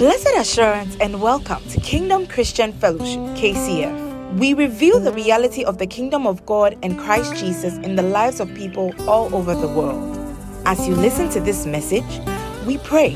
[0.00, 4.32] Blessed assurance and welcome to Kingdom Christian Fellowship, KCF.
[4.38, 8.40] We reveal the reality of the kingdom of God and Christ Jesus in the lives
[8.40, 10.16] of people all over the world.
[10.64, 12.22] As you listen to this message,
[12.66, 13.14] we pray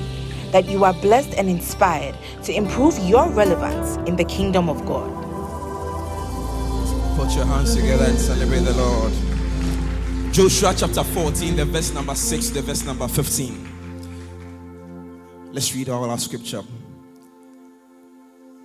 [0.53, 5.09] that you are blessed and inspired to improve your relevance in the kingdom of God.
[7.17, 10.35] Put your hands together and celebrate the Lord.
[10.35, 13.74] Joshua chapter 14, the verse number 6 the verse number 15.
[15.55, 16.65] Let's read all our scripture.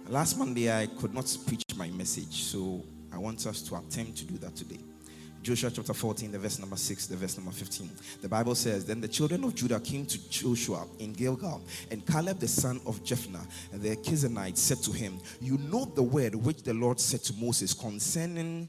[0.08, 4.26] Last Monday, I could not preach my message, so I want us to attempt to
[4.26, 4.80] do that today.
[5.44, 7.91] Joshua chapter 14, the verse number 6, the verse number 15.
[8.23, 12.40] The Bible says, Then the children of Judah came to Joshua in Gilgal, and Caleb
[12.40, 16.63] the son of Jephunneh, and the Kenizzite, said to him, You know the word which
[16.63, 18.68] the Lord said to Moses concerning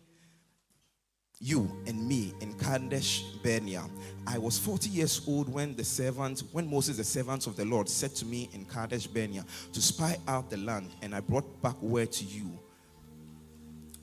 [1.41, 3.85] you and me in Kadesh Barnea.
[4.27, 7.89] I was 40 years old when the servant, when Moses, the servant of the Lord,
[7.89, 11.81] said to me in Kadesh Barnea to spy out the land, and I brought back
[11.81, 12.51] word to you.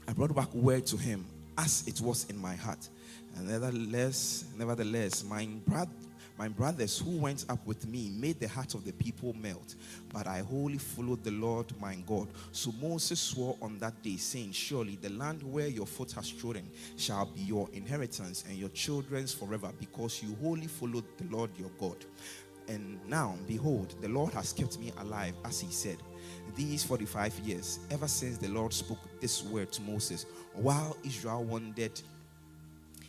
[0.08, 1.26] I brought back word to him
[1.58, 2.90] as it was in my heart.
[3.36, 5.92] And nevertheless, nevertheless, my brother
[6.38, 9.76] my brothers who went up with me made the heart of the people melt,
[10.14, 12.28] but I wholly followed the Lord my God.
[12.52, 16.70] So Moses swore on that day, saying, Surely the land where your foot has trodden
[16.96, 21.72] shall be your inheritance and your children's forever, because you wholly followed the Lord your
[21.80, 21.98] God.
[22.68, 25.98] And now, behold, the Lord has kept me alive, as he said,
[26.56, 32.00] these 45 years, ever since the Lord spoke this word to Moses, while Israel wandered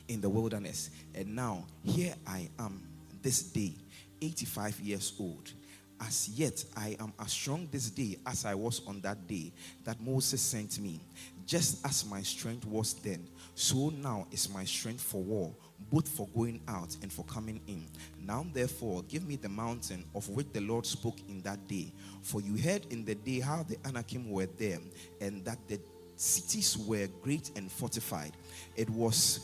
[0.08, 0.90] in the wilderness.
[1.14, 2.80] And now, here I am
[3.22, 3.74] this day,
[4.20, 5.52] 85 years old.
[6.00, 9.52] As yet, I am as strong this day as I was on that day
[9.84, 11.00] that Moses sent me.
[11.44, 15.52] Just as my strength was then, so now is my strength for war,
[15.90, 17.84] both for going out and for coming in.
[18.22, 21.92] Now, therefore, give me the mountain of which the Lord spoke in that day.
[22.22, 24.78] For you heard in the day how the Anakim were there,
[25.20, 25.80] and that the
[26.16, 28.32] cities were great and fortified.
[28.76, 29.40] It was,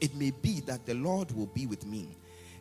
[0.00, 2.08] it may be that the Lord will be with me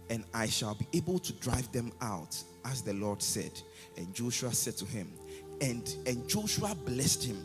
[0.10, 3.52] and I shall be able to drive them out, as the Lord said.
[3.98, 5.12] And Joshua said to him,
[5.62, 7.38] and, and Joshua blessed him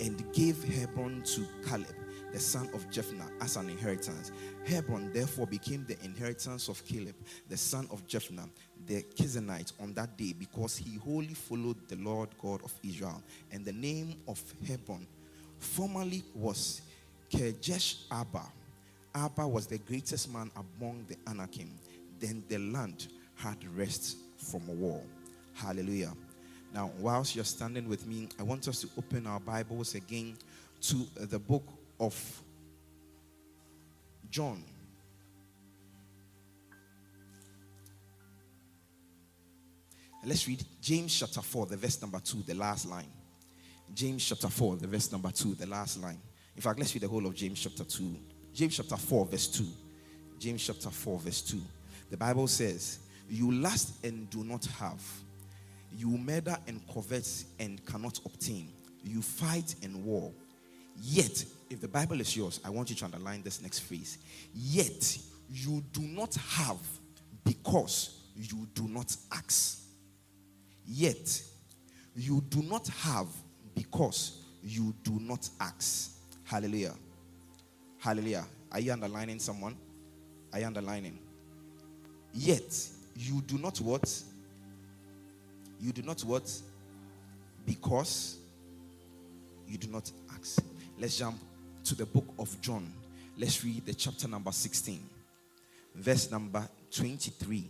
[0.00, 1.94] and gave Hebron to Caleb,
[2.32, 4.32] the son of Jephunneh, as an inheritance.
[4.66, 7.14] Hebron therefore became the inheritance of Caleb,
[7.48, 8.48] the son of Jephunneh,
[8.86, 13.22] the Kenizzite, on that day, because he wholly followed the Lord God of Israel.
[13.52, 15.06] And the name of Hebron
[15.58, 16.82] formerly was
[17.30, 18.42] Kirjath Arba.
[19.14, 21.70] Arba was the greatest man among the Anakim
[22.22, 25.02] then the land had rest from war.
[25.54, 26.12] Hallelujah.
[26.72, 30.36] Now, whilst you're standing with me, I want us to open our Bibles again
[30.82, 31.64] to uh, the book
[32.00, 32.42] of
[34.30, 34.62] John.
[40.24, 43.10] Let's read James chapter 4, the verse number 2, the last line.
[43.92, 46.18] James chapter 4, the verse number 2, the last line.
[46.54, 48.16] In fact, let's read the whole of James chapter 2.
[48.54, 49.64] James chapter 4, verse 2.
[50.38, 51.60] James chapter 4, verse 2.
[52.12, 55.02] The Bible says, You lust and do not have.
[55.96, 57.26] You murder and covet
[57.58, 58.68] and cannot obtain.
[59.02, 60.30] You fight and war.
[61.00, 64.18] Yet, if the Bible is yours, I want you to underline this next phrase.
[64.54, 65.18] Yet,
[65.50, 66.76] you do not have
[67.44, 69.80] because you do not ask.
[70.86, 71.42] Yet,
[72.14, 73.28] you do not have
[73.74, 76.10] because you do not ask.
[76.44, 76.94] Hallelujah.
[78.00, 78.44] Hallelujah.
[78.70, 79.76] Are you underlining someone?
[80.52, 81.18] Are you underlining?
[82.34, 84.22] Yet you do not what?
[85.80, 86.50] You do not what?
[87.66, 88.36] Because
[89.68, 90.62] you do not ask.
[90.98, 91.38] Let's jump
[91.84, 92.92] to the book of John.
[93.38, 95.00] Let's read the chapter number 16,
[95.94, 97.68] verse number 23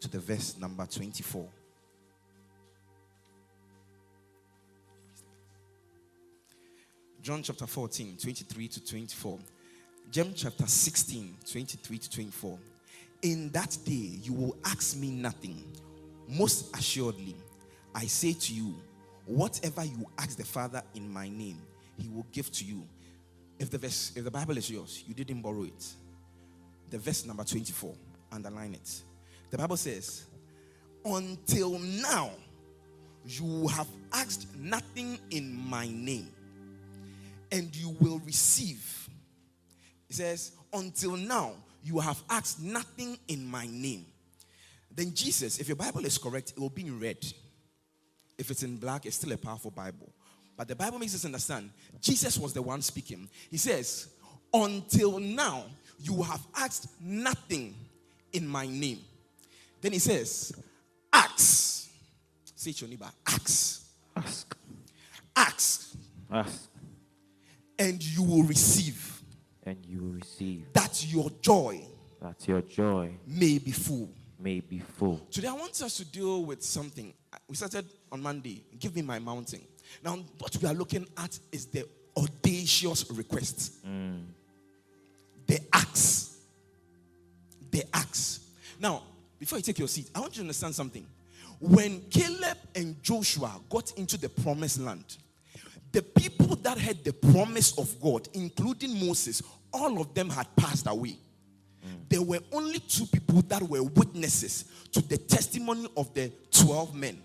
[0.00, 1.48] to the verse number 24.
[7.22, 9.38] John chapter 14, 23 to 24.
[10.12, 12.58] John chapter 16, 23 to 24.
[13.22, 15.64] In that day, you will ask me nothing.
[16.28, 17.36] Most assuredly,
[17.94, 18.74] I say to you,
[19.24, 21.60] whatever you ask the Father in my name,
[21.98, 22.86] he will give to you.
[23.58, 25.86] If the verse, if the Bible is yours, you didn't borrow it.
[26.90, 27.94] The verse number 24,
[28.32, 29.02] underline it.
[29.50, 30.26] The Bible says,
[31.04, 32.30] Until now,
[33.24, 36.30] you have asked nothing in my name,
[37.50, 39.08] and you will receive.
[40.08, 41.54] It says, Until now,
[41.86, 44.06] you have asked nothing in my name.
[44.92, 47.24] Then Jesus, if your Bible is correct, it will be in red.
[48.36, 50.10] If it's in black, it's still a powerful Bible.
[50.56, 53.28] But the Bible makes us understand Jesus was the one speaking.
[53.50, 54.08] He says,
[54.52, 55.64] Until now,
[56.00, 57.74] you have asked nothing
[58.32, 59.00] in my name.
[59.80, 60.52] Then he says,
[61.12, 61.88] Ask.
[62.56, 63.84] Say to your neighbor, ask.
[64.16, 64.56] Ask.
[65.36, 65.94] Ask,
[66.32, 66.68] Ask.
[67.78, 69.15] and you will receive
[69.66, 71.82] And you will receive that your joy
[72.22, 74.08] that your joy may be full.
[74.38, 75.20] may be full.
[75.30, 77.12] Today, I want us to deal with something.
[77.48, 78.62] We started on Monday.
[78.78, 79.60] Give me my mountain.
[80.02, 81.86] Now, what we are looking at is the
[82.16, 83.84] audacious request.
[83.86, 84.24] Mm.
[85.46, 86.38] The axe.
[87.70, 88.40] The axe.
[88.80, 89.02] Now,
[89.38, 91.06] before you take your seat, I want you to understand something.
[91.60, 95.16] When Caleb and Joshua got into the promised land,
[95.96, 100.86] the people that had the promise of God, including Moses, all of them had passed
[100.86, 101.16] away.
[102.10, 107.22] There were only two people that were witnesses to the testimony of the 12 men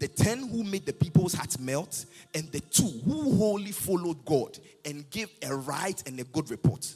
[0.00, 4.58] the 10 who made the people's hearts melt, and the two who wholly followed God
[4.84, 6.92] and gave a right and a good report.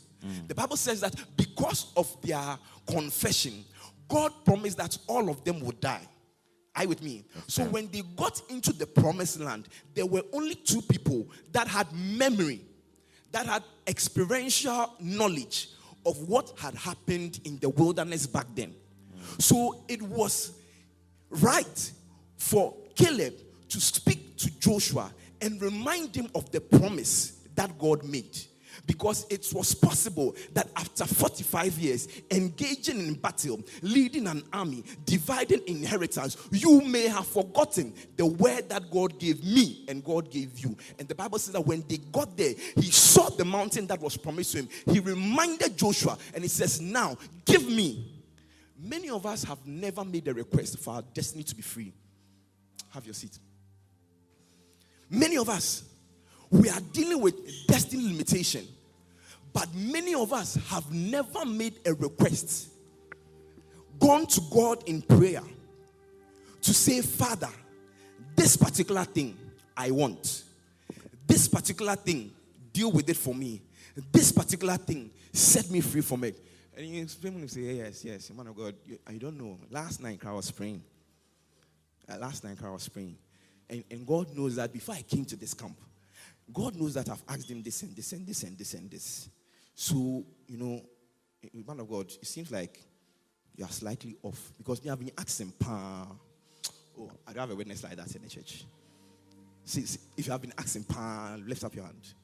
[0.48, 3.64] The Bible says that because of their confession,
[4.08, 6.04] God promised that all of them would die.
[6.76, 7.24] Are with me?
[7.46, 11.90] So when they got into the promised land, there were only two people that had
[11.92, 12.60] memory,
[13.32, 15.70] that had experiential knowledge
[16.04, 18.74] of what had happened in the wilderness back then.
[18.74, 19.42] Mm.
[19.42, 20.52] So it was
[21.30, 21.92] right
[22.36, 23.34] for Caleb
[23.70, 28.38] to speak to Joshua and remind him of the promise that God made.
[28.86, 35.62] Because it was possible that after 45 years, engaging in battle, leading an army, dividing
[35.66, 40.76] inheritance, you may have forgotten the word that God gave me and God gave you.
[40.98, 44.16] And the Bible says that when they got there, he saw the mountain that was
[44.16, 44.68] promised to him.
[44.90, 48.12] He reminded Joshua and he says, Now give me.
[48.78, 51.92] Many of us have never made a request for our destiny to be free.
[52.90, 53.38] Have your seat.
[55.08, 55.84] Many of us,
[56.50, 58.66] we are dealing with destiny limitation,
[59.52, 62.68] but many of us have never made a request,
[63.98, 65.42] gone to God in prayer
[66.62, 67.48] to say, Father,
[68.34, 69.36] this particular thing
[69.76, 70.44] I want,
[71.26, 72.32] this particular thing,
[72.72, 73.62] deal with it for me,
[74.12, 76.38] this particular thing, set me free from it.
[76.76, 79.58] And you explain and say, Yes, yes, man of God, you, I don't know.
[79.70, 80.82] Last night I was praying.
[82.08, 83.16] Uh, last night I was praying.
[83.68, 85.76] And, and God knows that before I came to this camp,
[86.52, 89.28] God knows that I've asked him this and this and this and this and this.
[89.74, 90.80] So, you know,
[91.42, 92.80] eh, man of God, it seems like
[93.56, 96.06] you are slightly off because you have been asking, pa.
[96.98, 98.64] Oh, I don't have a witness like that in the church.
[99.64, 102.14] See, see, if you have been asking, pa, lift up your hand.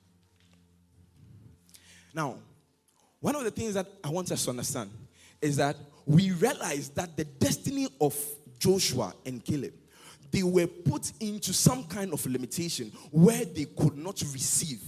[2.15, 2.37] Now,
[3.21, 4.91] one of the things that I want us to understand
[5.41, 5.77] is that
[6.07, 8.17] we realize that the destiny of
[8.59, 9.75] Joshua and Caleb,
[10.33, 14.81] they were put into some kind of limitation where they could not receive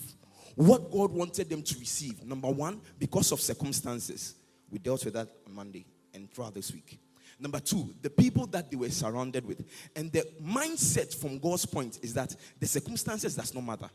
[0.57, 2.25] what God wanted them to receive.
[2.25, 4.35] Number one, because of circumstances.
[4.71, 6.99] We dealt with that on Monday and throughout this week.
[7.39, 9.65] Number two, the people that they were surrounded with.
[9.95, 13.91] And the mindset from God's point is that the circumstances does not matter.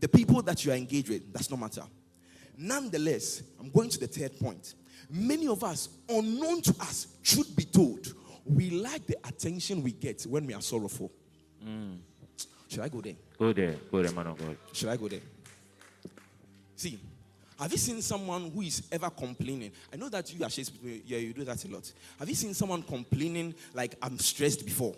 [0.00, 1.84] The people that you are engaged with does not matter.
[2.56, 4.74] Nonetheless, I'm going to the third point.
[5.10, 8.06] Many of us, unknown to us, should be told,
[8.44, 11.10] we like the attention we get when we are sorrowful.
[12.68, 13.14] Should I go there?
[13.38, 13.76] Go there.
[13.90, 14.56] Go there, man of God.
[14.72, 15.20] Should I go there?
[16.74, 16.98] See,
[17.58, 19.70] have you seen someone who is ever complaining?
[19.92, 21.92] I know that you are Shakespeare, yeah, you do that a lot.
[22.18, 24.94] Have you seen someone complaining like I'm stressed before?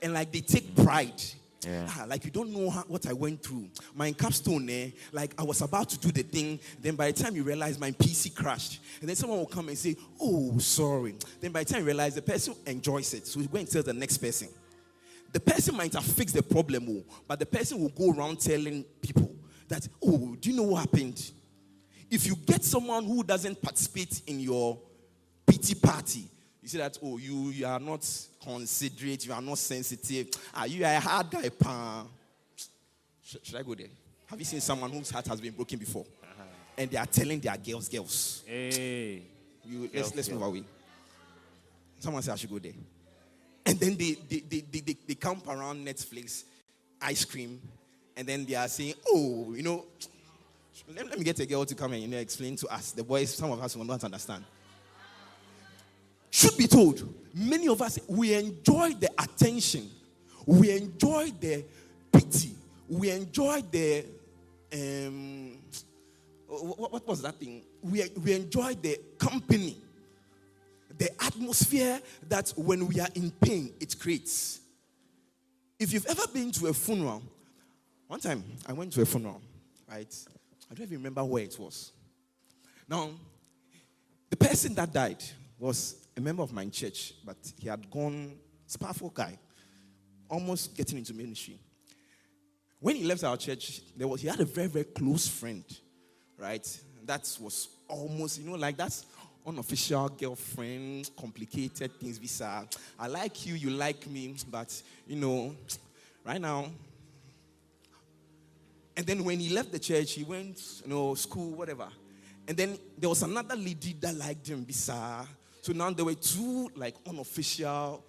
[0.00, 1.20] And like they take pride.
[1.66, 1.88] Yeah.
[1.90, 3.68] Ah, like you don't know how, what I went through.
[3.94, 6.60] My capstone, eh, like I was about to do the thing.
[6.80, 9.76] Then by the time you realize my PC crashed, and then someone will come and
[9.76, 13.48] say, "Oh, sorry." Then by the time you realize the person enjoys it, so you
[13.48, 14.48] go and tell the next person.
[15.32, 18.84] The person might have fixed the problem, oh, but the person will go around telling
[19.02, 19.34] people
[19.66, 21.32] that, "Oh, do you know what happened?"
[22.10, 24.78] If you get someone who doesn't participate in your
[25.44, 26.28] pity party,
[26.72, 28.06] you say that, "Oh, you, you are not
[28.42, 30.28] considerate, you are not sensitive.
[30.54, 32.06] Ah, are you a hard guy, pa?"
[33.24, 33.88] Should, should I go there?
[34.26, 36.42] Have you seen someone whose heart has been broken before, uh-huh.
[36.76, 39.22] and they are telling their girls, "Girls, Hey.
[39.64, 40.64] you, let's, Girls, let's move away.
[42.00, 42.72] Someone said I should go there.
[43.64, 46.44] And then they, they, they, they, they, they camp around Netflix,
[47.02, 47.60] ice cream,
[48.16, 49.84] and then they are saying, oh, you know,
[50.94, 52.92] let, let me get a girl to come and you know, explain to us.
[52.92, 54.44] The boys, some of us will not understand.
[56.30, 59.88] Should be told, many of us, we enjoy the attention,
[60.46, 61.64] we enjoy the
[62.12, 62.52] pity,
[62.88, 64.04] we enjoy the,
[64.72, 65.58] um,
[66.46, 67.62] what, what was that thing?
[67.82, 69.76] We, we enjoy the company
[70.98, 74.60] the atmosphere that when we are in pain, it creates.
[75.78, 77.22] If you've ever been to a funeral,
[78.08, 79.40] one time I went to a funeral,
[79.88, 80.14] right?
[80.70, 81.92] I don't even remember where it was.
[82.88, 83.10] Now,
[84.28, 85.22] the person that died
[85.58, 88.32] was a member of my church, but he had gone,
[88.64, 89.38] it's a powerful guy.
[90.28, 91.58] almost getting into ministry.
[92.80, 95.64] When he left our church, there was he had a very, very close friend,
[96.36, 96.66] right?
[97.04, 99.06] That was almost, you know, like that's
[99.46, 102.66] unofficial girlfriend, complicated things, visa.
[102.98, 105.54] I like you, you like me, but you know,
[106.24, 106.66] right now.
[108.96, 111.88] And then when he left the church, he went, you know, school, whatever.
[112.46, 115.26] And then there was another lady that liked him, Bisa.
[115.72, 118.04] Now there were two like unofficial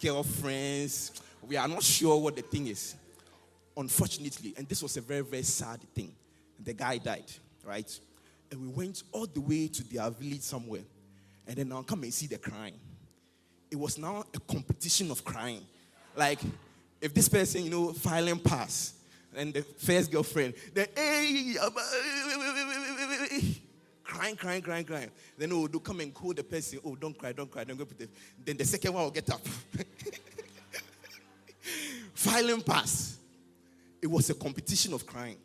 [0.00, 1.12] girlfriends.
[1.46, 2.94] We are not sure what the thing is.
[3.76, 6.14] Unfortunately, and this was a very, very sad thing.
[6.62, 7.30] The guy died,
[7.64, 7.98] right?
[8.50, 10.82] And we went all the way to their village somewhere.
[11.46, 12.78] And then now come and see the crying.
[13.70, 15.62] It was now a competition of crying.
[16.14, 16.38] Like,
[17.00, 18.94] if this person, you know, filing pass,
[19.36, 21.56] and the first girlfriend, then hey,
[24.04, 25.10] crying, crying, crying, crying.
[25.36, 26.78] Then oh, do come and call the person.
[26.84, 28.08] Oh, don't cry, don't cry, don't go the.
[28.44, 29.40] Then the second one will get up.
[32.14, 33.18] Filing pass.
[34.00, 35.38] It was a competition of crying.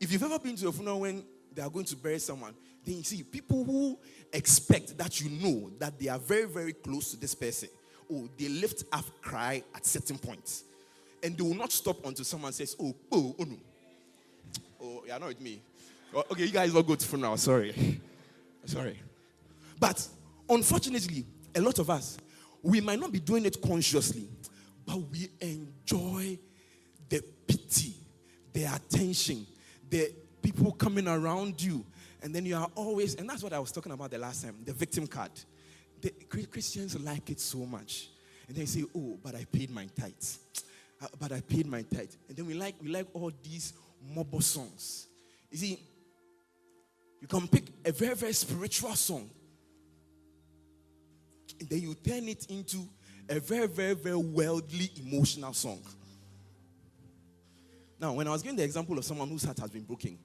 [0.00, 2.54] If you've ever been to a funeral when they are going to bury someone,
[2.84, 3.98] then you see people who
[4.32, 7.68] expect that you know that they are very, very close to this person.
[8.12, 10.64] Oh, they lift up cry at certain points.
[11.22, 13.56] And they will not stop until someone says, Oh, oh, oh no.
[14.80, 15.60] Oh, you're not with me.
[16.14, 17.36] Oh, okay, you guys will go to funeral.
[17.36, 18.00] Sorry.
[18.64, 18.98] Sorry.
[19.78, 20.06] But
[20.48, 21.24] unfortunately,
[21.54, 22.18] a lot of us,
[22.62, 24.28] we might not be doing it consciously,
[24.86, 26.38] but we enjoy
[27.08, 27.94] the pity,
[28.52, 29.46] the attention,
[29.88, 30.12] the
[30.42, 31.84] people coming around you.
[32.22, 34.56] And then you are always, and that's what I was talking about the last time
[34.64, 35.30] the victim card.
[36.00, 36.10] The
[36.50, 38.08] Christians like it so much.
[38.46, 40.38] And they say, Oh, but I paid my tithes.
[41.00, 42.10] Uh, but I paid my tithe.
[42.28, 43.72] And then we like we like all these
[44.14, 45.06] mobile songs.
[45.50, 45.78] You see,
[47.20, 49.28] you can pick a very, very spiritual song.
[51.60, 52.88] And then you turn it into
[53.28, 55.80] a very, very, very worldly emotional song.
[58.00, 60.18] Now, when I was giving the example of someone whose heart has been broken,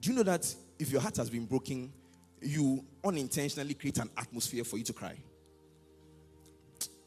[0.00, 1.92] do you know that if your heart has been broken,
[2.40, 5.16] you unintentionally create an atmosphere for you to cry?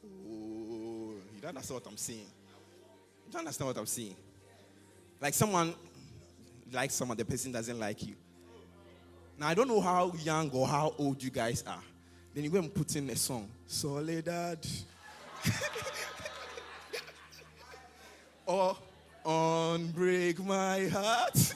[0.05, 2.27] Oh, you don't understand what I'm saying.
[3.25, 4.15] You don't understand what I'm saying.
[5.19, 5.73] Like someone
[6.71, 8.15] likes someone, the person doesn't like you.
[9.37, 11.83] Now, I don't know how young or how old you guys are.
[12.33, 14.65] Then you go and put in a song, Soledad.
[18.45, 18.77] or
[19.25, 21.55] Unbreak My Heart.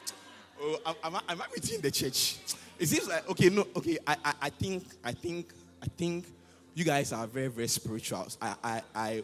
[0.60, 2.38] oh, am, I, am I within the church?
[2.78, 5.52] It seems like, okay, no, okay, I, I, I think, I think,
[5.82, 6.26] I think
[6.74, 8.26] you guys are very, very spiritual.
[8.40, 9.22] I, I, I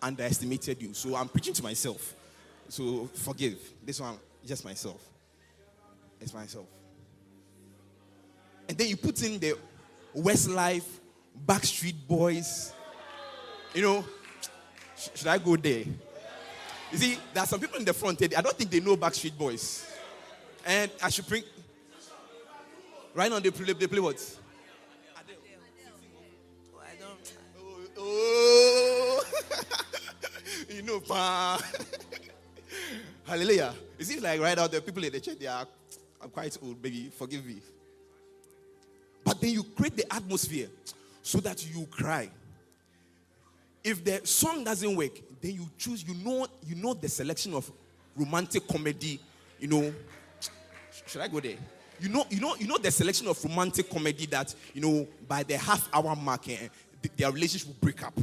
[0.00, 0.94] underestimated you.
[0.94, 2.14] So I'm preaching to myself.
[2.68, 3.58] So forgive.
[3.84, 5.02] This one, just myself.
[6.20, 6.66] It's myself.
[8.68, 9.56] And then you put in the
[10.16, 10.84] Westlife,
[11.46, 12.72] Backstreet Boys.
[13.74, 14.04] You know,
[14.96, 15.84] sh- should I go there?
[16.90, 18.22] You see, there are some people in the front.
[18.22, 19.86] I don't think they know Backstreet Boys.
[20.66, 21.44] And I should bring.
[23.14, 24.36] Right now, they play, they play what?
[27.60, 29.24] Oh, oh.
[30.68, 31.60] you know, pa.
[33.26, 33.74] Hallelujah.
[33.98, 35.66] It like right out there, people in the church, they are
[36.20, 37.10] I'm quite old, baby.
[37.16, 37.60] Forgive me.
[39.40, 40.68] Then you create the atmosphere
[41.22, 42.30] so that you cry.
[43.84, 47.70] If the song doesn't work, then you choose, you know, you know the selection of
[48.16, 49.20] romantic comedy,
[49.58, 49.94] you know.
[51.06, 51.56] Should I go there?
[52.00, 55.42] You know, you know, you know the selection of romantic comedy that, you know, by
[55.42, 56.68] the half hour mark, eh,
[57.16, 58.14] their relationship will break up.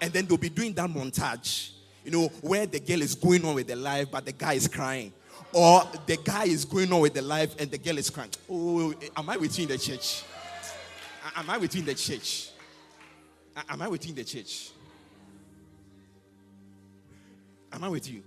[0.00, 1.72] And then they'll be doing that montage,
[2.04, 4.66] you know, where the girl is going on with their life, but the guy is
[4.66, 5.12] crying.
[5.52, 8.30] Or the guy is going on with the life and the girl is crying.
[8.48, 10.22] Oh, am I with you in the church?
[11.36, 12.50] Am I with you in the church?
[13.68, 14.70] Am I within the church?
[17.72, 18.22] Am I with you?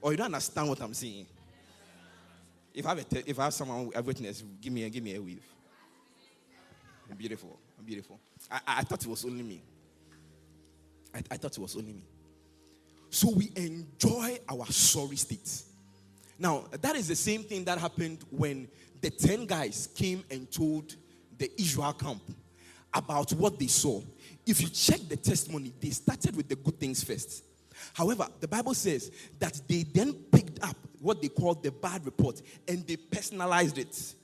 [0.00, 1.26] Or you don't understand what I'm saying?
[2.74, 5.14] If I have, a, if I have someone, a witness, give me a, give me
[5.14, 5.44] a wave.
[7.10, 7.58] I'm beautiful.
[7.78, 8.18] I'm beautiful.
[8.50, 9.62] I, I thought it was only me.
[11.14, 12.04] I, I thought it was only me.
[13.10, 15.62] So we enjoy our sorry state.
[16.42, 18.66] Now, that is the same thing that happened when
[19.00, 20.96] the 10 guys came and told
[21.38, 22.20] the Israel camp
[22.92, 24.02] about what they saw.
[24.44, 27.44] If you check the testimony, they started with the good things first.
[27.94, 32.42] However, the Bible says that they then picked up what they called the bad report
[32.66, 34.14] and they personalized it.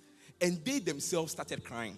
[0.41, 1.97] And they themselves started crying.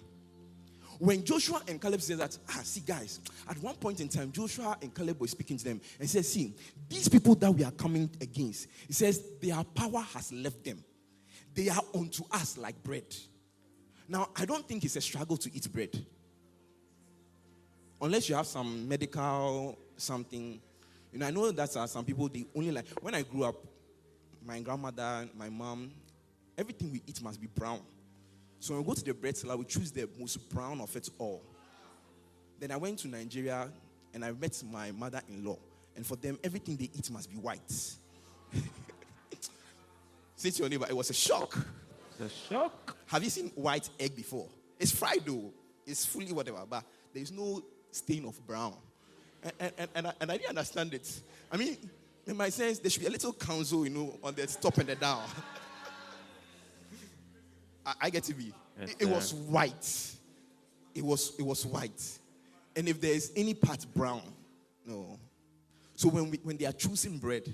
[1.01, 4.77] When Joshua and Caleb said that, ah, see, guys, at one point in time, Joshua
[4.83, 6.53] and Caleb were speaking to them and said, see,
[6.87, 10.77] these people that we are coming against, he says, their power has left them.
[11.55, 13.15] They are unto us like bread.
[14.07, 15.89] Now, I don't think it's a struggle to eat bread.
[17.99, 20.61] Unless you have some medical something
[21.11, 23.55] You know, I know that uh, some people they only like when I grew up,
[24.45, 25.91] my grandmother, my mom,
[26.55, 27.79] everything we eat must be brown.
[28.61, 31.09] So when we go to the bread seller, we choose the most brown of it
[31.17, 31.41] all.
[32.59, 33.67] Then I went to Nigeria
[34.13, 35.57] and I met my mother-in-law,
[35.95, 37.59] and for them, everything they eat must be white.
[40.35, 41.57] Say to your neighbor, it was a shock.
[42.11, 42.95] It's a shock.
[43.07, 44.47] Have you seen white egg before?
[44.79, 45.51] It's fried though.
[45.87, 46.83] It's fully whatever, but
[47.15, 48.75] there's no stain of brown.
[49.41, 51.21] And, and, and, and, I, and I didn't understand it.
[51.51, 51.77] I mean,
[52.27, 54.87] in my sense, there should be a little council, you know, on the top and
[54.87, 55.23] the down.
[57.85, 58.53] I, I get to be.
[58.79, 60.15] Yes, it, it was white.
[60.93, 62.19] It was it was white.
[62.75, 64.21] And if there is any part brown,
[64.85, 65.19] no.
[65.95, 67.53] So when we, when they are choosing bread,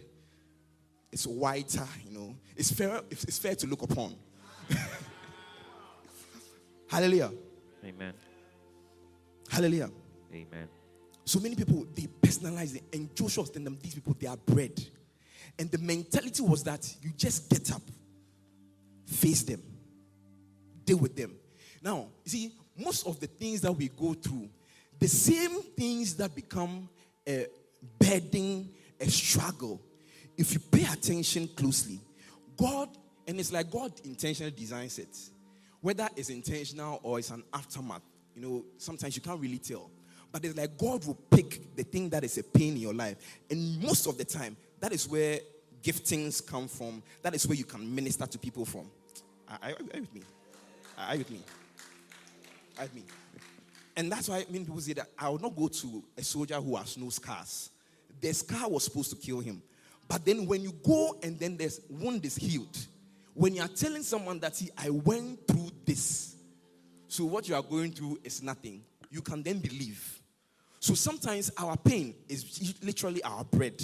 [1.11, 2.35] it's whiter, you know.
[2.55, 4.15] It's fair, it's it's fair to look upon.
[6.89, 7.31] Hallelujah.
[7.83, 8.13] Amen.
[9.49, 9.89] Hallelujah.
[10.33, 10.67] Amen.
[11.25, 14.37] So many people they personalize it, and Joshua was telling them these people they are
[14.37, 14.81] bread,
[15.59, 17.81] and the mentality was that you just get up,
[19.05, 19.61] face them,
[20.87, 21.35] deal with them.
[21.83, 24.49] Now, you see, most of the things that we go through,
[24.97, 26.89] the same things that become
[27.27, 27.45] a
[27.99, 29.79] burden, a struggle,
[30.35, 31.99] if you pay attention closely,
[32.55, 32.89] God,
[33.27, 35.15] and it's like God intentionally designs it.
[35.81, 38.01] Whether it's intentional or it's an aftermath,
[38.35, 39.91] you know, sometimes you can't really tell.
[40.31, 43.17] But it's like God will pick the thing that is a pain in your life.
[43.49, 45.39] And most of the time, that is where
[45.83, 47.03] giftings come from.
[47.21, 48.89] That is where you can minister to people from.
[49.49, 50.21] Are, you with me?
[50.97, 51.41] Are you with me?
[52.77, 53.03] Are you with me?
[53.95, 56.75] And that's why many people say that I will not go to a soldier who
[56.75, 57.71] has no scars.
[58.21, 59.61] The scar was supposed to kill him.
[60.07, 62.77] But then when you go and then this wound is healed,
[63.33, 66.35] when you are telling someone that, see, I went through this,
[67.07, 70.21] so what you are going through is nothing, you can then believe.
[70.79, 73.81] So sometimes our pain is literally our bread,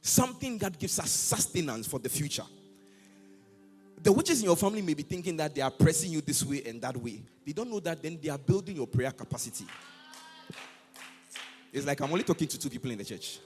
[0.00, 2.44] something that gives us sustenance for the future.
[4.02, 6.62] The witches in your family may be thinking that they are pressing you this way
[6.66, 7.22] and that way.
[7.44, 9.66] They don't know that then they are building your prayer capacity.
[11.72, 13.38] It's like I'm only talking to two people in the church.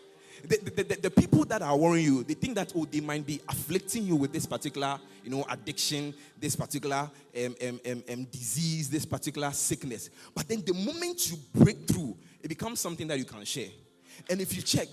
[0.43, 3.27] The, the, the, the people that are worrying you, they think that oh, they might
[3.27, 8.25] be afflicting you with this particular, you know, addiction, this particular um, um, um, um,
[8.25, 10.11] disease, this particular sickness.
[10.35, 13.69] But then the moment you break through, it becomes something that you can share.
[14.29, 14.89] And if you check,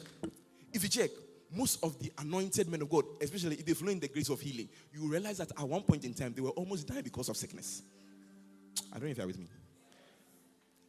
[0.73, 1.09] if you check,
[1.53, 4.39] most of the anointed men of God, especially if they flow in the grace of
[4.39, 7.37] healing, you realize that at one point in time they were almost dying because of
[7.37, 7.81] sickness.
[8.91, 9.47] I don't know if you're with me.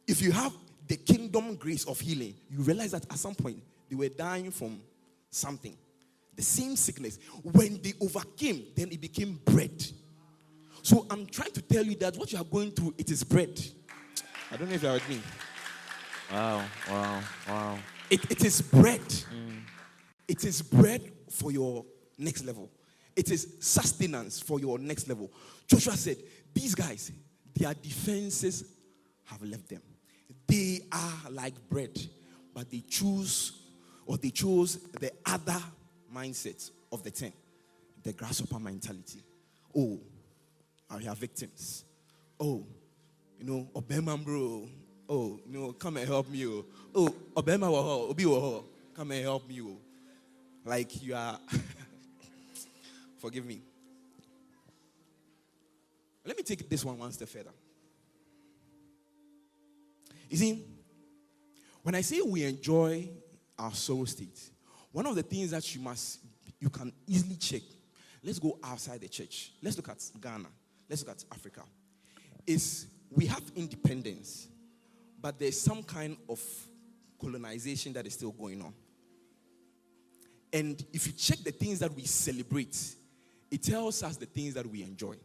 [0.07, 0.53] If you have
[0.87, 4.81] the kingdom grace of healing, you realize that at some point they were dying from
[5.29, 5.75] something.
[6.35, 7.19] The same sickness.
[7.43, 9.83] When they overcame, then it became bread.
[10.81, 13.61] So I'm trying to tell you that what you are going through, it is bread.
[14.51, 15.21] I don't know if you're with me.
[16.31, 16.65] Wow.
[16.89, 17.19] Wow.
[17.47, 17.79] Wow.
[18.09, 19.01] It, it is bread.
[19.01, 19.61] Mm.
[20.27, 21.85] It is bread for your
[22.17, 22.69] next level.
[23.15, 25.31] It is sustenance for your next level.
[25.67, 26.17] Joshua said,
[26.53, 27.11] These guys,
[27.55, 28.63] their defenses
[29.25, 29.81] have left them.
[30.47, 31.99] They are like bread,
[32.53, 33.59] but they choose
[34.05, 35.61] or they chose the other
[36.13, 37.33] mindset of the ten,
[38.03, 39.23] the grasshopper mentality.
[39.75, 39.99] Oh,
[40.89, 41.83] I have victims.
[42.39, 42.65] Oh,
[43.39, 44.67] you know, Obama bro.
[45.09, 46.45] Oh, you know, come and help me.
[46.45, 49.61] Oh, oh Obama oh, Obi wo Come and help me.
[49.61, 49.77] Oh.
[50.65, 51.39] Like you are.
[53.17, 53.61] Forgive me.
[56.25, 57.51] Let me take this one one step further.
[60.29, 60.65] You see,
[61.83, 63.09] when I say we enjoy
[63.59, 64.39] our soul state,
[64.91, 66.19] one of the things that you must,
[66.59, 67.61] you can easily check.
[68.23, 69.51] Let's go outside the church.
[69.61, 70.47] Let's look at Ghana.
[70.89, 71.63] Let's look at Africa.
[72.47, 74.47] Is we have independence,
[75.21, 76.41] but there's some kind of
[77.19, 78.73] colonization that is still going on.
[80.53, 82.77] And if you check the things that we celebrate,
[83.49, 85.15] it tells us the things that we enjoy.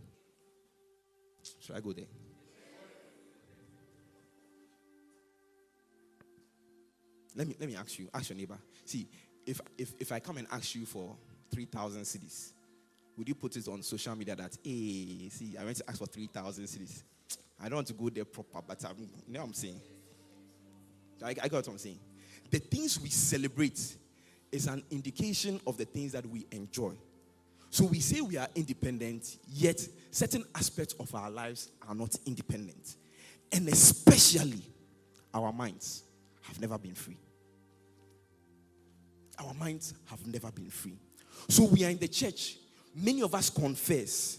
[1.61, 2.07] Should I go there?
[7.37, 8.59] Let me let me ask you, ask your neighbor.
[8.85, 9.07] See,
[9.47, 11.14] if if, if I come and ask you for
[11.51, 12.53] three thousand cedis,
[13.17, 16.07] would you put it on social media that hey, see, I went to ask for
[16.07, 17.03] three thousand cedis.
[17.61, 19.81] I don't want to go there proper, but I'm, you know what I'm saying.
[21.23, 21.99] I, I got what I'm saying.
[22.51, 23.97] The things we celebrate
[24.53, 26.95] is an indication of the things that we enjoy.
[27.71, 32.97] So we say we are independent, yet certain aspects of our lives are not independent.
[33.53, 34.63] And especially
[35.35, 36.05] our minds
[36.43, 37.19] have never been free.
[39.39, 40.99] Our minds have never been free.
[41.49, 42.57] So we are in the church.
[42.95, 44.39] Many of us confess.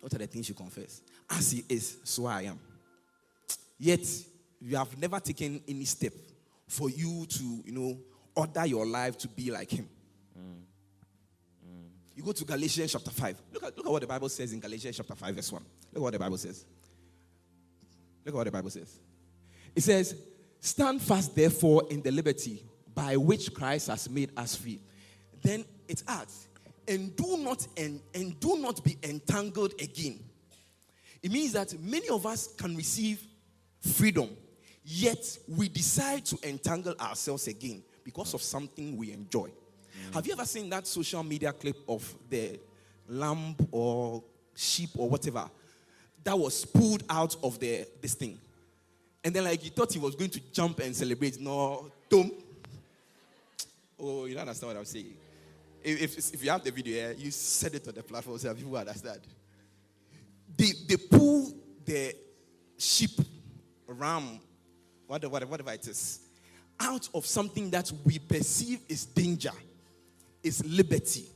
[0.00, 1.02] What are the things you confess?
[1.30, 2.58] As he is, so I am.
[3.78, 4.06] Yet
[4.60, 6.12] you have never taken any step
[6.68, 7.98] for you to, you know,
[8.40, 9.88] order your life to be like Him.
[10.38, 10.62] Mm.
[12.16, 13.42] You go to Galatians chapter 5.
[13.52, 15.62] Look at, look at what the Bible says in Galatians chapter 5, verse 1.
[15.62, 16.64] Look at what the Bible says.
[18.24, 18.98] Look at what the Bible says.
[19.74, 20.14] It says,
[20.60, 22.62] Stand fast, therefore, in the liberty
[22.94, 24.80] by which Christ has made us free.
[25.42, 26.48] Then it adds,
[26.86, 30.20] and do not and, and do not be entangled again.
[31.22, 33.22] It means that many of us can receive
[33.80, 34.28] freedom,
[34.84, 39.48] yet we decide to entangle ourselves again because of something we enjoy.
[40.12, 42.58] Have you ever seen that social media clip of the
[43.08, 44.22] lamb or
[44.54, 45.48] sheep or whatever
[46.24, 48.38] that was pulled out of the this thing?
[49.22, 51.40] And then like you thought he was going to jump and celebrate.
[51.40, 52.32] No, don't.
[53.98, 55.14] Oh, you don't understand what I'm saying.
[55.82, 58.52] If, if, if you have the video here, you set it on the platform so
[58.54, 59.20] people understand.
[60.56, 62.14] They, they pull the
[62.76, 63.12] sheep,
[63.86, 64.40] ram,
[65.06, 66.20] whatever, whatever it is,
[66.80, 69.52] out of something that we perceive is danger,
[70.42, 71.26] is liberty.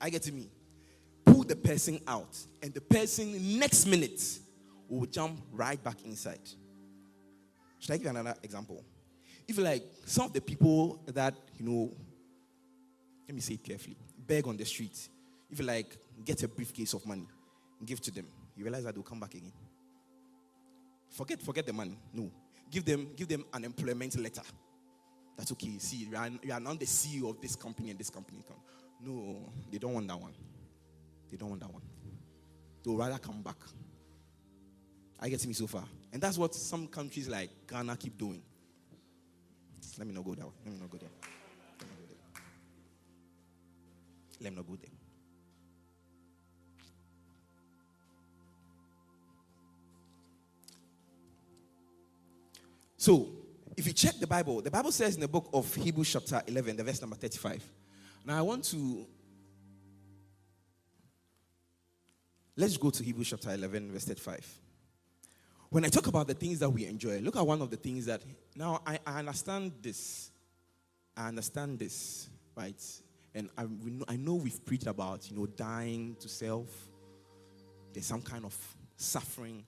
[0.00, 0.50] I get to me.
[1.24, 4.20] Pull the person out, and the person next minute
[4.88, 6.40] will jump right back inside.
[7.78, 8.84] Should I give you another example?
[9.46, 11.92] If like some of the people that you know,
[13.26, 15.08] let me say it carefully, beg on the street,
[15.50, 17.26] if you like get a briefcase of money,
[17.84, 19.52] give to them, you realize that they'll come back again.
[21.10, 21.96] Forget, forget the money.
[22.12, 22.30] No,
[22.74, 24.42] give them, give them an employment letter.
[25.36, 25.78] That's okay.
[25.78, 28.42] See, you are, you are the CEO of this company and this company.
[29.00, 30.34] No, they don't want that one.
[31.30, 31.82] They don't want that one.
[32.82, 33.56] They'll rather come back.
[35.20, 35.84] I get me so far.
[36.12, 38.42] And that's what some countries like Ghana keep doing.
[39.96, 40.46] Let me not go there.
[40.64, 41.08] Let me not go there.
[44.40, 44.93] Let me not go there.
[53.04, 53.28] So,
[53.76, 56.74] if you check the Bible, the Bible says in the book of Hebrews, chapter 11,
[56.78, 57.62] the verse number 35.
[58.24, 59.06] Now, I want to.
[62.56, 64.58] Let's go to Hebrews chapter 11, verse 35.
[65.68, 68.06] When I talk about the things that we enjoy, look at one of the things
[68.06, 68.22] that.
[68.56, 70.30] Now, I, I understand this.
[71.14, 72.82] I understand this, right?
[73.34, 76.70] And I, know, I know we've preached about, you know, dying to self.
[77.92, 78.56] There's some kind of
[78.96, 79.66] suffering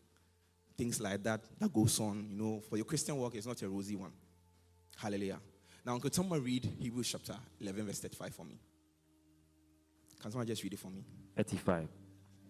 [0.76, 2.26] things like that that goes on.
[2.30, 4.12] You know, for your Christian walk, it's not a rosy one.
[4.96, 5.38] Hallelujah.
[5.84, 8.58] Now, could someone read Hebrews chapter 11, verse 35 for me?
[10.20, 11.04] Can someone just read it for me?
[11.36, 11.88] 35.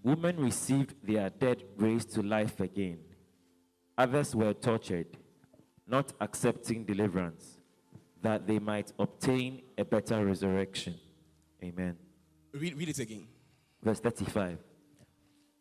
[0.02, 2.98] Women received their dead raised to life again.
[3.98, 5.08] Others were tortured,
[5.86, 7.58] not accepting deliverance,
[8.22, 10.94] that they might obtain a better resurrection.
[11.62, 11.96] Amen.
[12.52, 13.26] Read, read it again.
[13.82, 14.58] Verse 35.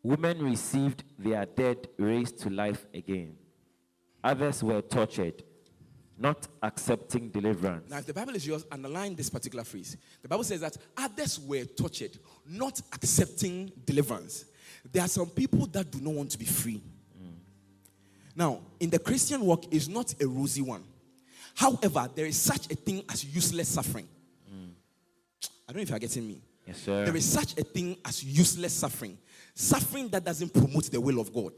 [0.06, 3.36] Women received their dead raised to life again.
[4.24, 5.42] Others were tortured,
[6.16, 7.90] not accepting deliverance.
[7.90, 9.98] Now, if the Bible is yours, underline this particular phrase.
[10.22, 14.46] The Bible says that others were tortured, not accepting deliverance.
[14.94, 16.84] There are some people that do not want to be free.
[18.36, 20.84] Now, in the Christian walk, is not a rosy one.
[21.56, 24.08] However, there is such a thing as useless suffering.
[24.54, 24.70] Mm.
[25.68, 26.42] I don't know if you're getting me.
[26.68, 27.06] Yes, sir.
[27.06, 29.18] There is such a thing as useless suffering.
[29.56, 31.54] Suffering that doesn't promote the will of God.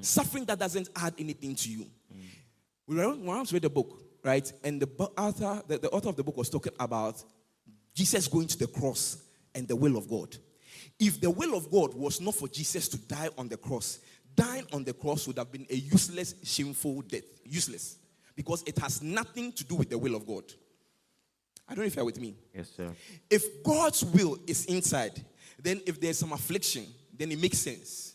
[0.00, 1.86] Suffering that doesn't add anything to you.
[2.86, 4.50] We were- we once read the book, right?
[4.62, 7.22] And the author, the, the author of the book was talking about
[7.94, 9.18] Jesus going to the cross
[9.54, 10.36] and the will of God.
[11.00, 13.98] If the will of God was not for Jesus to die on the cross,
[14.36, 17.24] dying on the cross would have been a useless, shameful death.
[17.44, 17.96] Useless.
[18.36, 20.44] Because it has nothing to do with the will of God.
[21.68, 22.36] I don't know if you're with me.
[22.54, 22.88] Yes, sir.
[23.28, 25.24] If God's will is inside,
[25.60, 26.86] then if there's some affliction,
[27.18, 28.14] then it makes sense.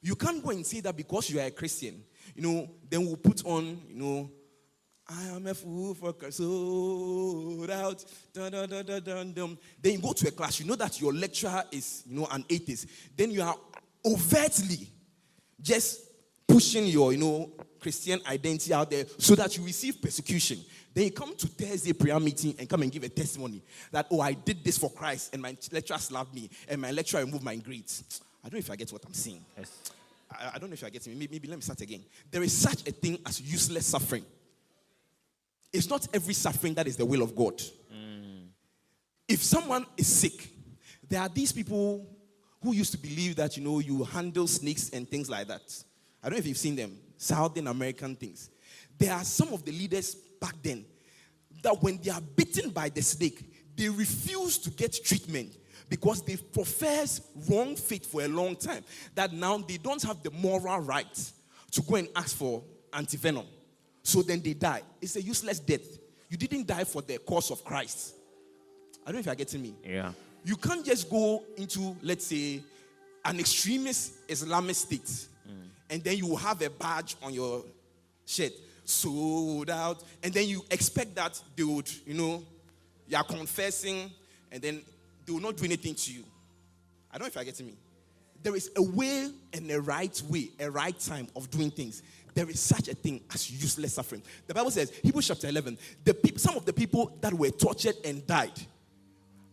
[0.00, 2.02] You can't go and say that because you are a Christian,
[2.34, 4.30] you know, then we'll put on, you know,
[5.08, 8.04] I am a fool for sold out.
[8.32, 9.58] Dun, dun, dun, dun, dun, dun.
[9.80, 12.44] Then you go to a class, you know that your lecturer is, you know, an
[12.48, 12.86] atheist.
[13.16, 13.56] Then you are
[14.04, 14.86] overtly
[15.60, 16.02] just
[16.46, 20.58] pushing your, you know, Christian identity out there so that you receive persecution.
[20.92, 24.20] Then you come to Thursday prayer meeting and come and give a testimony that, oh,
[24.20, 27.56] I did this for Christ and my lecturers loved me and my lecturer removed my
[27.56, 28.20] grades.
[28.44, 29.44] I don't know if I get what I'm saying.
[29.56, 29.70] Yes.
[30.30, 31.18] I, I don't know if you're getting me.
[31.20, 32.04] Maybe, maybe let me start again.
[32.30, 34.24] There is such a thing as useless suffering.
[35.72, 37.58] It's not every suffering that is the will of God.
[37.92, 38.48] Mm.
[39.28, 40.48] If someone is sick,
[41.08, 42.06] there are these people
[42.62, 45.84] who used to believe that you know you handle snakes and things like that.
[46.22, 48.50] I don't know if you've seen them, Southern American things.
[48.98, 50.84] There are some of the leaders back then
[51.62, 53.44] that when they are bitten by the snake,
[53.76, 55.56] they refuse to get treatment
[55.88, 58.84] because they've professed wrong faith for a long time.
[59.14, 61.32] That now they don't have the moral right
[61.72, 63.46] to go and ask for antivenom.
[64.02, 64.82] So then they die.
[65.00, 65.98] It's a useless death.
[66.28, 68.14] You didn't die for the cause of Christ.
[69.06, 69.74] I don't know if you're getting me.
[69.84, 70.12] Yeah.
[70.44, 72.62] You can't just go into, let's say,
[73.24, 75.68] an extremist Islamic state mm.
[75.90, 77.64] and then you have a badge on your
[78.24, 78.52] shirt,
[78.84, 82.42] sold out, and then you expect that they would, you know,
[83.06, 84.10] you are confessing,
[84.52, 84.82] and then
[85.28, 86.24] they will not do anything to you.
[87.12, 87.74] I don't know if you're getting me.
[88.42, 92.02] There is a way and a right way, a right time of doing things.
[92.32, 94.22] There is such a thing as useless suffering.
[94.46, 98.26] The Bible says, Hebrews chapter 11, the some of the people that were tortured and
[98.26, 98.52] died.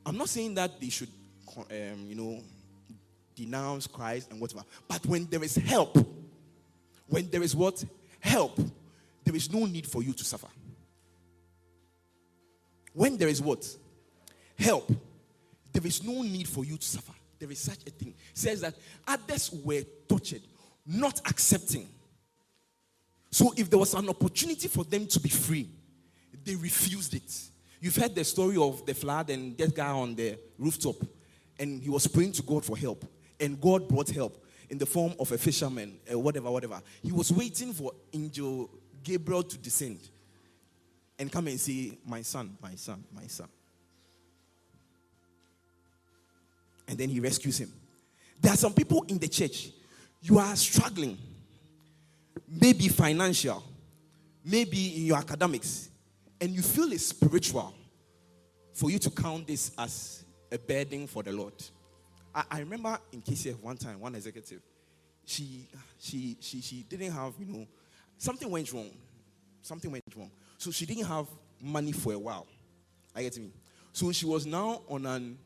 [0.06, 1.10] I'm not saying that they should,
[1.58, 2.40] um, you know,
[3.36, 4.64] denounce Christ and whatever.
[4.88, 5.98] But when there is help,
[7.08, 7.84] when there is what?
[8.22, 8.58] Help,
[9.26, 10.48] there is no need for you to suffer.
[12.94, 13.68] When there is what?
[14.58, 14.90] Help,
[15.76, 17.12] there is no need for you to suffer.
[17.38, 18.14] There is such a thing.
[18.32, 20.42] It says that others were tortured,
[20.86, 21.90] not accepting.
[23.30, 25.70] So if there was an opportunity for them to be free,
[26.46, 27.30] they refused it.
[27.82, 30.96] You've heard the story of the flood and that guy on the rooftop,
[31.60, 33.04] and he was praying to God for help,
[33.38, 36.82] and God brought help in the form of a fisherman, uh, whatever, whatever.
[37.04, 38.70] He was waiting for angel
[39.04, 40.00] Gabriel to descend
[41.20, 43.50] and come and say, My son, my son, my son.
[46.88, 47.71] And then he rescues him.
[48.41, 49.69] There are some people in the church,
[50.21, 51.17] you are struggling,
[52.48, 53.63] maybe financial,
[54.43, 55.89] maybe in your academics,
[56.39, 57.74] and you feel it's spiritual
[58.74, 61.54] for you to count this as a burden for the Lord.
[62.34, 64.62] I, I remember in KCF one time, one executive,
[65.26, 65.67] she,
[66.00, 67.65] she, she, she didn't have, you know,
[68.17, 68.91] something went wrong.
[69.62, 70.30] Something went wrong.
[70.58, 71.26] So she didn't have
[71.62, 72.45] money for a while.
[73.15, 73.52] I get me.
[73.93, 75.38] So she was now on an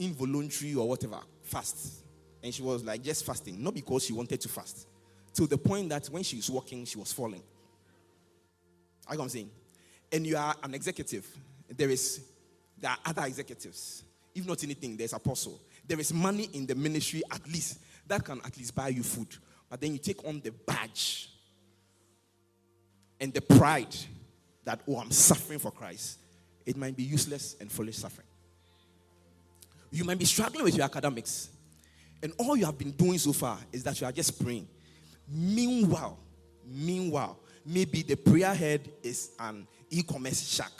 [0.00, 2.02] involuntary or whatever fast.
[2.42, 4.88] And she was like just fasting, not because she wanted to fast.
[5.34, 7.42] To the point that when she was walking, she was falling.
[9.06, 9.50] I I'm saying.
[10.10, 11.26] And you are an executive.
[11.68, 12.22] There is
[12.78, 14.02] there are other executives.
[14.34, 15.60] If not anything, there's apostle.
[15.86, 19.36] There is money in the ministry at least that can at least buy you food.
[19.68, 21.30] But then you take on the badge
[23.20, 23.94] and the pride
[24.64, 26.18] that, oh, I'm suffering for Christ.
[26.66, 28.26] It might be useless and foolish suffering.
[29.90, 31.50] You might be struggling with your academics,
[32.22, 34.68] and all you have been doing so far is that you are just praying.
[35.28, 36.18] Meanwhile,
[36.66, 40.72] meanwhile, maybe the prayer head is an e commerce shack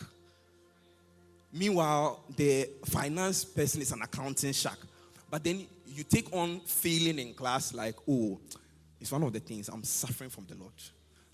[1.53, 4.79] Meanwhile, the finance person is an accounting shark.
[5.29, 8.39] But then you take on failing in class, like, oh,
[9.01, 10.73] it's one of the things I'm suffering from the Lord.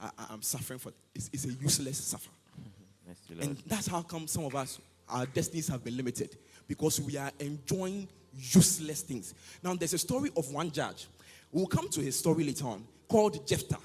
[0.00, 2.30] I, am suffering for it's, it's, a useless suffer.
[2.60, 3.42] Mm-hmm.
[3.42, 6.36] And that's how come some of us, our destinies have been limited
[6.68, 9.34] because we are enjoying useless things.
[9.62, 11.06] Now, there's a story of one judge.
[11.52, 13.78] We'll come to his story later on called Jephthah.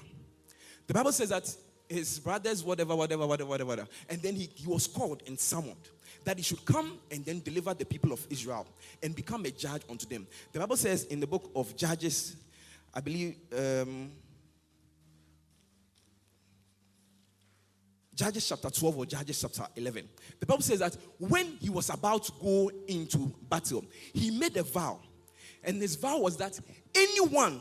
[0.86, 1.54] The Bible says that
[1.88, 5.88] his brothers, whatever, whatever, whatever, whatever, and then he, he was called and summoned
[6.24, 8.66] that he should come and then deliver the people of Israel
[9.02, 10.26] and become a judge unto them.
[10.52, 12.36] The Bible says in the book of Judges,
[12.94, 14.12] I believe, um,
[18.14, 20.08] Judges chapter 12 or Judges chapter 11.
[20.40, 24.62] The Bible says that when he was about to go into battle, he made a
[24.62, 25.00] vow.
[25.64, 26.58] And his vow was that
[26.94, 27.60] anyone,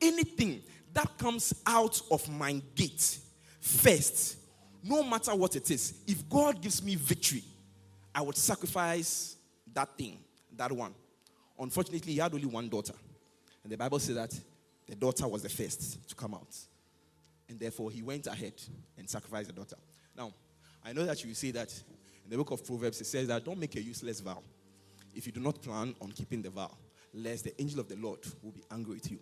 [0.00, 3.18] anything that comes out of my gate
[3.60, 4.36] first,
[4.84, 7.42] no matter what it is, if God gives me victory,
[8.14, 9.36] I would sacrifice
[9.74, 10.18] that thing,
[10.56, 10.94] that one.
[11.58, 12.94] Unfortunately, he had only one daughter.
[13.64, 14.38] And the Bible says that
[14.86, 16.56] the daughter was the first to come out.
[17.48, 18.54] And therefore, he went ahead
[18.96, 19.76] and sacrificed the daughter.
[20.18, 20.32] Now,
[20.84, 21.72] I know that you say that
[22.24, 24.42] in the book of Proverbs, it says that don't make a useless vow
[25.14, 26.76] if you do not plan on keeping the vow,
[27.14, 29.20] lest the angel of the Lord will be angry with you.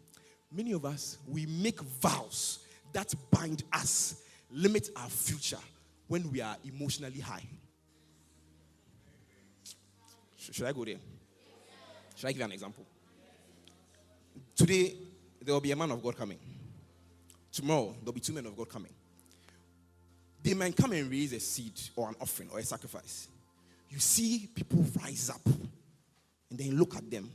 [0.50, 2.60] Many of us, we make vows
[2.92, 5.58] that bind us, limit our future
[6.08, 7.44] when we are emotionally high.
[10.36, 10.96] Should I go there?
[12.14, 12.86] Should I give you an example?
[14.54, 14.94] Today,
[15.42, 16.38] there will be a man of God coming.
[17.52, 18.92] Tomorrow, there will be two men of God coming.
[20.46, 23.26] They might come and raise a seed or an offering or a sacrifice.
[23.90, 27.28] You see people rise up and then look at them.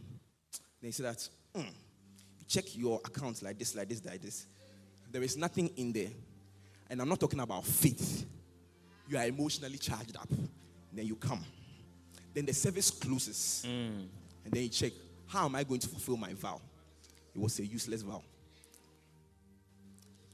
[0.81, 4.47] They say that, mm, you check your accounts like this, like this, like this.
[5.11, 6.07] There is nothing in there.
[6.89, 8.25] And I'm not talking about faith.
[9.09, 10.29] You are emotionally charged up.
[10.93, 11.43] Then you come.
[12.33, 13.65] Then the service closes.
[13.67, 14.05] Mm.
[14.45, 14.93] And then you check,
[15.27, 16.61] how am I going to fulfill my vow?
[17.35, 18.23] It was a useless vow.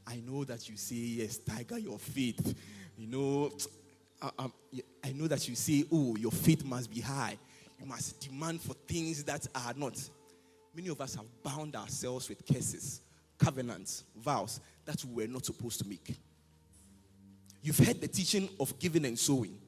[0.08, 2.56] I know that you say, yes, tiger, your faith.
[2.98, 3.52] You know,
[4.22, 4.48] I, I,
[5.04, 7.38] I know that you say, oh, your faith must be high.
[7.80, 10.02] You must demand for things that are not.
[10.74, 13.02] Many of us have bound ourselves with curses,
[13.38, 16.16] covenants, vows that we were not supposed to make.
[17.62, 19.60] You've heard the teaching of giving and sowing.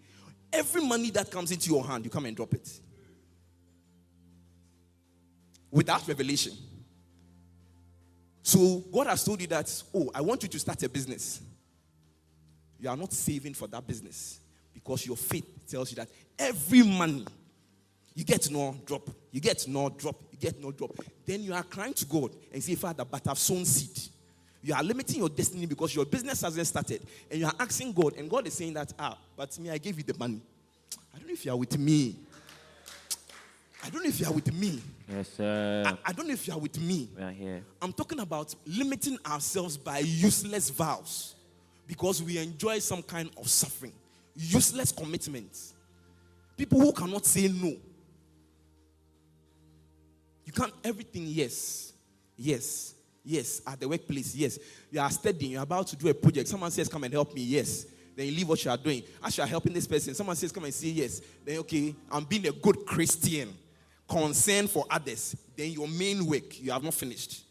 [0.53, 2.79] Every money that comes into your hand, you come and drop it.
[5.69, 6.53] Without revelation.
[8.49, 11.39] So God has told you that, oh, I want you to start a business.
[12.79, 14.39] You are not saving for that business
[14.73, 16.07] because your faith tells you that
[16.39, 17.27] every money
[18.15, 20.89] you get no drop, you get no drop, you get no drop.
[21.27, 24.11] Then you are crying to God and say, Father, but I've sown seed.
[24.63, 27.03] You are limiting your destiny because your business hasn't started.
[27.29, 29.95] And you are asking God, and God is saying that, ah, but me, I gave
[29.95, 30.41] you the money.
[31.13, 32.15] I don't know if you are with me.
[33.83, 34.81] I don't know if you are with me.
[35.07, 35.83] Yes, sir.
[35.85, 37.09] I, I don't know if you are with me.
[37.17, 37.63] We are here.
[37.81, 41.35] I'm talking about limiting ourselves by useless vows
[41.87, 43.93] because we enjoy some kind of suffering,
[44.35, 45.73] useless commitments.
[46.55, 47.73] People who cannot say no.
[50.45, 51.93] You can't, everything, yes,
[52.35, 53.61] yes, yes.
[53.65, 54.59] At the workplace, yes.
[54.91, 56.47] You are studying, you're about to do a project.
[56.47, 57.85] Someone says, Come and help me, yes.
[58.15, 59.03] Then you leave what you are doing.
[59.23, 61.21] As you are helping this person, someone says, Come and say yes.
[61.45, 63.53] Then, okay, I'm being a good Christian,
[64.09, 65.35] concerned for others.
[65.55, 67.43] Then your main work, you have not finished.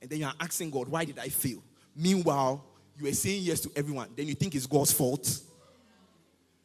[0.00, 1.62] And then you are asking God, Why did I fail?
[1.96, 2.64] Meanwhile,
[2.98, 4.08] you are saying yes to everyone.
[4.16, 5.40] Then you think it's God's fault.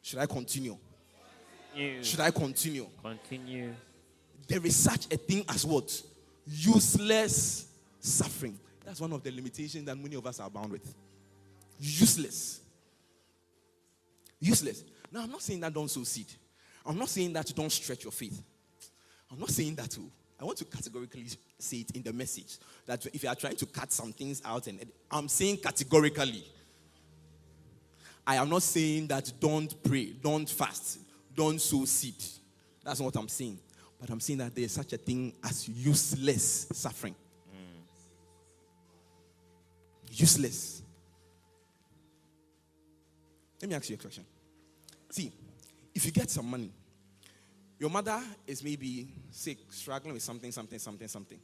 [0.02, 0.76] Should I continue?
[1.74, 2.86] You Should I continue?
[3.02, 3.74] continue.
[4.48, 6.02] There is such a thing as what?
[6.46, 7.68] Useless
[8.00, 8.58] suffering.
[8.84, 10.94] That's one of the limitations that many of us are bound with.
[11.78, 12.60] Useless.
[14.40, 14.82] Useless.
[15.12, 16.26] Now, I'm not saying that don't sow seed.
[16.84, 18.42] I'm not saying that you don't stretch your faith.
[19.30, 20.10] I'm not saying that too.
[20.40, 21.26] I want to categorically
[21.58, 24.66] say it in the message that if you are trying to cut some things out,
[24.66, 26.44] and I'm saying categorically,
[28.26, 30.98] I am not saying that don't pray, don't fast,
[31.34, 32.22] don't sow seed.
[32.84, 33.58] That's not what I'm saying.
[34.00, 37.14] But I'm saying that there's such a thing as useless suffering.
[40.10, 40.82] Useless.
[43.60, 44.24] Let me ask you a question.
[45.10, 45.30] See,
[45.94, 46.72] if you get some money,
[47.80, 51.38] your mother is maybe sick, struggling with something, something, something, something.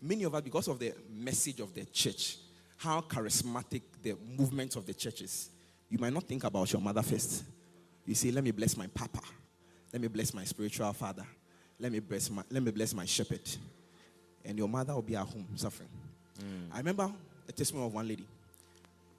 [0.00, 2.38] Many of us, because of the message of the church,
[2.78, 5.50] how charismatic the movement of the church is,
[5.90, 7.44] you might not think about your mother first.
[8.06, 9.20] You say, Let me bless my papa.
[9.92, 11.26] Let me bless my spiritual father.
[11.78, 13.46] Let me bless my, let me bless my shepherd.
[14.46, 15.90] And your mother will be at home suffering.
[16.38, 16.74] Mm.
[16.74, 17.12] I remember
[17.46, 18.24] a testimony of one lady.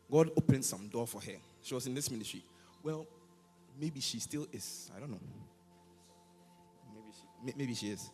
[0.10, 1.38] God opened some door for her.
[1.62, 2.42] She was in this ministry.
[2.82, 3.06] Well,
[3.80, 4.90] maybe she still is.
[4.96, 5.20] I don't know.
[7.44, 8.10] Maybe she, is.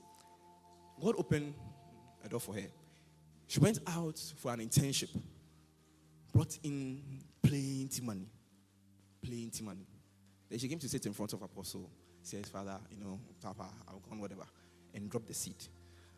[1.02, 1.54] God opened
[2.24, 2.68] a door for her.
[3.48, 5.10] She went out for an internship,
[6.34, 7.02] brought in
[7.42, 8.28] plenty money,
[9.22, 9.88] plenty money.
[10.50, 11.90] Then she came to sit in front of Apostle.
[12.22, 14.46] Says, Father, you know, Papa, I'll on whatever,
[14.94, 15.56] and drop the seed.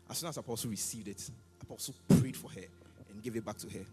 [0.08, 1.30] As soon as Apostle received it,
[1.62, 2.66] Apostle prayed for her
[3.10, 3.84] and gave it back to her.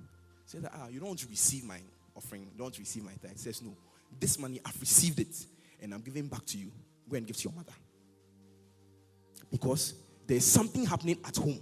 [0.45, 1.79] Said ah, you don't want to receive my
[2.15, 3.37] offering, don't want to receive my tithe.
[3.37, 3.75] Says, no,
[4.19, 5.45] this money I've received it
[5.81, 6.71] and I'm giving back to you.
[7.07, 7.73] Go and give to your mother.
[9.51, 9.93] Because
[10.25, 11.59] there's something happening at home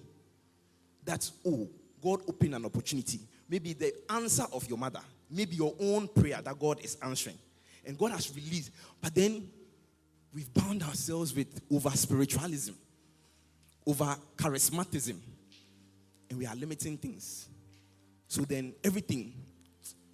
[1.04, 1.70] that, oh,
[2.02, 3.20] God opened an opportunity.
[3.48, 7.38] Maybe the answer of your mother, maybe your own prayer that God is answering.
[7.86, 8.72] And God has released.
[9.02, 9.48] But then
[10.34, 12.74] we've bound ourselves with over spiritualism,
[13.86, 15.18] over charismatism,
[16.30, 17.48] and we are limiting things.
[18.28, 19.34] So then everything,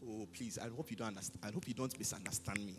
[0.05, 1.39] oh, please, I hope you don't understand.
[1.43, 2.75] I hope you don't misunderstand me.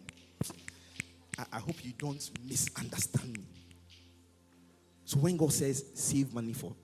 [1.38, 3.61] I, I hope you don't misunderstand me.
[5.12, 6.74] So when God says save money for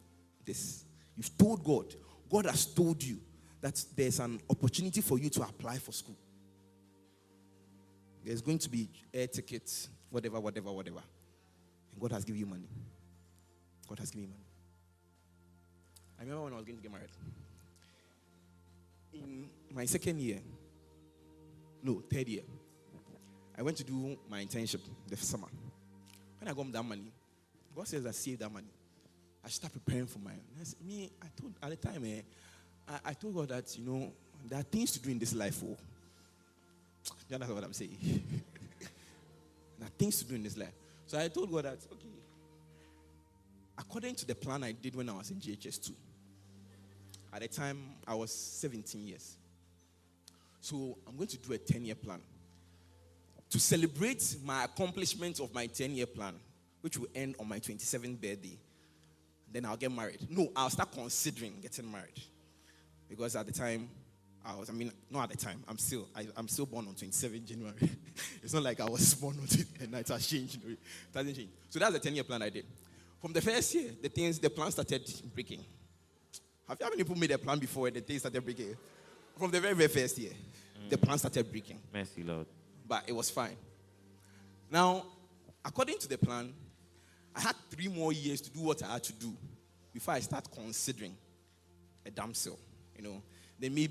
[0.45, 0.85] this,
[1.17, 1.95] you've told God,
[2.31, 3.19] God has told you
[3.63, 6.19] that there's an opportunity for you to apply for school.
[8.23, 11.01] There's going to be air tickets, whatever, whatever, whatever.
[11.91, 12.69] And God has given you money.
[13.89, 14.45] God has given you money.
[16.19, 17.09] I remember when I was going to get married.
[19.15, 20.41] In my second year,
[21.83, 22.43] no, third year,
[23.57, 25.49] I went to do my internship the summer.
[26.39, 27.11] When I got that money,
[27.79, 28.67] God says I saved that money.
[29.45, 30.33] I start preparing for my.
[30.33, 32.23] I said, me, I told at the time, eh,
[32.89, 34.13] I, I told God that you know
[34.49, 35.63] there are things to do in this life.
[35.65, 35.77] Oh,
[37.29, 37.97] you understand what I'm saying?
[39.79, 40.73] there are things to do in this life.
[41.07, 42.09] So I told God that okay,
[43.79, 45.95] according to the plan I did when I was in GHS two.
[47.33, 47.79] At the time,
[48.09, 49.37] I was 17 years.
[50.61, 52.21] So I'm going to do a 10 year plan
[53.51, 56.35] to celebrate my accomplishment of my 10 year plan,
[56.81, 58.59] which will end on my 27th birthday.
[59.51, 60.27] Then I'll get married.
[60.31, 62.21] No, I'll start considering getting married.
[63.09, 63.89] Because at the time,
[64.45, 66.95] I was, I mean, not at the time, I'm still, I, I'm still born on
[66.95, 67.75] 27 January.
[68.43, 70.59] it's not like I was born on it and it has changed.
[70.67, 70.79] It
[71.15, 71.53] hasn't changed.
[71.71, 72.65] So that's the 10 year plan I did.
[73.21, 75.03] From the first year, the things, the plan started
[75.35, 75.65] breaking.
[76.69, 78.77] Have you ever people made a plan before and the things started breaking?
[79.39, 80.91] From the very, very first year, mm.
[80.91, 81.79] the plan started breaking.
[81.93, 82.47] Mercy, Lord.
[82.87, 83.57] But it was fine.
[84.71, 85.05] Now,
[85.65, 86.53] according to the plan,
[87.35, 89.33] I had three more years to do what I had to do
[89.93, 91.17] before I start considering
[92.05, 92.59] a damsel.
[92.97, 93.23] You know,
[93.59, 93.89] they may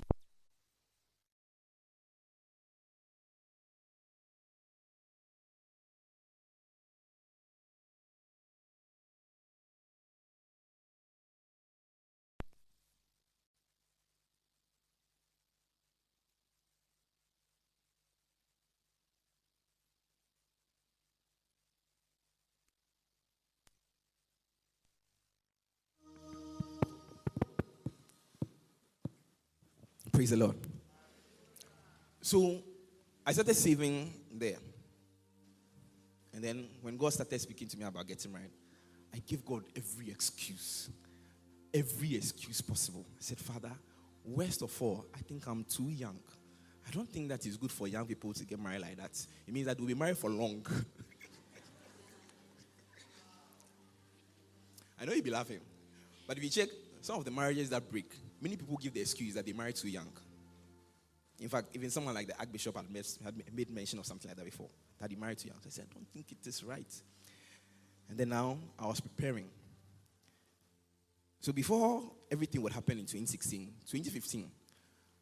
[30.18, 30.56] Praise the Lord.
[32.20, 32.60] So
[33.24, 34.56] I started saving there.
[36.34, 38.50] And then when God started speaking to me about getting married,
[39.14, 40.90] I gave God every excuse.
[41.72, 43.06] Every excuse possible.
[43.12, 43.70] I said, Father,
[44.24, 46.18] worst of all, I think I'm too young.
[46.84, 49.24] I don't think that is good for young people to get married like that.
[49.46, 50.66] It means that we'll be married for long.
[55.00, 55.60] I know you'll be laughing.
[56.26, 56.70] But if you check
[57.02, 59.88] some of the marriages that break, Many people give the excuse that they married too
[59.88, 60.08] young.
[61.40, 62.90] In fact, even someone like the Archbishop had
[63.54, 64.68] made, mention of something like that before,
[64.98, 65.58] that he married too young.
[65.60, 67.02] So I said, I don't think it is right.
[68.08, 69.48] And then now I was preparing.
[71.40, 74.50] So before everything would happen in 2016, 2015,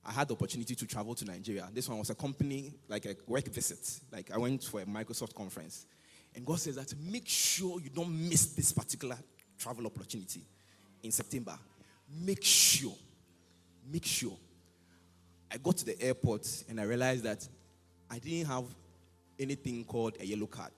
[0.07, 1.69] I had the opportunity to travel to Nigeria.
[1.73, 4.01] This one was a company, like a work visit.
[4.11, 5.87] Like I went for a Microsoft conference.
[6.35, 9.19] And God says that make sure you don't miss this particular
[9.59, 10.45] travel opportunity
[11.03, 11.59] in September.
[12.25, 12.95] Make sure
[13.91, 14.37] make sure.
[15.51, 17.47] I got to the airport and I realized that
[18.11, 18.65] I didn't have
[19.39, 20.73] anything called a yellow card.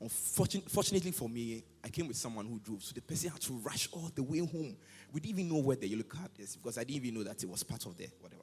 [0.00, 3.88] Unfortunately for me, I came with someone who drove, so the person had to rush
[3.92, 4.76] all the way home.
[5.12, 7.42] We didn't even know where the yellow card is because I didn't even know that
[7.42, 8.42] it was part of the whatever.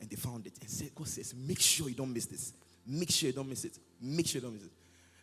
[0.00, 2.52] And they found it and said, God says, make sure you don't miss this.
[2.86, 3.78] Make sure you don't miss it.
[4.00, 4.72] Make sure you don't miss it.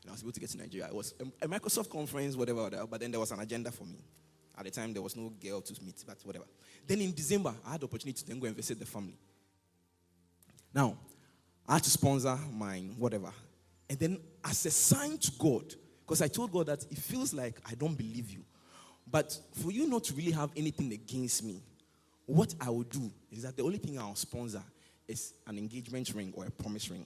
[0.02, 0.88] And I was able to get to Nigeria.
[0.88, 4.00] It was a Microsoft conference, whatever, whatever, but then there was an agenda for me.
[4.58, 6.46] At the time, there was no girl to meet, but whatever.
[6.86, 9.18] Then in December, I had the opportunity to then go and visit the family.
[10.74, 10.98] Now,
[11.68, 13.32] I had to sponsor mine, whatever.
[13.90, 15.74] And then, as a sign to God,
[16.06, 18.44] because I told God that it feels like I don't believe you.
[19.10, 21.62] But for you not to really have anything against me,
[22.26, 24.64] what I will do is that the only thing I'll sponsor
[25.08, 27.06] is an engagement ring or a promise ring.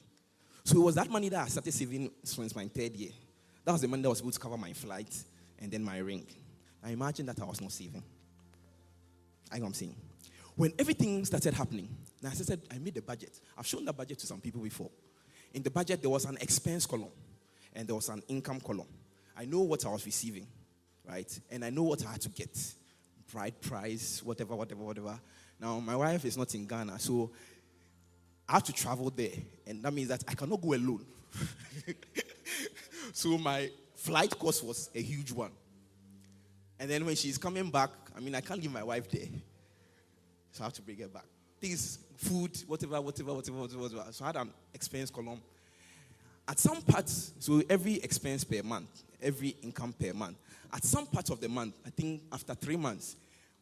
[0.63, 3.11] So it was that money that I started saving since my third year.
[3.65, 5.15] That was the money that was able to cover my flight
[5.59, 6.25] and then my ring.
[6.83, 8.03] I imagine that I was not saving.
[9.51, 9.95] I know I'm saying.
[10.55, 11.89] When everything started happening,
[12.21, 13.39] now as I said, I made a budget.
[13.57, 14.89] I've shown that budget to some people before.
[15.53, 17.11] In the budget, there was an expense column
[17.73, 18.87] and there was an income column.
[19.37, 20.47] I know what I was receiving,
[21.07, 21.39] right?
[21.51, 22.57] And I know what I had to get
[23.31, 25.19] bride price, whatever, whatever, whatever.
[25.59, 27.31] Now, my wife is not in Ghana, so
[28.47, 29.31] I have to travel there.
[29.65, 31.05] And that means that I cannot go alone.
[33.13, 35.51] so my flight cost was a huge one.
[36.79, 39.27] And then when she's coming back, I mean, I can't leave my wife there.
[40.51, 41.25] So I have to bring her back.
[41.59, 44.05] Things, food, whatever, whatever, whatever, whatever, whatever.
[44.11, 45.41] So I had an expense column.
[46.47, 50.37] At some parts, so every expense per month, every income per month.
[50.73, 53.15] At some parts of the month, I think after three months,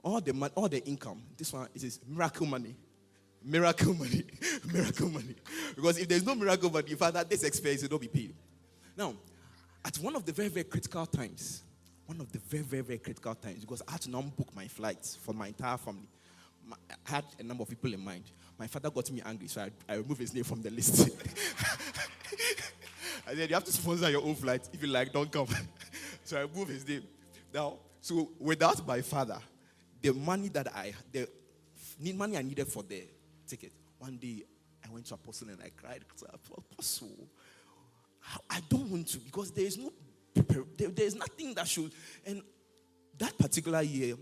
[0.03, 2.76] all the all the income, this one it is miracle money.
[3.43, 4.24] Miracle money.
[4.74, 5.36] miracle money.
[5.76, 8.36] Because if there's no miracle money, Father, this expense will not be paid.
[8.97, 9.13] Now,
[9.84, 11.61] at one of the very, very critical times,
[12.05, 14.67] one of the very, very, very critical times because I had to now book my
[14.67, 16.07] flights for my entire family.
[16.67, 18.23] My, I had a number of people in mind.
[18.57, 21.09] My father got me angry, so I, I removed his name from the list.
[23.27, 24.69] I said, You have to sponsor your own flight.
[24.71, 25.47] If you like, don't come.
[26.23, 27.03] so I removed his name.
[27.53, 29.39] Now, so without my father,
[30.01, 31.27] the money that I, the
[32.13, 33.03] money I needed for the
[33.47, 34.43] ticket, one day
[34.85, 37.27] I went to Apostle and I cried, i Apostle,
[38.49, 39.91] I don't want to because there is no
[40.36, 41.91] there, there's nothing that should.
[42.25, 42.41] And
[43.17, 44.15] that particular year,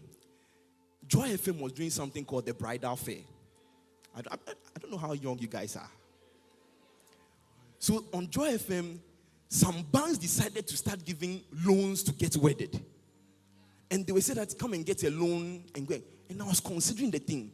[1.07, 3.17] Joy FM was doing something called the Bridal Fair.
[4.15, 5.89] I, I, I don't know how young you guys are.
[7.79, 8.97] So on Joy FM,
[9.49, 12.79] some banks decided to start giving loans to get wedded.
[13.91, 15.99] And they were said that come and get a loan and go.
[16.29, 17.51] And I was considering the thing.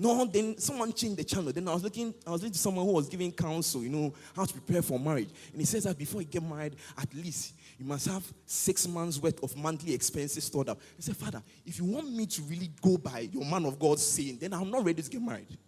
[0.00, 1.52] No, then someone changed the channel.
[1.52, 4.14] Then I was looking, I was looking to someone who was giving counsel, you know,
[4.36, 5.30] how to prepare for marriage.
[5.50, 9.20] And he says that before you get married, at least you must have six months
[9.20, 10.80] worth of monthly expenses stored up.
[10.94, 14.06] He said, Father, if you want me to really go by your man of God's
[14.06, 15.58] saying, then I'm not ready to get married.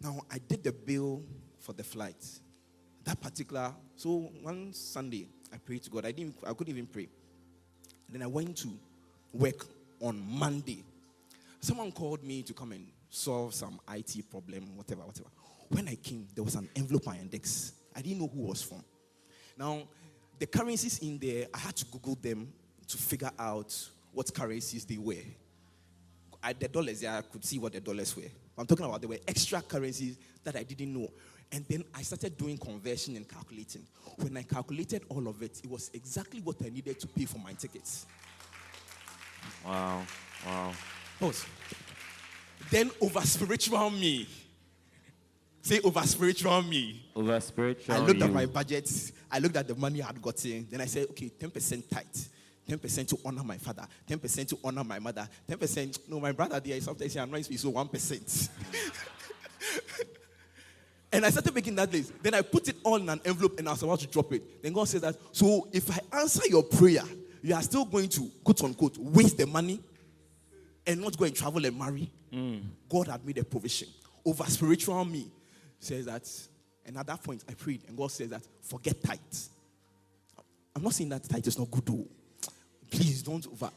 [0.00, 1.24] Now I did the bill
[1.58, 2.24] for the flight.
[3.02, 6.06] That particular, so one Sunday I prayed to God.
[6.06, 7.08] I didn't I couldn't even pray.
[8.06, 8.68] And then I went to
[9.32, 9.66] work
[10.00, 10.84] on Monday.
[11.58, 15.28] Someone called me to come and solve some IT problem, whatever, whatever.
[15.68, 17.72] When I came, there was an envelope on index.
[17.94, 18.82] I didn't know who was from.
[19.58, 19.82] Now,
[20.38, 22.52] the currencies in there, I had to Google them
[22.88, 23.76] to figure out
[24.12, 25.22] what currencies they were.
[26.42, 28.30] I, the dollars, yeah, I could see what the dollars were.
[28.56, 31.08] I'm talking about there were extra currencies that I didn't know.
[31.52, 33.86] And then I started doing conversion and calculating.
[34.16, 37.38] When I calculated all of it, it was exactly what I needed to pay for
[37.38, 38.06] my tickets.
[39.64, 40.02] Wow.
[40.46, 40.72] Wow.
[41.18, 41.46] Pause.
[42.70, 44.28] Then over spiritual me.
[45.62, 47.02] Say over spiritual me.
[47.14, 47.94] Over spiritual.
[47.94, 48.24] I looked you.
[48.24, 49.12] at my budget.
[49.30, 50.66] I looked at the money I had gotten.
[50.70, 52.28] Then I said, okay, 10% tight.
[52.68, 53.86] 10% to honor my father.
[54.08, 55.28] 10% to honor my mother.
[55.48, 56.08] 10%.
[56.08, 58.48] No, my brother there sometimes he annoys me, so 1%.
[61.12, 62.12] and I started making that list.
[62.22, 64.62] Then I put it all in an envelope and I was about to drop it.
[64.62, 67.02] Then God said that, so if I answer your prayer,
[67.42, 69.80] you are still going to, quote unquote, waste the money
[70.86, 72.10] and not go and travel and marry.
[72.88, 73.88] God had made a provision.
[74.24, 75.30] Over spiritual me
[75.78, 76.28] says that,
[76.84, 79.18] and at that point I prayed, and God says that, forget tithe.
[80.74, 82.06] I'm not saying that tithe is not good, though.
[82.90, 83.70] Please don't over.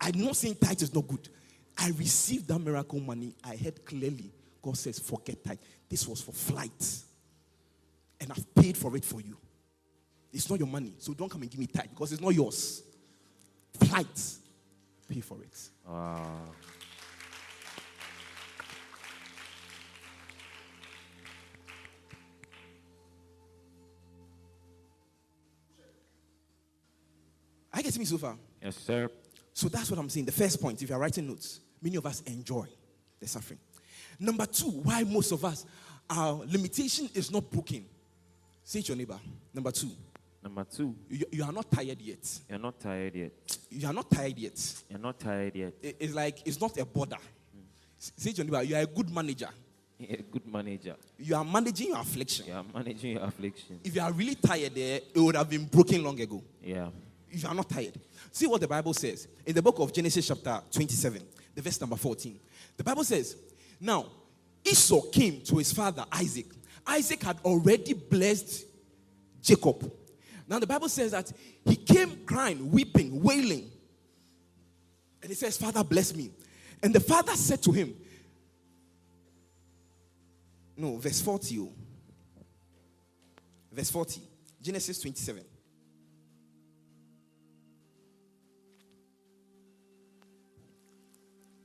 [0.00, 1.28] I'm not saying tithe is not good.
[1.76, 3.34] I received that miracle money.
[3.44, 4.32] I heard clearly.
[4.62, 5.58] God says, forget tithe.
[5.88, 7.02] This was for flight.
[8.20, 9.36] And I've paid for it for you.
[10.32, 10.94] It's not your money.
[10.98, 12.82] So don't come and give me tithe because it's not yours.
[13.78, 14.06] Flight.
[15.08, 15.70] Pay for it.
[15.86, 16.40] Wow.
[27.72, 28.36] I get me so far.
[28.62, 29.08] Yes, sir.
[29.54, 30.26] So that's what I'm saying.
[30.26, 32.66] The first point, if you're writing notes, many of us enjoy
[33.20, 33.60] the suffering.
[34.18, 35.64] Number two, why most of us,
[36.10, 37.84] our limitation is not broken.
[38.64, 39.18] Say it to your neighbor.
[39.54, 39.90] Number two,
[40.48, 42.40] Number two, you, you are not tired yet.
[42.48, 43.32] you're not tired yet.
[43.70, 44.74] You are not tired yet.
[44.88, 45.74] You're not tired yet.
[45.82, 47.18] It- It's like it's not a border.
[48.00, 49.50] S- Say to your neighbor, you are a good manager.
[49.98, 50.96] You're a good manager.
[51.18, 52.46] You are managing your affliction.
[52.46, 53.78] You are managing your affliction.
[53.84, 56.42] If you are really tired there, it would have been broken long ago.
[56.62, 56.88] Yeah.
[57.30, 57.92] if you are not tired.
[58.32, 61.20] See what the Bible says in the book of Genesis, chapter 27,
[61.54, 62.40] the verse number 14.
[62.74, 63.36] The Bible says,
[63.78, 64.06] Now
[64.64, 66.46] Esau came to his father Isaac.
[66.86, 68.64] Isaac had already blessed
[69.42, 69.92] Jacob.
[70.48, 71.30] Now the Bible says that
[71.64, 73.70] he came crying, weeping, wailing.
[75.22, 76.30] And he says, Father, bless me.
[76.82, 77.94] And the father said to him,
[80.76, 81.58] No, verse 40.
[81.58, 81.72] oh.
[83.72, 84.22] Verse 40.
[84.62, 85.44] Genesis 27.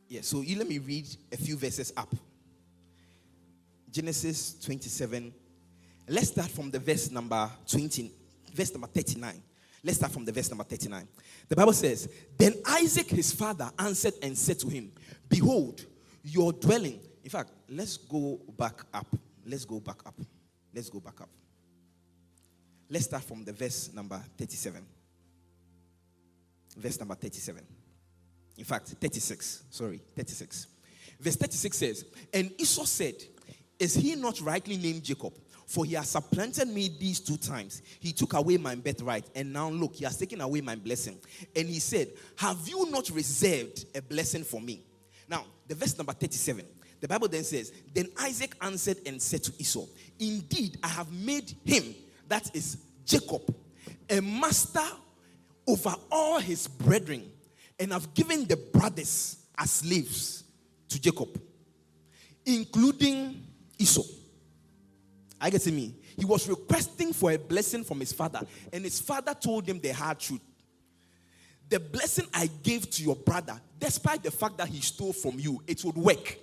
[0.10, 2.14] Yeah, so you let me read a few verses up.
[3.90, 5.34] Genesis 27.
[6.08, 8.12] Let's start from the verse number 20,
[8.54, 9.42] verse number 39.
[9.84, 11.08] Let's start from the verse number 39.
[11.50, 14.92] The Bible says, Then Isaac his father answered and said to him,
[15.28, 15.86] Behold,
[16.24, 17.02] your dwelling.
[17.24, 19.08] In fact, let's go back up.
[19.46, 20.16] Let's go back up.
[20.74, 21.30] Let's go back up.
[22.90, 24.86] Let's start from the verse number 37.
[26.78, 27.62] Verse number 37.
[28.58, 29.64] In fact, 36.
[29.70, 30.68] Sorry, 36.
[31.20, 33.16] Verse 36 says, And Esau said,
[33.80, 35.34] Is he not rightly named Jacob?
[35.66, 37.82] For he has supplanted me these two times.
[38.00, 41.18] He took away my birthright, and now look, he has taken away my blessing.
[41.56, 44.84] And he said, Have you not reserved a blessing for me?
[45.28, 46.66] Now, the verse number 37,
[47.00, 49.86] the Bible then says, Then Isaac answered and said to Esau,
[50.20, 51.96] Indeed, I have made him,
[52.28, 53.54] that is Jacob,
[54.10, 54.86] a master
[55.68, 57.32] over all his brethren,
[57.80, 60.44] and have given the brothers as slaves
[60.90, 61.42] to Jacob,
[62.46, 63.44] including
[63.78, 64.04] Esau.
[65.44, 65.94] I get to me.
[66.18, 68.40] He was requesting for a blessing from his father,
[68.72, 70.40] and his father told him the hard truth.
[71.68, 75.62] The blessing I gave to your brother, despite the fact that he stole from you,
[75.68, 76.38] it would work.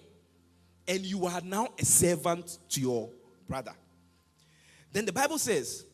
[0.87, 3.09] And you are now a servant to your
[3.49, 3.73] brother.
[4.93, 5.87] Then the Bible says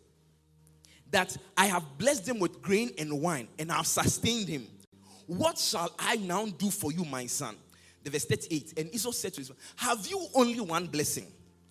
[1.12, 4.66] that I have blessed him with grain and wine, and I have sustained him.
[5.28, 7.54] What shall I now do for you, my son?
[8.02, 8.80] The verse 38.
[8.80, 11.26] And Esau said to his father, Have you only one blessing?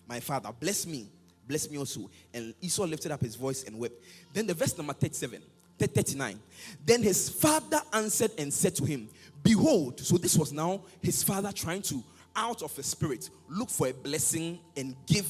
[0.08, 1.10] My father, bless me.
[1.46, 2.10] Bless me also.
[2.34, 3.94] And Esau lifted up his voice and wept.
[4.32, 5.40] Then the verse number 37,
[5.78, 6.40] 39.
[6.84, 9.08] Then his father answered and said to him,
[9.42, 12.02] Behold, so this was now his father trying to,
[12.34, 15.28] out of his spirit, look for a blessing and give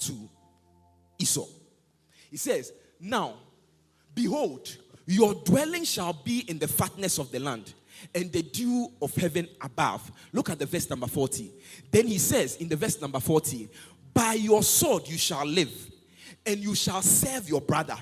[0.00, 0.12] to
[1.18, 1.46] Esau.
[2.30, 3.34] He says, Now,
[4.14, 4.76] behold,
[5.06, 7.72] your dwelling shall be in the fatness of the land
[8.14, 10.10] and the dew of heaven above.
[10.32, 11.50] Look at the verse number 40.
[11.90, 13.68] Then he says in the verse number 40,
[14.16, 15.90] By your sword you shall live,
[16.46, 17.96] and you shall serve your brother.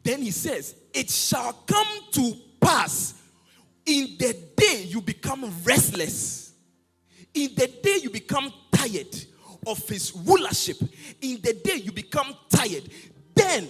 [0.00, 3.14] Then he says, It shall come to pass
[3.84, 6.52] in the day you become restless,
[7.34, 9.12] in the day you become tired
[9.66, 10.76] of his rulership,
[11.20, 12.88] in the day you become tired,
[13.34, 13.66] then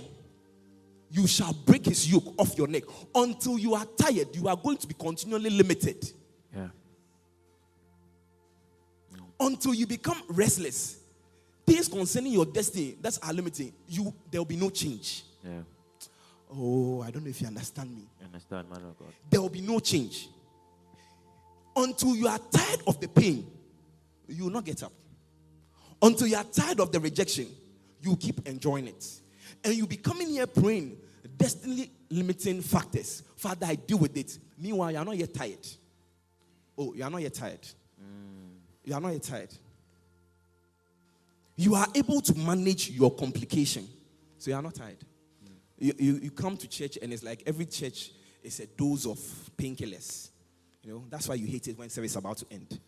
[1.11, 2.83] you shall break his yoke off your neck.
[3.15, 6.13] Until you are tired, you are going to be continually limited.
[6.55, 6.69] Yeah.
[9.41, 10.99] Until you become restless,
[11.67, 15.25] things concerning your destiny that's are limiting, you there will be no change.
[15.45, 15.63] Yeah.
[16.53, 18.09] Oh, I don't know if you understand me.
[18.25, 19.09] Understand, man of God.
[19.29, 20.29] There will be no change.
[21.75, 23.47] Until you are tired of the pain,
[24.29, 24.93] you will not get up.
[26.01, 27.49] Until you are tired of the rejection,
[28.01, 29.05] you will keep enjoying it.
[29.65, 30.97] And you be coming here praying,
[31.37, 33.23] destiny limiting factors.
[33.37, 34.39] Father, I deal with it.
[34.59, 35.67] Meanwhile, you are not yet tired.
[36.79, 37.63] Oh, you are not yet tired.
[37.63, 38.59] Mm.
[38.85, 39.53] You are not yet tired.
[41.57, 43.89] You are able to manage your complication.
[44.39, 44.99] So you are not tired.
[45.79, 49.19] You, you, you come to church and it's like every church is a dose of
[49.57, 50.31] painkillers.
[50.83, 52.79] You know, that's why you hate it when service is about to end.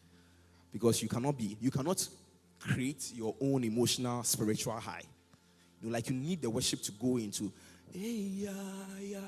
[0.73, 2.07] Because you cannot be, you cannot
[2.61, 5.03] create your own emotional, spiritual high.
[5.81, 7.53] You know, like you need the worship to go into,
[7.93, 8.51] hey, yeah,
[9.01, 9.19] yeah.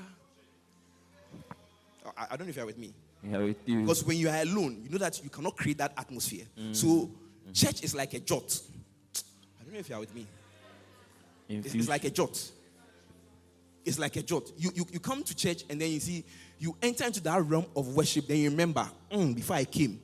[2.16, 2.92] I, I don't know if you're with me.
[3.22, 3.80] Yeah, with you.
[3.82, 6.44] Because when you are alone, you know that you cannot create that atmosphere.
[6.58, 6.74] Mm.
[6.74, 7.10] So
[7.52, 8.58] church is like a jot.
[9.70, 10.26] Don't know if you are with me.
[11.48, 12.50] It's, it's like a jot.
[13.84, 14.50] It's like a jot.
[14.58, 16.24] You, you, you come to church and then you see,
[16.58, 20.00] you enter into that realm of worship, then you remember, "Mm, before I came.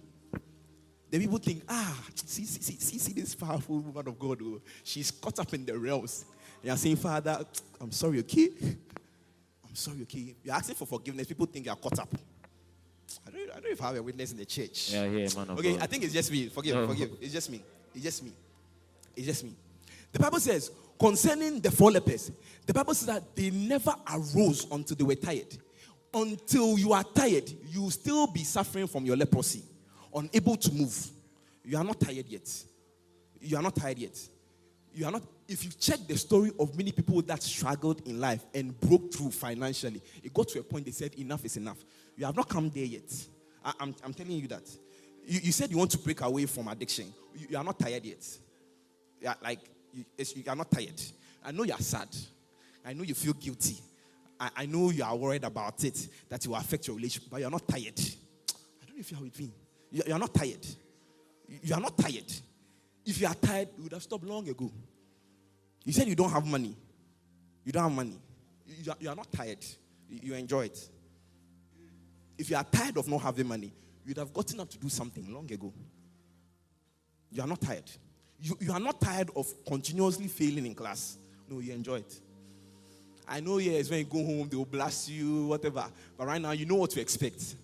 [1.11, 4.39] Then people think, ah, see, see, see, see, see this powerful woman of God.
[4.41, 6.25] oh, she's caught up in the realms.
[6.63, 7.45] And you're saying, Father,
[7.81, 8.51] I'm sorry, okay?
[9.69, 10.37] I'm sorry, okay?
[10.45, 11.27] You're asking for forgiveness.
[11.27, 12.15] People think you're caught up.
[13.27, 14.93] I don't, I don't know if I have a witness in the church.
[14.93, 15.83] yeah, yeah, man of Okay, God.
[15.83, 16.51] I think it's just me.
[16.51, 16.87] Forgive, No.
[16.87, 17.11] forgive.
[17.21, 17.65] It's just me.
[17.93, 18.33] It's just me.
[19.17, 19.57] It's just me.
[20.13, 22.31] The Bible says concerning the four lepers,
[22.67, 25.57] the Bible says that they never arose until they were tired.
[26.15, 29.63] Until you are tired, you still be suffering from your leprosy,
[30.15, 31.11] unable to move.
[31.65, 32.49] You are not tired yet.
[33.41, 34.19] You are not tired yet.
[34.95, 35.23] You are not.
[35.49, 39.31] If you check the story of many people that struggled in life and broke through
[39.31, 41.79] financially, it got to a point they said, Enough is enough.
[42.17, 43.13] You have not come there yet.
[43.65, 44.63] I, am I'm telling you that.
[45.27, 47.13] You, you said you want to break away from addiction.
[47.35, 48.27] You, you are not tired yet.
[49.27, 49.59] Yeah, like
[49.93, 50.05] you,
[50.37, 51.03] you are not tired.
[51.45, 52.07] I know you are sad.
[52.85, 53.77] I know you feel guilty.
[54.39, 57.41] I, I know you are worried about it that it will affect your relationship, but
[57.41, 57.99] you are not tired.
[57.99, 59.51] I don't know if you are with me.
[59.91, 60.65] You, you are not tired.
[61.49, 62.33] You, you are not tired.
[63.05, 64.71] If you are tired, you would have stopped long ago.
[65.85, 66.77] You said you don't have money.
[67.65, 68.21] You don't have money.
[68.65, 69.65] You, you are, you are not tired.
[70.09, 70.89] You, you enjoy it.
[72.39, 73.73] If you are tired of not having money,
[74.05, 75.73] you'd have gotten up to do something long ago.
[77.33, 77.91] You are not tired.
[78.41, 81.17] You, you are not tired of continuously failing in class.
[81.49, 82.21] No, you enjoy it.
[83.29, 85.85] I know, yes, when you go home, they will blast you, whatever.
[86.17, 87.57] But right now, you know what to expect.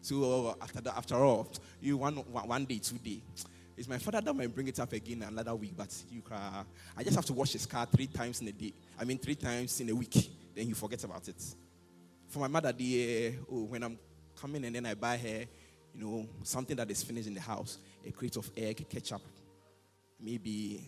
[0.00, 3.22] So uh, after that, after all, you one, one day, two day.
[3.76, 6.64] It's my father that might bring it up again another week, but you cry.
[6.96, 8.72] I just have to wash his car three times in a day.
[8.98, 10.30] I mean, three times in a week.
[10.54, 11.42] Then you forget about it.
[12.28, 13.98] For my mother, the uh, oh, when I'm
[14.36, 15.44] coming and then I buy her,
[15.94, 19.22] you know, something that is finished in the house, a crate of egg, ketchup,
[20.22, 20.86] maybe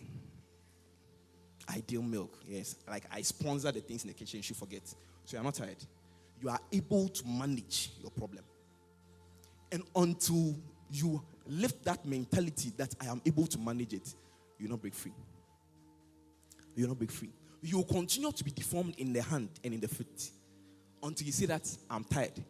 [1.69, 2.37] ideal milk.
[2.47, 4.41] Yes, like I sponsor the things in the kitchen.
[4.41, 4.95] She forgets.
[5.25, 5.83] So you're not tired.
[6.41, 8.43] You are able to manage your problem.
[9.71, 10.55] And until
[10.89, 14.13] you lift that mentality that I am able to manage it,
[14.57, 15.13] you will not break free.
[16.75, 17.31] You will not break free.
[17.61, 20.29] You will continue to be deformed in the hand and in the foot
[21.01, 22.43] until you say that I'm tired.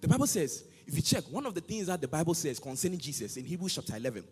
[0.00, 2.98] The Bible says, if you check, one of the things that the Bible says concerning
[2.98, 4.24] Jesus in Hebrews chapter 11,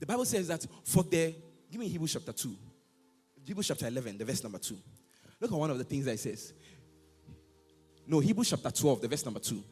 [0.00, 1.34] the Bible says that for the,
[1.70, 2.56] give me Hebrews chapter 2.
[3.44, 4.76] Hebrews chapter 11, the verse number 2.
[5.40, 6.52] Look at one of the things that it says.
[8.06, 9.62] No, Hebrews chapter 12, the verse number 2.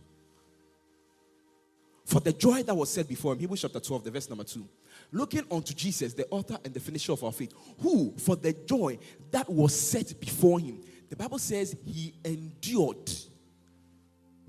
[2.06, 4.66] For the joy that was set before him, Hebrews chapter 12, the verse number 2.
[5.12, 8.98] Looking unto Jesus, the author and the finisher of our faith, who, for the joy
[9.30, 13.10] that was set before him, the Bible says he endured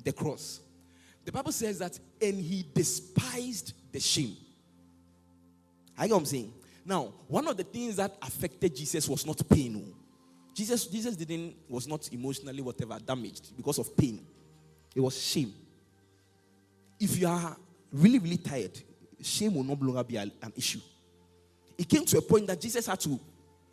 [0.04, 0.62] the cross.
[1.26, 4.38] The Bible says that, and he despised the shame.
[5.98, 6.54] I get what I'm saying?
[6.88, 9.84] Now, one of the things that affected Jesus was not pain.
[9.86, 9.94] oh.
[10.54, 14.26] Jesus, Jesus didn't was not emotionally whatever damaged because of pain.
[14.96, 15.54] It was shame.
[16.98, 17.58] If you are
[17.92, 18.80] really, really tired,
[19.22, 20.80] shame will no longer be an issue.
[21.78, 23.20] It came to a point that Jesus had to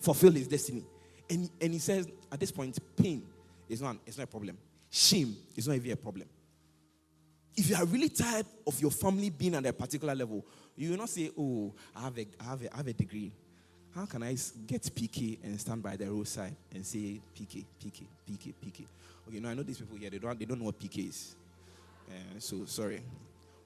[0.00, 0.84] fulfill his destiny.
[1.30, 3.22] And, and he says, at this point, pain
[3.68, 4.58] is not, it's not a problem.
[4.90, 6.28] Shame is not even a problem.
[7.56, 10.44] If you are really tired of your family being at a particular level,
[10.76, 13.32] you will not say, Oh, I have a, I have a, I have a degree.
[13.94, 14.36] How can I
[14.66, 18.86] get PK and stand by the roadside and say PK, PK, PK, PK?
[19.28, 21.36] Okay, no, I know these people here, they don't, they don't know what PK is.
[22.08, 23.00] Uh, so, sorry.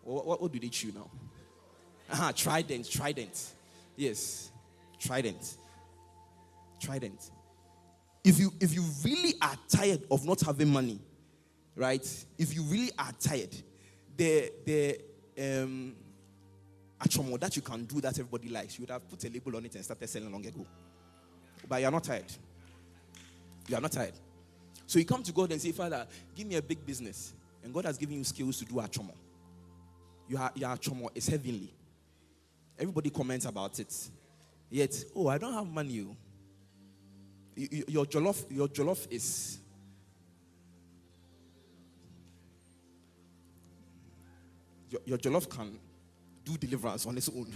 [0.03, 1.11] What, what, what do they chew now?
[2.11, 3.53] Ah, trident, trident.
[3.97, 4.51] Yes.
[4.99, 5.57] Trident.
[6.81, 7.31] Trident.
[8.25, 11.01] If you if you really are tired of not having money,
[11.75, 12.05] right?
[12.37, 13.55] If you really are tired,
[14.19, 15.01] the the
[15.39, 15.95] um
[17.01, 19.65] achomo that you can do that everybody likes, you would have put a label on
[19.65, 20.67] it and started selling long ago.
[21.69, 22.25] But you're not tired.
[23.69, 24.15] You are not tired.
[24.87, 27.35] So you come to God and say, Father, give me a big business.
[27.63, 29.13] And God has given you skills to do achomo.
[30.29, 31.73] Your, your achomo is heavenly.
[32.79, 33.95] Everybody comments about it.
[34.71, 36.07] Yet, oh, I don't have money.
[36.09, 36.17] oh.
[37.55, 39.59] You- you- Your jollof, your jollof is
[44.91, 45.79] your, your jollof can
[46.45, 47.53] do deliverance on its own.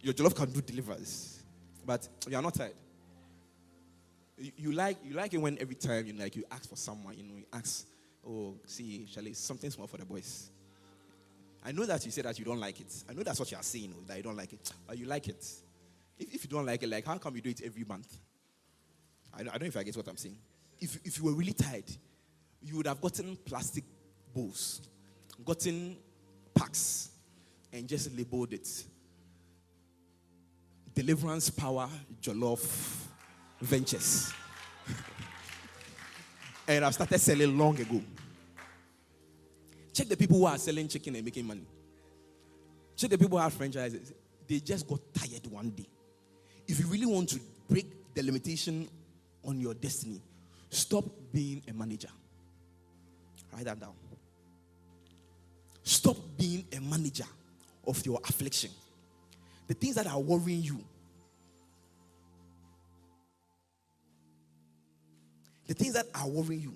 [0.00, 1.42] your jollof can do deliverance,
[1.84, 2.74] but you are not tired.
[4.38, 7.16] You, you like you like it when every time you like you ask for someone,
[7.16, 7.86] you know, you ask,
[8.26, 10.50] oh, see, Charlie, something small for the boys.
[11.64, 13.04] I know that you say that you don't like it.
[13.08, 15.06] I know that's what you are saying, oh, that you don't like it, but you
[15.06, 15.44] like it.
[16.18, 18.16] If, if you don't like it, like how come you do it every month?
[19.34, 20.36] I I don't know if I get what I'm saying.
[20.78, 21.90] If, if you were really tired,
[22.62, 23.84] you would have gotten plastic
[24.34, 24.82] bowls,
[25.44, 25.96] gotten
[26.54, 27.10] packs,
[27.72, 28.84] and just labeled it
[30.96, 31.90] Deliverance Power
[32.22, 33.04] Jollof
[33.60, 34.32] Ventures.
[36.68, 38.00] and I've started selling long ago.
[39.92, 41.66] Check the people who are selling chicken and making money.
[42.96, 44.14] Check the people who have franchises.
[44.48, 45.86] They just got tired one day.
[46.66, 48.88] If you really want to break the limitation
[49.44, 50.22] on your destiny,
[50.70, 52.08] stop being a manager.
[53.52, 53.92] Write that down.
[55.86, 57.26] Stop being a manager
[57.86, 58.70] of your affliction.
[59.68, 60.84] The things that are worrying you.
[65.68, 66.74] The things that are worrying you.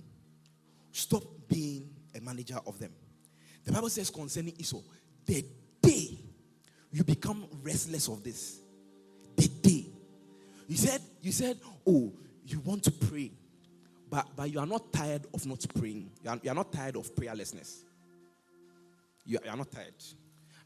[0.93, 2.93] Stop being a manager of them.
[3.65, 4.79] The Bible says concerning Esau,
[5.27, 5.45] the
[5.83, 6.17] day
[6.93, 8.61] you become restless of this,
[9.35, 9.87] the day
[10.69, 12.13] you said, you said, oh,
[12.47, 13.33] you want to pray,
[14.09, 16.13] but but you are not tired of not praying.
[16.23, 17.90] You are, you are not tired of prayerlessness.
[19.25, 19.95] You are, not tired.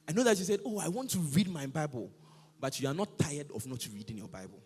[0.09, 2.11] I know that you said, oh, I want to read my Bible,
[2.61, 4.63] but you are not tired of not reading your Bible.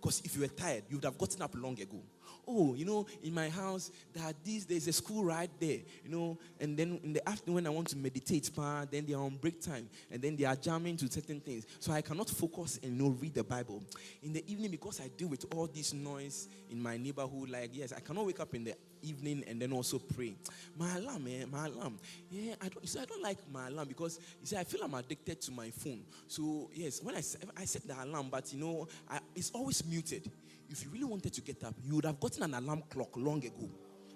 [0.00, 2.02] Because if you were tired, you would have gotten up long ago.
[2.46, 6.38] Oh, you know, in my house, that this there's a school right there, you know,
[6.60, 9.36] and then in the afternoon when I want to meditate, pa, then they are on
[9.36, 11.66] break time, and then they are jamming to certain things.
[11.80, 13.82] So I cannot focus and you know read the Bible.
[14.22, 17.92] In the evening, because I deal with all this noise in my neighborhood, like yes,
[17.92, 20.34] I cannot wake up in the evening and then also pray.
[20.78, 21.98] My alarm, man, my alarm.
[22.30, 24.82] Yeah, I don't you see, I don't like my alarm because you see, I feel
[24.82, 26.00] I'm addicted to my phone.
[26.26, 27.22] So yes, when I
[27.56, 30.30] I set the alarm, but you know, I, it's always muted.
[30.70, 33.44] If you really wanted to get up, you would have gotten an alarm clock long
[33.44, 33.68] ago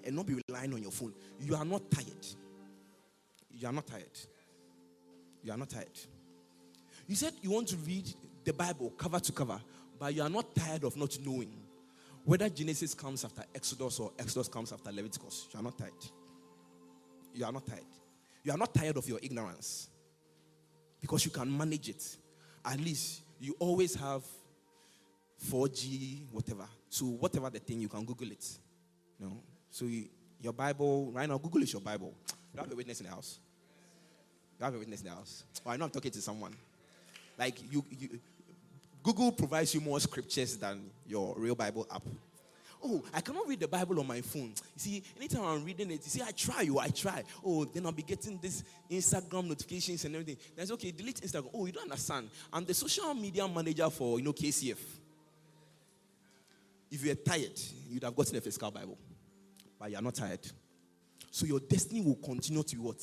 [0.04, 1.12] and not be relying on your phone.
[1.40, 2.26] You are not tired.
[3.50, 4.18] You are not tired.
[5.42, 5.98] You are not tired.
[7.06, 8.08] You said you want to read
[8.44, 9.60] the Bible cover to cover,
[9.98, 11.52] but you are not tired of not knowing
[12.24, 15.48] whether Genesis comes after Exodus or Exodus comes after Leviticus.
[15.52, 15.92] You are not tired.
[17.34, 17.80] You are not tired.
[18.44, 19.88] You are not tired of your ignorance
[21.00, 22.16] because you can manage it.
[22.64, 24.22] At least you always have
[25.46, 26.66] 4G, whatever.
[26.88, 28.44] So, whatever the thing, you can Google it.
[29.18, 29.42] You know?
[29.70, 30.06] So, you,
[30.40, 32.14] your Bible, right now, Google is your Bible.
[32.54, 33.38] You have a witness in the house.
[34.58, 35.44] You have a witness in the house.
[35.64, 36.54] Oh, I know I'm talking to someone.
[37.38, 38.18] Like, you, you
[39.02, 42.02] Google provides you more scriptures than your real Bible app.
[42.82, 44.52] Oh, I cannot read the Bible on my phone.
[44.52, 47.24] You see, anytime I'm reading it, you see, I try, oh, I try.
[47.44, 50.36] Oh, then I'll be getting this Instagram notifications and everything.
[50.56, 51.50] That's okay, delete Instagram.
[51.54, 52.30] Oh, you don't understand.
[52.52, 54.78] I'm the social media manager for, you know, KCF.
[56.90, 58.98] If you're tired, you'd have gotten a physical Bible.
[59.78, 60.40] But you're not tired.
[61.30, 63.02] So your destiny will continue to be what?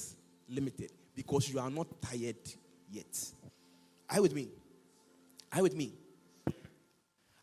[0.50, 0.92] Limited.
[1.16, 2.36] Because you are not tired
[2.92, 3.32] yet.
[4.10, 4.50] Are you with me?
[5.52, 5.94] Are you with me?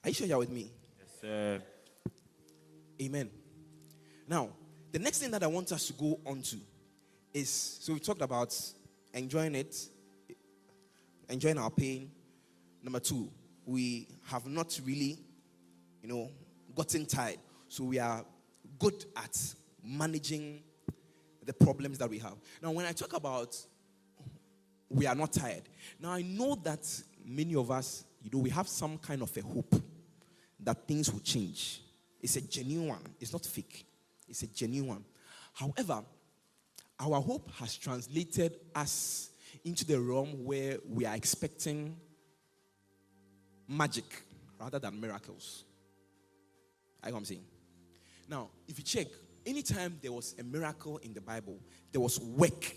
[0.05, 0.71] Are you sure you're with me?
[0.99, 1.63] Yes, sir.
[3.01, 3.31] Amen.
[4.29, 4.51] Now,
[4.91, 6.57] the next thing that I want us to go on to
[7.33, 7.49] is
[7.81, 8.55] so we talked about
[9.15, 9.75] enjoying it,
[11.29, 12.11] enjoying our pain.
[12.83, 13.31] Number two,
[13.65, 15.19] we have not really,
[16.03, 16.31] you know,
[16.75, 17.39] gotten tired.
[17.69, 18.25] So we are
[18.79, 19.39] good at
[19.83, 20.63] managing
[21.45, 22.35] the problems that we have.
[22.63, 23.57] Now, when I talk about
[24.89, 25.63] we are not tired,
[25.99, 26.87] now I know that
[27.25, 29.75] many of us, you know, we have some kind of a hope
[30.61, 31.81] that things will change.
[32.21, 33.85] It's a genuine one, it's not fake,
[34.29, 35.05] it's a genuine one.
[35.55, 36.03] However,
[37.01, 39.31] our hope has translated us
[39.65, 41.97] into the realm where we are expecting
[43.69, 44.05] magic
[44.61, 45.65] rather than miracles.
[47.03, 47.45] I I'm saying.
[48.29, 49.07] Now, if you check,
[49.45, 51.59] anytime there was a miracle in the Bible,
[51.91, 52.75] there was work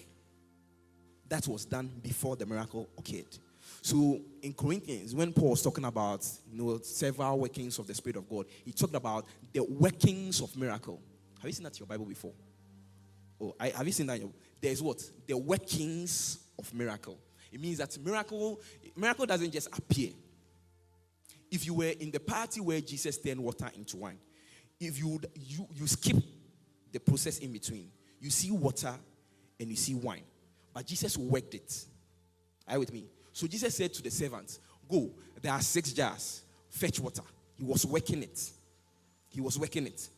[1.30, 3.38] that was done before the miracle occurred.
[3.82, 8.18] So in Corinthians, when Paul was talking about you know several workings of the Spirit
[8.18, 11.00] of God, he talked about the workings of miracle.
[11.40, 12.34] Have you seen that in your Bible before?
[13.40, 14.22] Oh, I, have you seen that?
[14.62, 17.18] There's what the workings of miracle.
[17.52, 18.60] It means that miracle
[18.96, 20.10] miracle doesn't just appear.
[21.56, 24.18] If you were in the party where Jesus turned water into wine,
[24.78, 26.18] if you you you skip
[26.92, 27.90] the process in between,
[28.20, 28.94] you see water
[29.58, 30.24] and you see wine,
[30.74, 31.86] but Jesus worked it.
[32.68, 33.06] Are you with me?
[33.32, 37.24] So Jesus said to the servants, Go, there are six jars, fetch water.
[37.54, 38.52] He was working it.
[39.30, 40.10] He was working it.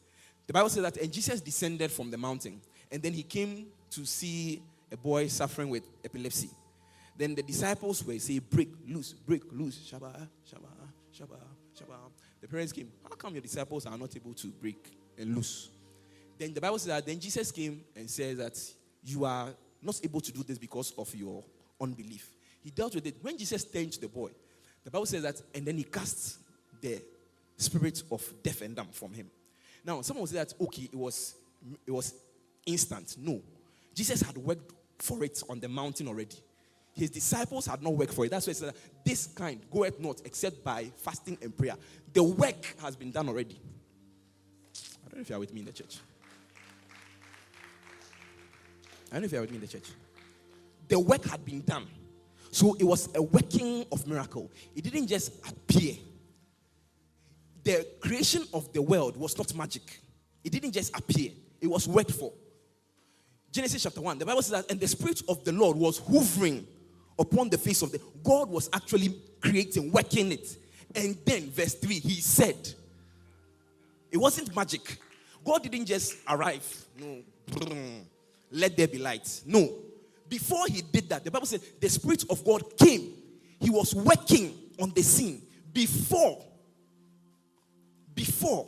[0.48, 2.60] The Bible says that, and Jesus descended from the mountain,
[2.92, 6.50] and then he came to see a boy suffering with epilepsy.
[7.16, 9.94] Then the disciples were say, Break loose, break loose,
[12.42, 15.70] The parents came, How come your disciples are not able to break and loose?
[16.38, 18.60] Then the Bible says that then Jesus came and says that
[19.04, 19.50] you are
[19.82, 21.44] not able to do this because of your
[21.82, 22.30] unbelief.
[22.64, 23.16] He dealt with it.
[23.22, 24.32] When Jesus turned the boy,
[24.84, 26.40] the Bible says that, and then he cast
[26.82, 27.02] the
[27.58, 29.30] spirit of deaf and dumb from him.
[29.84, 31.36] Now, someone will say that, okay, it was,
[31.86, 32.14] it was
[32.66, 33.16] instant.
[33.20, 33.42] No.
[33.94, 36.38] Jesus had worked for it on the mountain already.
[36.98, 38.32] His disciples had not worked for it.
[38.32, 38.74] That's why he said,
[39.06, 41.76] This kind goeth not except by fasting and prayer.
[42.12, 43.62] The work has been done already.
[45.06, 46.00] I don't know if you are with me in the church.
[49.12, 49.90] I don't know if you are with me in the church.
[50.88, 51.86] The work had been done.
[52.50, 54.50] So it was a working of miracle.
[54.76, 55.98] It didn't just appear.
[57.64, 60.00] The creation of the world was not magic.
[60.44, 61.30] It didn't just appear.
[61.62, 62.34] It was worked for.
[63.52, 66.66] Genesis chapter 1, the Bible says that, and the Spirit of the Lord was hovering
[67.20, 70.58] upon the face of the God was actually creating, working it.
[70.96, 72.56] And then, verse 3, he said,
[74.12, 74.98] It wasn't magic.
[75.44, 76.86] God didn't just arrive.
[77.00, 77.22] No.
[78.52, 79.42] Let there be light.
[79.46, 79.70] No.
[80.30, 83.14] Before he did that, the Bible said the Spirit of God came.
[83.60, 85.42] He was working on the scene
[85.74, 86.44] before.
[88.14, 88.68] Before.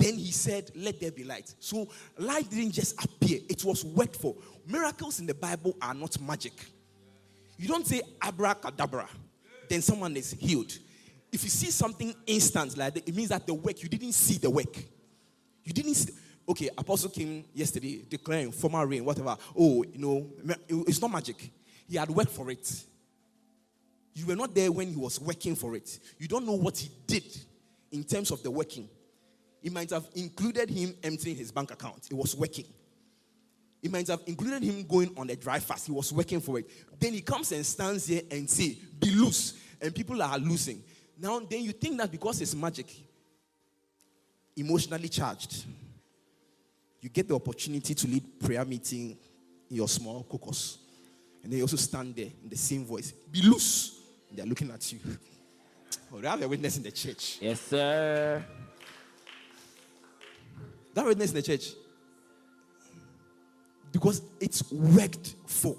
[0.00, 1.54] Then he said, Let there be light.
[1.58, 1.86] So
[2.16, 4.34] light didn't just appear, it was worked for.
[4.66, 6.54] Miracles in the Bible are not magic.
[7.58, 9.06] You don't say abracadabra,
[9.68, 10.72] then someone is healed.
[11.30, 14.38] If you see something instant like that, it means that the work, you didn't see
[14.38, 14.74] the work.
[15.64, 16.14] You didn't see
[16.48, 19.36] okay, Apostle came yesterday declaring former rain, whatever.
[19.56, 20.30] Oh, you know,
[20.68, 21.50] it's not magic.
[21.86, 22.84] He had worked for it.
[24.14, 26.00] You were not there when he was working for it.
[26.18, 27.24] You don't know what he did
[27.92, 28.88] in terms of the working.
[29.62, 32.08] It might have included him emptying his bank account.
[32.10, 32.66] It was working.
[33.82, 35.86] It might have included him going on a dry fast.
[35.86, 36.70] He was working for it.
[36.98, 40.82] Then he comes and stands here and say, "Be loose," and people are losing.
[41.18, 42.90] Now, then you think that because it's magic,
[44.56, 45.64] emotionally charged
[47.00, 49.16] you get the opportunity to lead prayer meeting
[49.70, 50.78] in your small caucus.
[51.42, 53.12] And then you also stand there in the same voice.
[53.12, 53.98] Be loose.
[54.30, 54.98] They're looking at you.
[56.12, 57.38] Oh, they have a witness in the church.
[57.40, 58.44] Yes, sir.
[60.94, 61.72] That witness in the church.
[63.92, 65.76] Because it's worked for.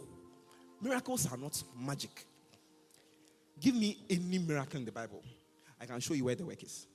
[0.81, 2.25] Miracles are not magic.
[3.59, 5.23] Give me any miracle in the Bible.
[5.79, 6.87] I can show you where the work is.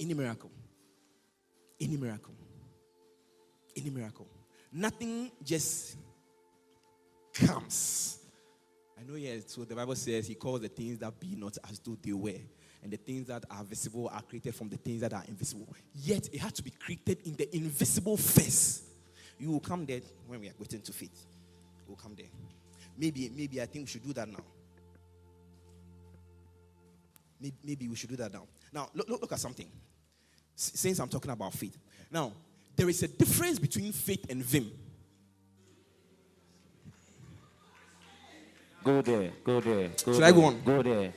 [0.00, 0.50] Any miracle.
[1.80, 2.34] Any miracle
[3.78, 4.26] any miracle.
[4.72, 5.96] Nothing just
[7.32, 8.18] comes.
[8.98, 11.78] I know, yes, so the Bible says he calls the things that be not as
[11.78, 12.40] though they were.
[12.82, 15.68] And the things that are visible are created from the things that are invisible.
[15.94, 18.84] Yet it had to be created in the invisible first.
[19.38, 21.26] You will come there when we are getting to faith.
[21.86, 22.26] We'll come there.
[22.96, 24.44] Maybe, maybe I think we should do that now.
[27.40, 28.46] Maybe, maybe we should do that now.
[28.72, 29.68] Now, look, look, look at something.
[30.54, 31.78] Since I'm talking about faith.
[32.10, 32.32] Now,
[32.74, 34.70] there is a difference between faith and vim.
[38.82, 39.88] Go there, go there.
[39.88, 40.62] Go Should there, I go on?
[40.62, 41.12] Go there.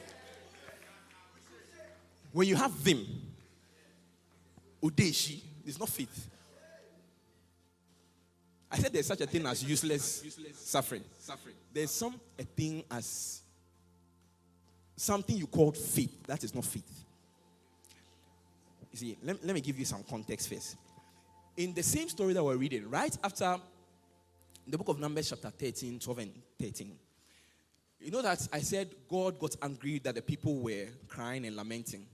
[2.32, 3.05] When you have them,
[4.84, 6.29] odeshi, it's not faith.
[8.71, 11.03] I said there's such a thing as useless, useless suffering.
[11.19, 11.55] suffering.
[11.73, 13.41] There's some a thing as
[14.95, 16.25] something you call faith.
[16.25, 17.05] That is not faith.
[18.91, 20.77] You see, let, let me give you some context first
[21.57, 23.57] in the same story that we're reading, right after
[24.67, 26.91] the book of Numbers, chapter 13, 12, and 13,
[27.99, 32.05] you know that I said God got angry that the people were crying and lamenting.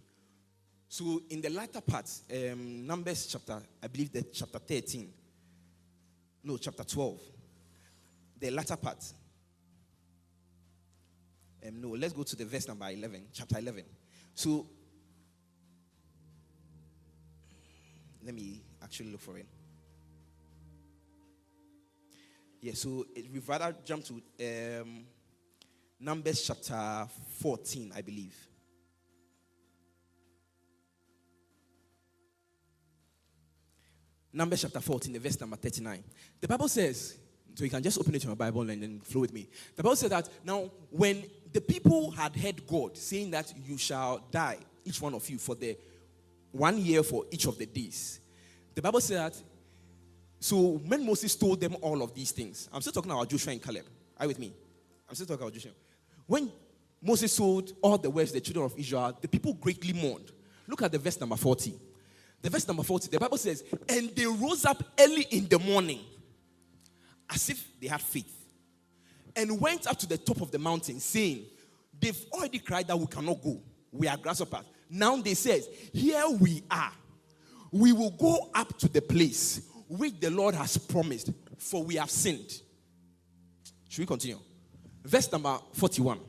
[0.90, 5.12] So in the latter part, um, Numbers chapter, I believe that chapter 13,
[6.44, 7.20] no, chapter 12,
[8.40, 9.04] the latter part.
[11.68, 13.84] Um, no, let's go to the verse number 11, chapter 11.
[14.34, 14.66] So
[18.24, 19.48] let me actually look for it.
[22.62, 25.06] Yeah, so we've rather jump to um,
[26.00, 27.08] Numbers chapter
[27.40, 28.36] 14, I believe.
[34.38, 36.04] Numbers chapter 14, the verse number 39.
[36.40, 37.18] The Bible says,
[37.56, 39.50] so you can just open it to my Bible and then flow with me.
[39.76, 44.20] The Bible says that now, when the people had heard God saying that you shall
[44.30, 45.76] die, each one of you, for the
[46.52, 48.20] one year for each of the days,
[48.76, 49.44] the Bible says that.
[50.40, 53.64] So when Moses told them all of these things, I'm still talking about Joshua and
[53.64, 53.86] Caleb.
[54.20, 54.54] Are with me?
[55.10, 55.72] I'm still talking about Joshua.
[56.28, 56.52] When
[57.02, 60.32] Moses told all the words the children of Israel, the people greatly mourned.
[60.68, 61.74] Look at the verse number 40.
[62.42, 66.02] The verse number 40, the Bible says, And they rose up early in the morning
[67.30, 68.34] as if they had faith
[69.36, 71.46] and went up to the top of the mountain, saying,
[72.00, 73.62] They've already cried that we cannot go.
[73.92, 74.66] We are grasshoppers.
[74.90, 76.92] Now they says, Here we are.
[77.72, 82.10] We will go up to the place which the Lord has promised, for we have
[82.10, 82.62] sinned.
[83.90, 84.40] Should we continue?
[85.04, 86.20] Verse number 41.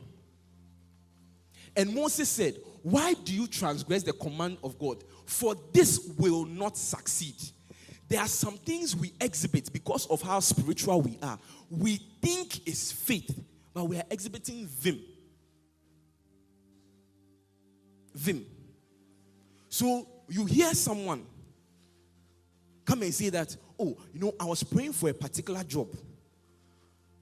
[1.76, 5.04] And Moses said, Why do you transgress the command of God?
[5.28, 7.34] For this will not succeed.
[8.08, 11.38] There are some things we exhibit because of how spiritual we are.
[11.70, 13.38] We think it's faith,
[13.74, 14.98] but we are exhibiting vim.
[18.14, 18.46] Vim.
[19.68, 21.26] So you hear someone
[22.86, 25.88] come and say that, oh, you know, I was praying for a particular job,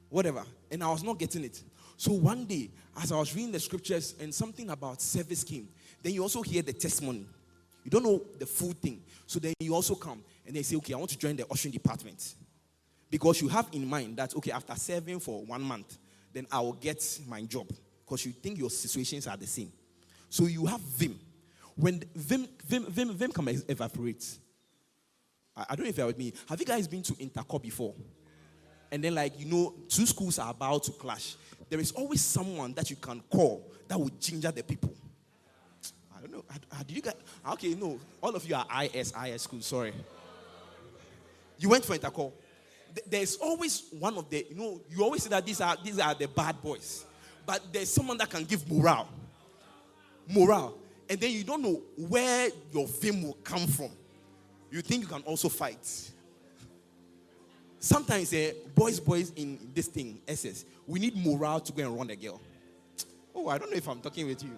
[0.09, 1.61] whatever, and I was not getting it.
[1.97, 2.71] So one day,
[3.03, 5.69] as I was reading the scriptures and something about service came,
[6.05, 7.27] then you also hear the testimony.
[7.87, 9.01] You don't know the full thing.
[9.27, 11.71] So then you also come and they say, okay, I want to join the ushering
[11.71, 12.35] department.
[13.09, 15.97] Because you have in mind that, okay, after serving for one month,
[16.33, 17.69] then I will get my job.
[18.05, 19.71] Because you think your situations are the same.
[20.29, 21.17] So you have Vim.
[21.77, 24.37] When Vim, Vim, Vim, Vim can evaporate.
[25.57, 26.33] I, I don't know if you're with me.
[26.49, 27.95] Have you guys been to Intercor before?
[28.91, 31.37] And then, like, you know, two schools are about to clash.
[31.69, 34.93] There is always someone that you can call that will ginger the people.
[36.17, 36.45] I don't know.
[36.71, 37.17] How, do you get?
[37.53, 37.99] Okay, no.
[38.23, 39.61] All of you are IS, IS school.
[39.61, 39.93] Sorry.
[41.59, 42.33] You went for Intercor.
[43.07, 46.15] There's always one of the, you know, you always say that these are these are
[46.15, 47.05] the bad boys.
[47.45, 49.09] But there's someone that can give morale.
[50.29, 50.75] Morale.
[51.09, 53.91] And then you don't know where your vim will come from.
[54.71, 56.11] You think you can also fight.
[57.79, 62.09] Sometimes, uh, boys, boys in this thing, SS, we need morale to go and run
[62.09, 62.41] the girl.
[63.35, 64.51] Oh, I don't know if I'm talking with you.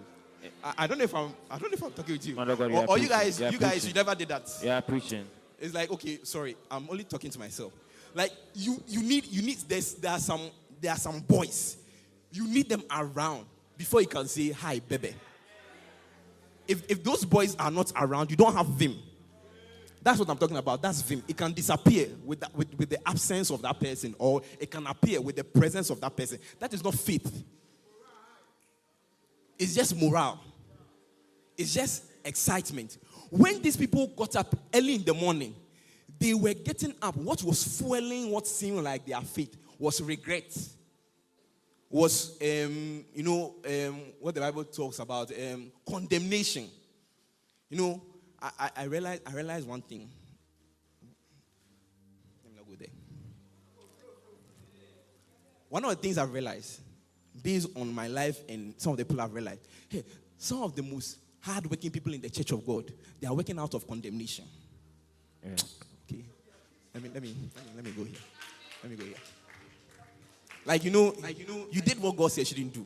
[0.63, 1.33] I, I don't know if I'm.
[1.49, 2.35] I don't know if I'm talking with you.
[2.35, 4.49] God, or, or you guys, you guys, you never did that.
[4.63, 5.25] Yeah, preaching.
[5.59, 7.73] It's like, okay, sorry, I'm only talking to myself.
[8.13, 9.57] Like you, you need, you need.
[9.67, 10.41] There's, there are some,
[10.79, 11.77] there are some boys.
[12.31, 13.45] You need them around
[13.77, 15.13] before you can say hi, baby.
[16.67, 18.97] If if those boys are not around, you don't have them.
[20.01, 20.81] That's what I'm talking about.
[20.81, 21.23] That's vim.
[21.27, 24.87] It can disappear with, that, with, with the absence of that person, or it can
[24.87, 26.39] appear with the presence of that person.
[26.57, 27.43] That is not faith.
[29.59, 30.39] It's just morale.
[31.57, 32.97] It's just excitement.
[33.29, 35.53] When these people got up early in the morning,
[36.17, 37.15] they were getting up.
[37.17, 40.57] What was fueling what seemed like their faith was regret.
[41.89, 46.67] Was um, you know um, what the Bible talks about um, condemnation.
[47.69, 48.01] You know,
[48.41, 50.09] I, I, I realized I realized one thing.
[52.43, 52.89] Let me not go there.
[55.69, 56.79] One of the things I've realized,
[57.43, 60.03] based on my life and some of the people I've realized, hey,
[60.37, 63.73] some of the most hardworking people in the church of God, they are working out
[63.73, 64.45] of condemnation.
[65.43, 65.51] Yeah.
[66.09, 66.23] Okay.
[66.93, 68.19] Let me, let me let me let me go here.
[68.83, 69.15] Let me go here.
[70.65, 72.85] Like you know, like you know, you did what God said you didn't do.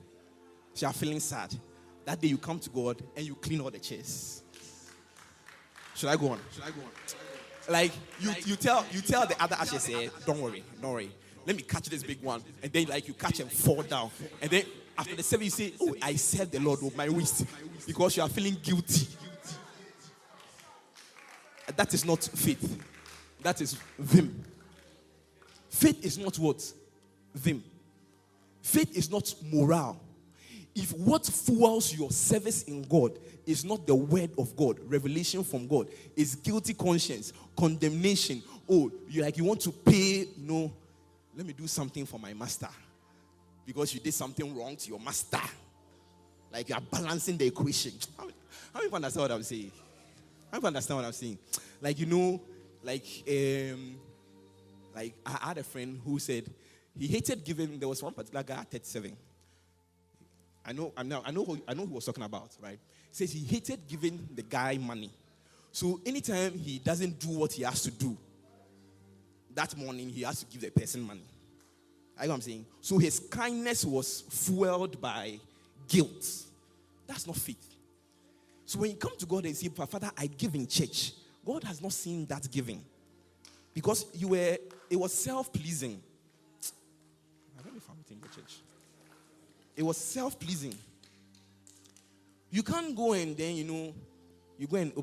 [0.74, 1.54] So you're feeling sad.
[2.06, 4.42] That day you come to God and you clean all the chairs.
[5.96, 6.40] Should I go on?
[6.52, 6.90] Should I go on?
[7.70, 11.12] Like you, you tell you tell the other ashes, say, eh, don't worry, don't worry.
[11.46, 12.42] Let me catch this big one.
[12.62, 14.10] And then like you catch and fall down.
[14.42, 14.66] And then
[14.98, 17.46] after the seven, you say, Oh, I serve the Lord with my waist
[17.86, 19.08] because you are feeling guilty.
[21.76, 22.82] That is not faith.
[23.42, 24.44] That is vim.
[25.70, 26.72] Faith is not what?
[27.34, 27.64] Vim.
[28.62, 30.00] Faith is not morale.
[30.76, 35.68] If what fuels your service in God is not the word of God, revelation from
[35.68, 38.42] God, is guilty conscience, condemnation.
[38.70, 40.72] Oh, you like you want to pay, know,
[41.36, 42.70] let me do something for my master
[43.66, 45.40] because you did something wrong to your master.
[46.52, 47.94] Like you are balancing the equation.
[48.18, 48.28] How,
[48.74, 49.72] how you understand what I'm saying?
[50.52, 51.40] How you understand what I'm saying?
[51.82, 52.42] Like you know,
[52.84, 53.96] like um,
[54.96, 56.50] like I had a friend who said
[56.98, 57.80] he hated giving.
[57.80, 59.16] There was one particular guy at 37.
[60.66, 62.80] I know, I know, I know, who, I know who was talking about, right?
[63.10, 65.12] He says he hated giving the guy money.
[65.72, 68.18] So anytime he doesn't do what he has to do,
[69.56, 71.24] that morning he has to give the person money.
[72.18, 72.66] I know what I'm saying?
[72.82, 75.40] So his kindness was fueled by
[75.88, 76.26] guilt.
[77.08, 77.76] That's not faith.
[78.66, 81.14] So when you come to God and say, Father, I give in church,
[81.46, 82.84] God has not seen that giving.
[83.74, 84.58] Because you were,
[84.90, 86.02] it was self-pleasing.
[87.58, 88.56] I don't know if I'm the church.
[89.76, 90.76] It was self-pleasing.
[92.52, 93.94] You can't go and then, you know,
[94.58, 94.94] you go and.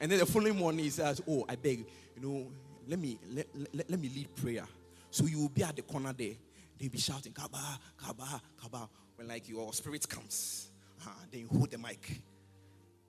[0.00, 1.84] And then the following morning he says, Oh, I beg,
[2.18, 2.46] you know,
[2.86, 4.64] let me let, let, let me lead prayer.
[5.10, 6.32] So you will be at the corner there.
[6.78, 8.88] They'll be shouting, Kaba, Kaba, Kaba.
[9.16, 10.70] When like your spirit comes,
[11.06, 12.22] uh, then you hold the mic.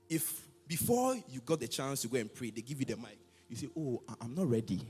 [0.09, 3.17] If before you got the chance to go and pray, they give you the mic.
[3.47, 4.81] You say, Oh, I'm not ready.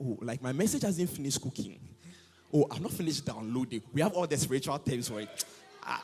[0.00, 1.78] Oh, like my message hasn't finished cooking.
[2.52, 3.82] Oh, I'm not finished downloading.
[3.92, 5.44] We have all the spiritual terms for it.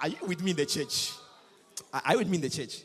[0.01, 1.13] Are you with me in the church?
[1.93, 2.83] Are you with me in the church?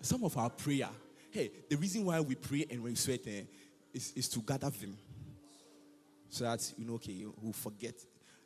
[0.00, 0.88] Some of our prayer,
[1.36, 3.42] hey, the reason why we pray and we sweat eh,
[3.92, 4.96] is, is to gather them.
[6.30, 7.94] So that, you know, okay, we'll forget.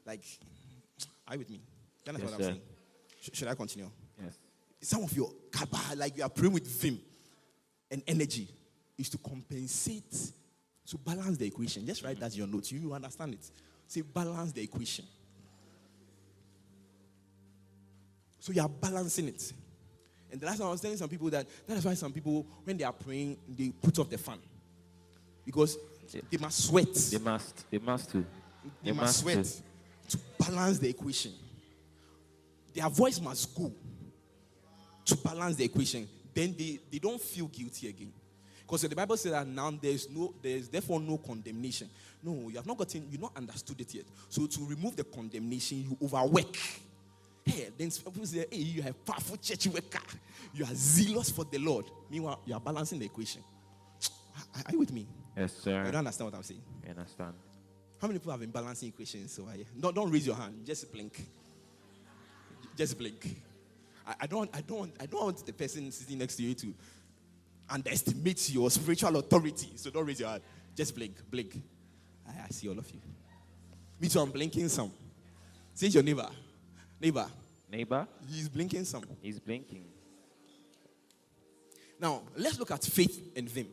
[0.04, 0.24] Like,
[1.28, 1.60] are you with me?
[2.04, 2.60] You understand yes, what I'm saying?
[3.20, 3.90] Sh- should I continue?
[4.20, 4.38] Yes.
[4.80, 6.98] Some of your kaba, like you are praying with vim
[7.90, 8.48] and energy,
[8.98, 10.32] is to compensate,
[10.86, 11.86] to balance the equation.
[11.86, 12.72] Just write that in your notes.
[12.72, 13.50] You understand it.
[13.86, 15.04] Say, balance the equation.
[18.40, 19.52] So you are balancing it.
[20.32, 22.46] And the last time I was telling some people that that is why some people,
[22.64, 24.38] when they are praying, they put off the fan.
[25.44, 25.76] Because
[26.30, 26.92] they must sweat.
[26.92, 27.70] They must.
[27.70, 28.24] They must too.
[28.82, 29.62] They, they must, sweat
[30.10, 31.32] to balance the equation.
[32.74, 33.72] Their voice must go
[35.04, 36.08] to balance the equation.
[36.34, 38.12] Then they, they don't feel guilty again.
[38.60, 41.88] Because the Bible says that now there's no there's therefore no condemnation.
[42.22, 44.04] No, you have not gotten, you not understood it yet.
[44.28, 46.56] So to remove the condemnation, you overwork.
[47.50, 50.00] Hey, then people say, hey, you have powerful church worker.
[50.54, 51.86] You are zealous for the Lord.
[52.10, 53.42] Meanwhile, you are balancing the equation.
[54.54, 55.06] Are you with me?
[55.36, 55.84] Yes, sir.
[55.84, 56.62] You don't understand what I'm saying?
[56.86, 57.34] I understand.
[58.00, 60.64] How many people have been balancing equations So I Don't, don't raise your hand.
[60.64, 61.26] Just blink.
[62.76, 63.42] Just blink.
[64.06, 66.74] I, I, don't, I, don't, I don't want the person sitting next to you to
[67.68, 69.72] underestimate your spiritual authority.
[69.76, 70.42] So don't raise your hand.
[70.74, 71.16] Just blink.
[71.30, 71.60] Blink.
[72.26, 73.00] I, I see all of you.
[74.00, 74.90] Me too, I'm blinking some.
[75.74, 76.28] Say your neighbor.
[77.00, 77.26] Neighbor.
[77.70, 78.06] Neighbor?
[78.28, 79.04] He's blinking some.
[79.20, 79.84] He's blinking.
[82.00, 83.68] Now, let's look at faith and vim.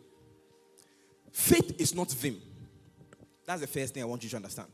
[1.31, 2.37] Faith is not vim.
[3.45, 4.67] That's the first thing I want you to understand.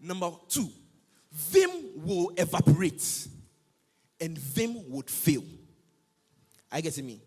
[0.00, 0.68] Number two,
[1.32, 3.28] vim will evaporate
[4.20, 5.42] and vim would fail.
[6.70, 7.20] I get it me.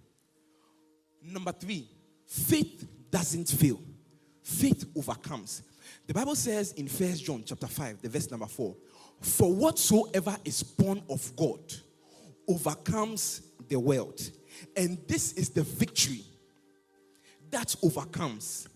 [1.22, 1.88] Number three,
[2.26, 3.80] faith doesn't fail.
[4.42, 5.64] Faith overcomes.
[6.08, 8.76] The Bible says in First John chapter 5, the verse number 4,
[9.22, 11.59] for whatsoever is born of God
[12.47, 14.20] overcomes the world.
[14.76, 16.24] And this is the victory
[17.51, 18.67] that overcomes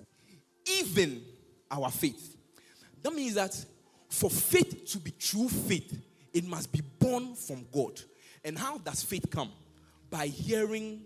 [0.65, 1.21] even
[1.69, 2.37] our faith.
[3.01, 3.65] That means that
[4.09, 5.99] for faith to be true faith,
[6.33, 7.99] it must be born from God.
[8.43, 9.51] And how does faith come?
[10.09, 11.01] By hearing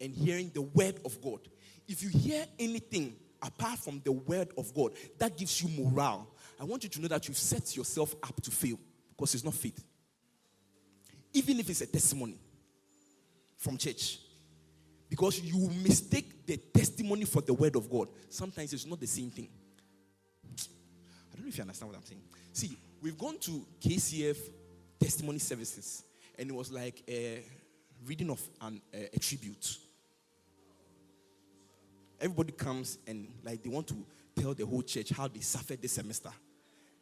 [0.00, 1.40] and hearing the word of God.
[1.88, 6.28] If you hear anything apart from the word of God, that gives you morale.
[6.60, 8.78] I want you to know that you've set yourself up to fail
[9.10, 9.82] because it's not faith.
[11.32, 12.38] Even if it's a testimony
[13.56, 14.18] from church,
[15.08, 18.08] because you mistake the testimony for the word of God.
[18.28, 19.48] Sometimes it's not the same thing.
[20.44, 22.20] I don't know if you understand what I'm saying.
[22.52, 24.36] See, we've gone to KCF
[25.00, 26.02] testimony services,
[26.38, 27.42] and it was like a
[28.06, 29.78] reading of an, a, a tribute.
[32.20, 33.96] Everybody comes and like they want to
[34.36, 36.30] tell the whole church how they suffered this semester.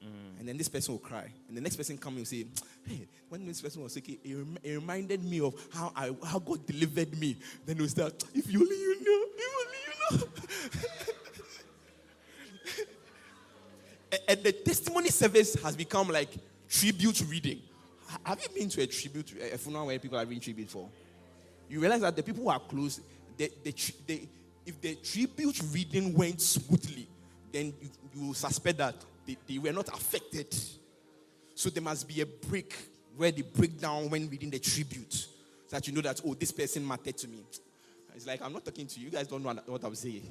[0.03, 0.41] Mm.
[0.41, 1.33] And then this person will cry.
[1.49, 2.47] And the next person come and say,
[2.85, 6.67] Hey, when this person was sick, it, it, reminded me of how I how God
[6.67, 7.37] delivered me.
[7.65, 10.27] Then we start, if you only you know, if only you know.
[14.29, 16.31] and the testimony service has become like
[16.69, 17.61] tribute reading.
[18.25, 20.89] Have you been to a tribute, a funeral where people are reading tribute for?
[21.69, 23.01] You realize that the people who are close,
[23.37, 23.75] they, they,
[24.07, 24.29] they,
[24.67, 27.09] if the tribute reading went smoothly,
[27.51, 28.97] then you, you suspect that
[29.27, 30.55] they, they were not affected.
[31.55, 32.75] So there must be a break
[33.17, 35.13] where they break down when reading the tribute.
[35.13, 35.27] So
[35.71, 37.43] that you know that, oh, this person mattered to me.
[38.15, 39.07] It's like, I'm not talking to you.
[39.07, 40.23] You guys don't know what I'm saying.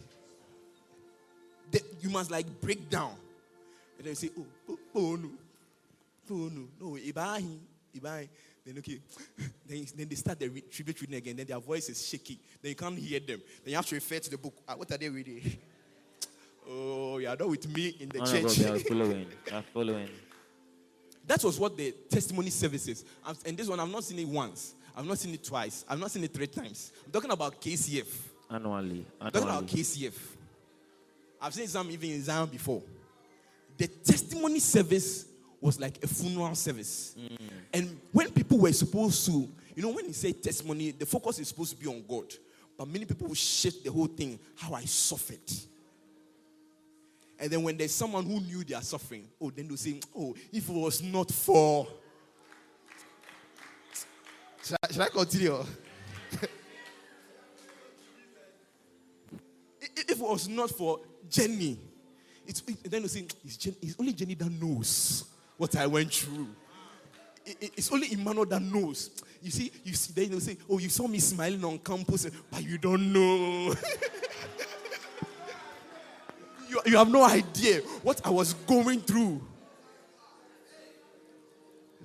[1.72, 3.15] They, you must like break down.
[3.97, 5.30] And then you say, oh, oh, oh no.
[6.30, 6.68] Oh no.
[6.80, 7.57] No, Ibahi.
[7.97, 8.27] Ibahi.
[8.65, 8.99] Then okay.
[9.68, 11.35] then, then they start the re- tribute reading again.
[11.35, 12.39] Then their voice is shaky.
[12.61, 13.41] Then you can't hear them.
[13.63, 14.53] Then you have to refer to the book.
[14.68, 15.41] Uh, what are they reading?
[16.73, 18.60] Oh, you are not with me in the oh, church.
[18.60, 19.27] No, following.
[19.53, 20.10] I'm following.
[21.27, 23.03] That was what the testimony services.
[23.45, 24.76] And this one, I've not seen it once.
[24.95, 25.85] I've not seen it twice.
[25.88, 26.91] I've not seen it three times.
[27.06, 28.07] I'm talking about KCF.
[28.49, 28.77] Annually.
[28.77, 29.06] Annually.
[29.19, 30.14] I'm talking about KCF.
[31.41, 32.81] I've seen some even in Zion before.
[33.77, 35.26] the testimony service
[35.60, 37.15] was like a funeral service.
[37.73, 41.48] And when people were supposed to, you know, when you say testimony, the focus is
[41.48, 42.34] supposed to be on God.
[42.77, 45.39] But many people will shift the whole thing, how I suffered.
[47.41, 50.35] And then when there's someone who knew they are suffering, oh, then they'll say, oh,
[50.53, 51.88] if it was not for.
[54.63, 55.57] Should I, should I continue?
[59.81, 61.80] if it was not for Jenny,
[62.45, 65.23] it's, it, then you say, it's, Jen, it's only Jenny that knows
[65.57, 66.47] what I went through.
[67.43, 69.09] It, it, it's only Emmanuel that knows.
[69.41, 72.63] You see, you see, then they'll say, oh, you saw me smiling on campus, but
[72.63, 73.73] you don't know.
[76.72, 79.41] you, you have no idea what I was going through.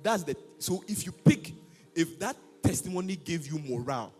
[0.03, 1.53] That's the so if you pick,
[1.95, 4.13] if that testimony gave you morale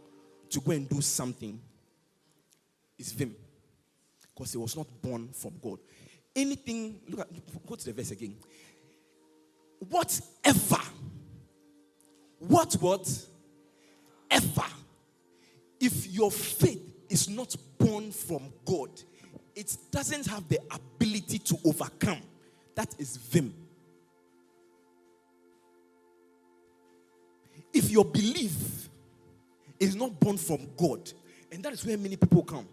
[0.49, 1.59] to go and do something,
[2.97, 3.35] it's Vim.
[4.33, 5.79] Because it was not born from God.
[6.35, 7.27] Anything, look at
[7.67, 8.35] go to the verse again.
[9.89, 10.81] Whatever,
[12.39, 13.25] what what
[14.29, 14.65] ever,
[15.79, 18.89] if your faith is not born from God,
[19.57, 22.21] it doesn't have the ability to overcome.
[22.75, 23.51] That is vim.
[27.73, 28.87] If your belief
[29.79, 31.11] is not born from God,
[31.51, 32.67] and that is where many people come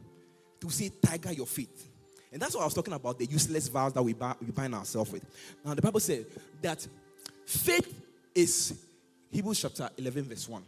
[0.61, 1.89] to say, Tiger your faith.
[2.31, 4.75] And that's what I was talking about the useless vows that we, buy, we bind
[4.75, 5.25] ourselves with.
[5.65, 6.27] Now, the Bible says
[6.61, 6.87] that
[7.47, 8.03] faith
[8.35, 8.79] is
[9.31, 10.63] Hebrews chapter 11, verse 1.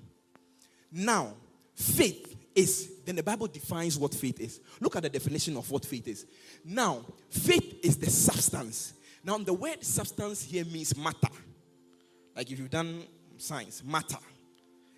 [0.93, 1.35] Now,
[1.75, 4.61] faith is, then the Bible defines what faith is.
[4.81, 6.27] Look at the definition of what faith is.
[6.65, 8.95] Now, faith is the substance.
[9.23, 11.29] Now, the word substance here means matter.
[12.35, 13.03] Like if you've done
[13.39, 14.19] science, matter.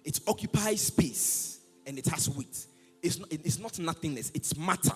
[0.05, 2.66] It occupies space and it has weight.
[3.02, 4.94] It's not, it's not nothingness, it's matter.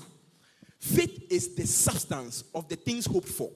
[0.78, 3.50] Faith is the substance of the things hoped for.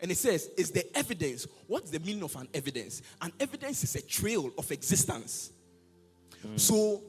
[0.00, 1.46] And it says, is the evidence.
[1.66, 3.02] What's the meaning of an evidence?
[3.22, 5.52] An evidence is a trail of existence.
[6.44, 6.58] Mm.
[6.58, 7.02] So,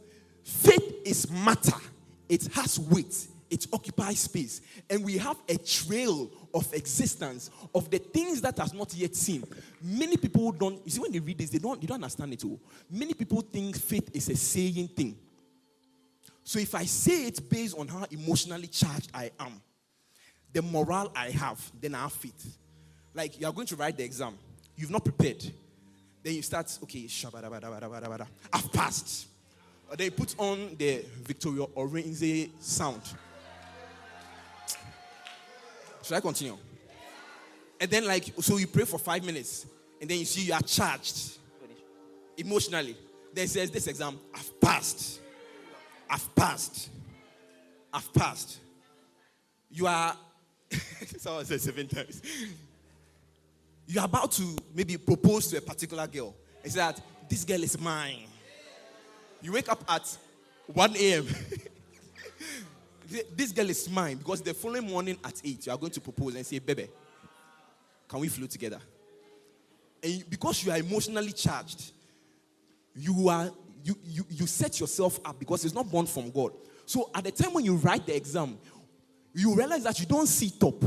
[0.47, 1.75] faith is matter,
[2.29, 4.61] it has weight, it occupies space.
[4.89, 9.43] And we have a trail of existence of the things that has not yet seen.
[9.81, 12.43] Many people don't, you see, when they read this, they don't, they don't understand it
[12.43, 12.59] all.
[12.89, 15.17] Many people think faith is a saying thing.
[16.43, 19.61] So if I say it based on how emotionally charged I am,
[20.53, 22.57] the morale I have, then I have faith.
[23.13, 24.37] Like you are going to write the exam,
[24.77, 25.43] you've not prepared.
[26.23, 27.07] Then you start, okay,
[28.53, 29.27] I've passed.
[29.99, 33.01] You put on the Victoria Orenze sound.
[36.03, 36.57] Should I continue?
[37.79, 39.65] And then, like, so you pray for five minutes,
[39.99, 41.37] and then you see you are charged
[42.37, 42.95] emotionally.
[43.33, 45.19] Then says, This exam, I've passed.
[46.09, 46.89] I've passed.
[47.93, 48.59] I've passed.
[49.69, 50.15] You are,
[51.17, 52.21] someone said seven times.
[53.87, 56.35] You're about to maybe propose to a particular girl.
[56.63, 58.26] It's that this girl is mine.
[59.41, 60.17] You wake up at
[60.67, 61.27] 1 a.m.
[63.35, 66.35] this girl is mine because the following morning at 8, you are going to propose
[66.35, 66.89] and say, Baby,
[68.07, 68.79] can we flow together?
[70.03, 71.91] And because you are emotionally charged,
[72.95, 73.51] you are
[73.83, 76.51] you, you, you set yourself up because it's not born from God.
[76.85, 78.57] So at the time when you write the exam,
[79.33, 80.83] you realize that you don't see top.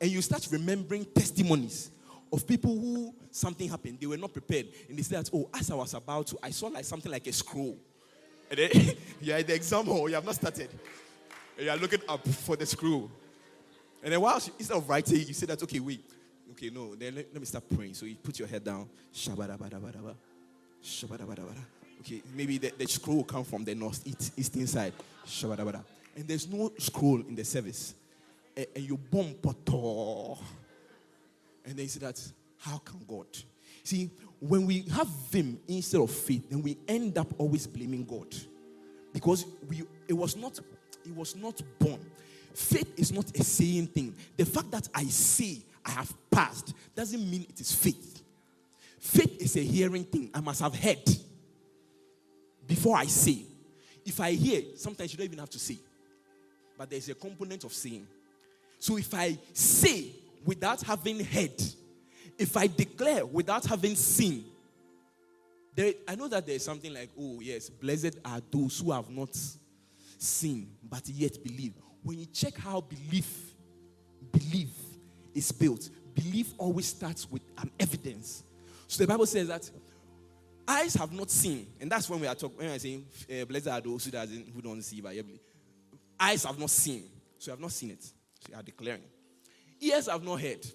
[0.00, 1.90] And you start remembering testimonies
[2.32, 4.66] of people who something happened, they were not prepared.
[4.88, 7.32] And they said, Oh, as I was about to, I saw like something like a
[7.32, 7.76] scroll.
[8.50, 8.70] And then
[9.20, 10.70] you're at the exam hall, you have not started.
[11.56, 13.10] And you are looking up for the scroll.
[14.02, 16.04] And then while instead of writing, you say that, okay, wait.
[16.52, 17.94] Okay, no, then let, let me start praying.
[17.94, 18.88] So you put your head down.
[19.12, 20.14] Shabadabadabadaba.
[20.82, 21.64] Shabadabadabada.
[22.00, 24.92] Okay, maybe the, the scroll will come from the north east, eastern side.
[25.42, 27.94] And there's no scroll in the service.
[28.56, 29.34] And, and you bomb.
[31.68, 32.18] And they say that,
[32.56, 33.26] how can God?
[33.84, 38.34] See, when we have Vim instead of faith, then we end up always blaming God.
[39.12, 40.58] Because we it was not
[41.04, 42.00] it was not born.
[42.54, 44.14] Faith is not a saying thing.
[44.36, 48.22] The fact that I say I have passed doesn't mean it is faith.
[48.98, 50.30] Faith is a hearing thing.
[50.34, 51.08] I must have heard
[52.66, 53.42] before I say.
[54.06, 55.76] If I hear, sometimes you don't even have to say.
[56.78, 58.06] But there's a component of saying.
[58.78, 60.12] So if I say
[60.44, 61.62] without having heard,
[62.38, 64.44] if I declare without having seen,
[65.74, 69.36] there, I know that there's something like, oh, yes, blessed are those who have not
[70.18, 71.74] seen but yet believe.
[72.02, 73.54] When you check how belief,
[74.32, 74.70] belief
[75.34, 78.44] is built, belief always starts with an evidence.
[78.86, 79.70] So the Bible says that
[80.66, 82.58] eyes have not seen, and that's when we are talking.
[82.58, 83.00] When I say,
[83.30, 85.40] uh, "Blessed are those who doesn't who don't see, but yet believe.
[86.18, 87.04] eyes have not seen,
[87.38, 88.02] so you have not seen it.
[88.02, 88.12] So
[88.50, 89.02] you are declaring.
[89.80, 90.66] Ears have not heard,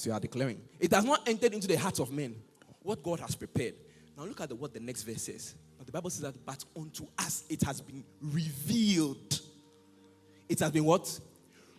[0.00, 0.60] So you are declaring.
[0.78, 2.34] It has not entered into the hearts of men
[2.82, 3.74] what God has prepared.
[4.16, 5.54] Now look at the, what the next verse says.
[5.76, 9.40] But the Bible says that, but unto us it has been revealed.
[10.48, 11.20] It has been what?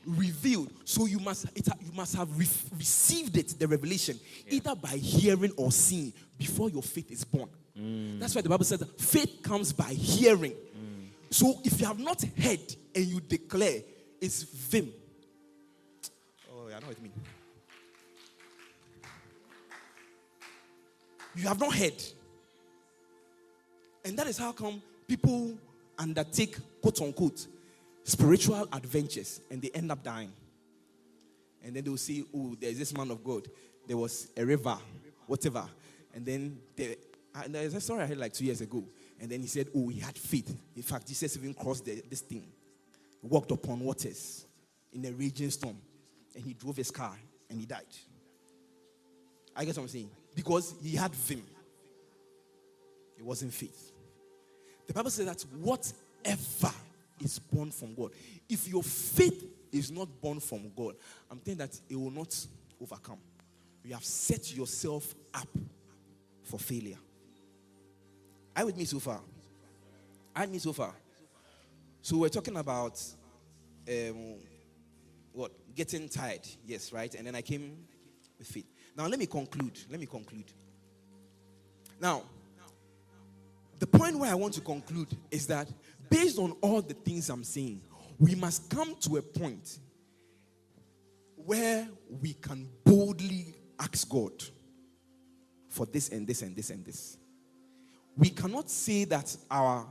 [0.06, 0.72] Revealed.
[0.86, 2.48] So you must it, you must have re-
[2.78, 4.54] received it, the revelation, yeah.
[4.54, 7.50] either by hearing or seeing before your faith is born.
[7.76, 8.20] Mm.
[8.20, 10.54] That's why the Bible says faith comes by hearing.
[10.54, 11.08] Mm.
[11.32, 13.82] So if you have not heard and you declare,
[14.20, 14.94] it's vim.
[16.82, 17.12] Yeah, I know what
[21.36, 22.04] you have not heard.
[24.04, 25.58] And that is how come people
[25.98, 27.48] undertake, quote unquote,
[28.04, 30.32] spiritual adventures and they end up dying.
[31.64, 33.48] And then they'll say, oh, there's this man of God.
[33.88, 34.78] There was a river,
[35.28, 35.64] whatever.
[36.14, 36.96] And then there,
[37.48, 38.84] there's a story I heard like two years ago.
[39.20, 40.58] And then he said, oh, he had faith.
[40.76, 42.44] In fact, Jesus even crossed the, this thing,
[43.22, 44.46] walked upon waters
[44.92, 45.78] in a raging storm.
[46.36, 47.18] And he drove his car
[47.50, 47.86] and he died.
[49.56, 50.10] I guess what I'm saying.
[50.34, 51.44] Because he had vim.
[53.18, 53.92] It wasn't faith.
[54.88, 56.74] The Bible says that whatever
[57.20, 58.12] is born from God,
[58.50, 60.96] if your faith is not born from God,
[61.30, 62.36] I'm telling that it will not
[62.82, 63.20] overcome.
[63.84, 65.48] You have set yourself up
[66.44, 66.98] for failure.
[68.56, 69.22] Are with me so far?
[70.36, 70.94] Are me so far?
[72.02, 73.02] So we're talking about
[73.88, 74.36] um,
[75.76, 77.14] getting tired, yes, right?
[77.16, 77.78] And then I came
[78.38, 78.68] with faith.
[78.96, 79.80] Now let me conclude.
[79.90, 80.52] Let me conclude.
[82.00, 82.24] Now,
[83.80, 85.68] the point where I want to conclude is that
[86.10, 87.82] based on all the things I'm saying,
[88.20, 89.80] we must come to a point
[91.36, 91.88] where
[92.22, 94.32] we can boldly ask God
[95.70, 97.18] for this and this and this and this.
[98.16, 99.88] We cannot say that our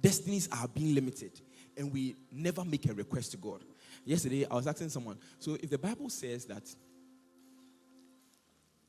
[0.00, 1.40] destinies are being limited
[1.76, 3.64] and we never make a request to God.
[4.04, 6.64] Yesterday, I was asking someone, so if the Bible says that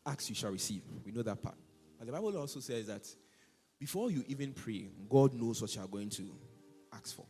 [0.05, 1.55] ask, you shall receive, we know that part.
[1.97, 3.07] But the Bible also says that
[3.79, 6.23] before you even pray, God knows what you are going to
[6.93, 7.25] ask for.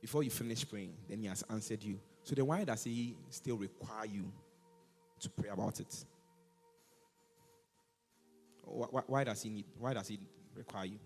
[0.00, 1.98] Before you finish praying, then He has answered you.
[2.22, 4.32] So then, why does He still require you
[5.20, 6.04] to pray about it?
[8.62, 9.66] Why, does He need?
[9.78, 10.18] Why does He
[10.54, 10.98] require you?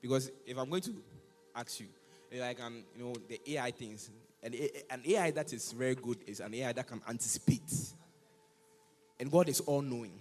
[0.00, 0.94] Because if I'm going to
[1.54, 1.86] ask you,
[2.34, 4.10] like um, you know, the AI things,
[4.42, 4.54] and
[4.90, 7.72] an AI that is very good is an AI that can anticipate,
[9.20, 10.18] and God is all knowing.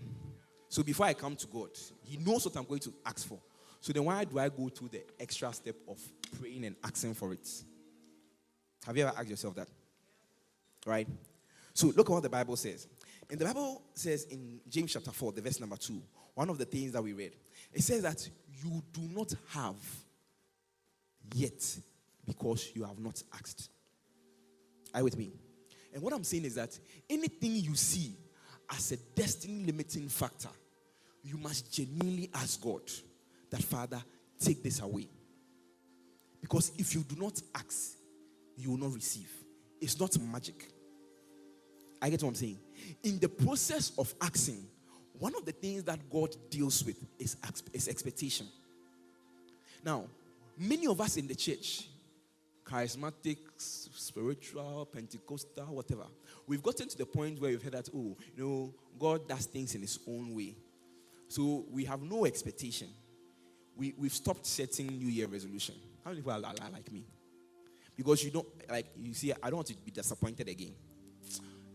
[0.69, 1.69] So before I come to God,
[2.03, 3.39] He knows what I'm going to ask for.
[3.79, 5.99] So then why do I go through the extra step of
[6.39, 7.49] praying and asking for it?
[8.85, 9.67] Have you ever asked yourself that?
[10.85, 11.07] Right?
[11.73, 12.87] So look at what the Bible says.
[13.29, 16.01] And the Bible says in James chapter 4, the verse number 2,
[16.35, 17.31] one of the things that we read,
[17.73, 18.29] it says that
[18.63, 19.75] you do not have
[21.33, 21.77] yet
[22.25, 23.69] because you have not asked.
[24.93, 25.31] Are you with me?
[25.93, 26.77] And what I'm saying is that
[27.09, 28.15] anything you see
[28.69, 30.49] as a destiny limiting factor,
[31.23, 32.81] you must genuinely ask God
[33.49, 34.01] that, Father,
[34.39, 35.07] take this away.
[36.41, 37.97] Because if you do not ask,
[38.57, 39.29] you will not receive.
[39.79, 40.71] It's not magic.
[42.01, 42.57] I get what I'm saying.
[43.03, 44.65] In the process of asking,
[45.19, 47.37] one of the things that God deals with is,
[47.73, 48.47] is expectation.
[49.85, 50.05] Now,
[50.57, 51.87] many of us in the church,
[52.71, 56.05] charismatic, spiritual, Pentecostal, whatever,
[56.47, 59.75] we've gotten to the point where we've heard that, oh, you know, God does things
[59.75, 60.55] in His own way.
[61.27, 62.87] So we have no expectation
[63.75, 65.75] we, we've stopped setting New Year resolution.
[66.03, 67.05] How many people are, are, like me?
[67.95, 70.73] Because you don't, like, you see, I don't want to be disappointed again.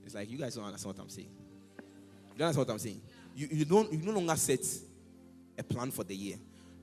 [0.05, 1.31] It's like, you guys don't understand what I'm saying.
[2.33, 3.01] You don't understand what I'm saying?
[3.35, 4.61] You, you, don't, you no longer set
[5.59, 6.37] a plan for the year.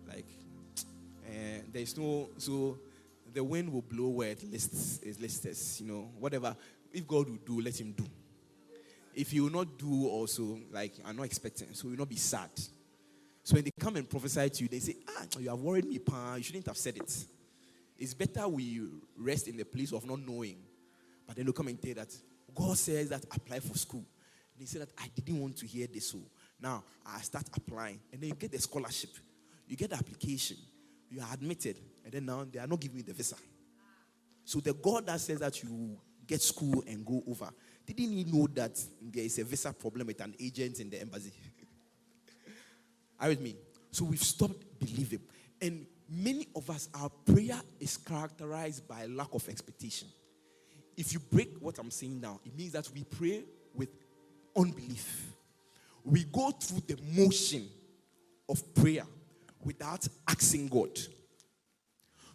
[0.08, 0.26] Like,
[1.26, 2.80] uh, there's no, so
[3.34, 6.56] the wind will blow where it lists, it lists, you know, whatever.
[6.92, 8.06] If God will do, let him do.
[9.16, 12.50] If he will not do also, like, I'm not expecting, so you'll not be sad.
[13.44, 16.00] So when they come and prophesy to you, they say, Ah, you have worried me,
[16.00, 16.36] pa.
[16.36, 17.26] You shouldn't have said it.
[17.98, 18.82] It's better we
[19.18, 20.58] rest in the place of not knowing.
[21.28, 22.16] But then they come and tell that
[22.56, 24.06] God says that apply for school.
[24.58, 26.12] They say that I didn't want to hear this.
[26.12, 26.20] So
[26.62, 28.00] now I start applying.
[28.12, 29.12] And then you get the scholarship.
[29.68, 30.58] You get the application.
[31.10, 31.78] You are admitted.
[32.04, 33.36] And then now they are not giving you the visa.
[34.46, 35.98] So the God that says that you
[36.28, 37.50] get school and go over,
[37.86, 41.32] didn't he know that there is a visa problem with an agent in the embassy?
[43.20, 43.56] Are with me?
[43.92, 45.22] So we've stopped believing.
[45.62, 50.08] And many of us, our prayer is characterized by lack of expectation.
[50.96, 53.44] If you break what I'm saying now, it means that we pray
[53.74, 53.90] with
[54.56, 55.34] unbelief.
[56.04, 57.68] We go through the motion
[58.50, 59.04] of prayer
[59.64, 61.00] without asking God.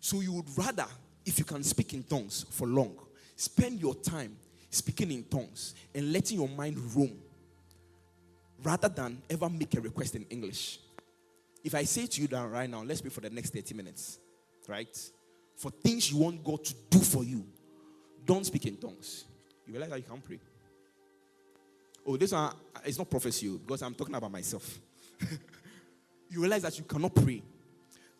[0.01, 0.87] So you would rather,
[1.25, 2.97] if you can speak in tongues for long,
[3.37, 4.37] spend your time
[4.71, 7.17] speaking in tongues and letting your mind roam
[8.63, 10.79] rather than ever make a request in English.
[11.65, 14.19] If I say to you that right now, let's pray for the next 30 minutes,
[14.67, 15.11] right?
[15.57, 17.45] For things you want God to do for you,
[18.25, 19.25] don't speak in tongues.
[19.67, 20.39] You realize that you can't pray.
[22.07, 22.53] Oh, this one
[22.85, 24.79] it's not prophecy oh, because I'm talking about myself.
[26.31, 27.43] you realize that you cannot pray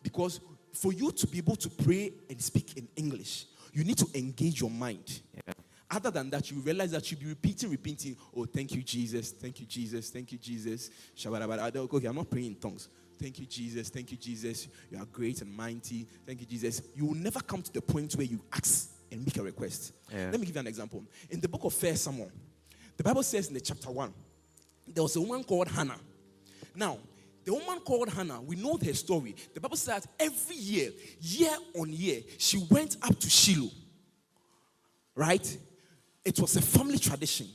[0.03, 0.41] because
[0.73, 4.61] for you to be able to pray and speak in English, you need to engage
[4.61, 5.21] your mind.
[5.33, 5.53] Yeah.
[5.91, 9.59] Other than that, you realize that you'll be repeating, repeating, oh, thank you, Jesus, thank
[9.59, 10.91] you, Jesus, thank you, Jesus.
[11.25, 12.89] Okay, I'm not praying in tongues.
[13.19, 14.67] Thank you, Jesus, thank you, Jesus.
[14.91, 16.07] You are great and mighty.
[16.25, 16.81] Thank you, Jesus.
[16.95, 19.93] You will never come to the point where you ask and make a request.
[20.11, 20.29] Yeah.
[20.31, 21.03] Let me give you an example.
[21.29, 22.31] In the book of First Samuel,
[22.95, 24.13] the Bible says in the chapter 1,
[24.87, 25.99] there was a woman called Hannah.
[26.75, 26.99] Now,
[27.49, 29.35] the woman called Hannah, we know her story.
[29.55, 33.71] The Bible says every year, year on year, she went up to Shiloh.
[35.15, 35.57] Right?
[36.23, 37.47] It was a family tradition.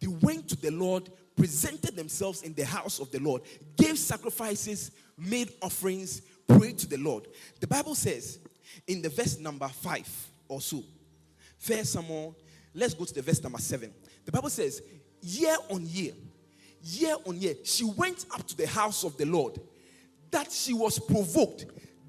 [0.00, 3.42] They went to the Lord, presented themselves in the house of the Lord,
[3.76, 7.28] gave sacrifices, made offerings, prayed to the Lord.
[7.60, 8.38] The Bible says
[8.86, 10.82] in the verse number 5 or so,
[11.58, 12.34] First Samuel,
[12.72, 13.92] let's go to the verse number 7.
[14.24, 14.80] The Bible says,
[15.20, 16.14] year on year,
[16.84, 19.58] year on year, she went up to the house of the Lord
[20.30, 21.66] that she was provoked.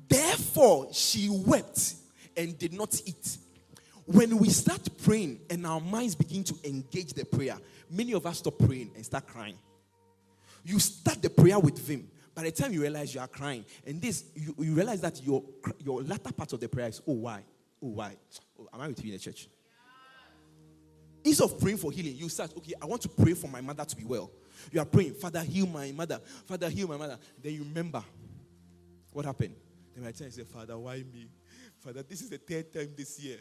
[0.07, 1.95] Therefore, she wept
[2.35, 3.37] and did not eat.
[4.05, 7.57] When we start praying and our minds begin to engage the prayer,
[7.89, 9.57] many of us stop praying and start crying.
[10.63, 12.09] You start the prayer with vim.
[12.33, 15.43] By the time you realize you are crying, and this, you, you realize that your,
[15.83, 17.43] your latter part of the prayer is, oh, why?
[17.81, 18.17] Oh, why?
[18.59, 19.47] Oh, am I with you in the church?
[21.23, 23.85] Instead of praying for healing, you start, okay, I want to pray for my mother
[23.85, 24.29] to be well.
[24.71, 26.19] You are praying, Father, heal my mother.
[26.45, 27.17] Father, heal my mother.
[27.41, 28.03] Then you remember
[29.11, 29.55] what happened.
[29.95, 31.27] Then time you say, Father, why me?
[31.79, 33.37] Father, this is the third time this year.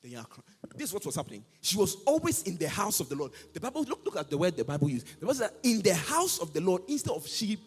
[0.00, 0.44] Then you are crying.
[0.74, 1.44] This is what was happening.
[1.60, 3.32] She was always in the house of the Lord.
[3.52, 5.06] The Bible, look, look at the word the Bible used.
[5.20, 7.58] The Bible said, in the house of the Lord, instead of she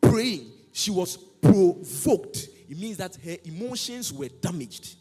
[0.00, 2.48] praying, she was provoked.
[2.68, 4.96] It means that her emotions were damaged.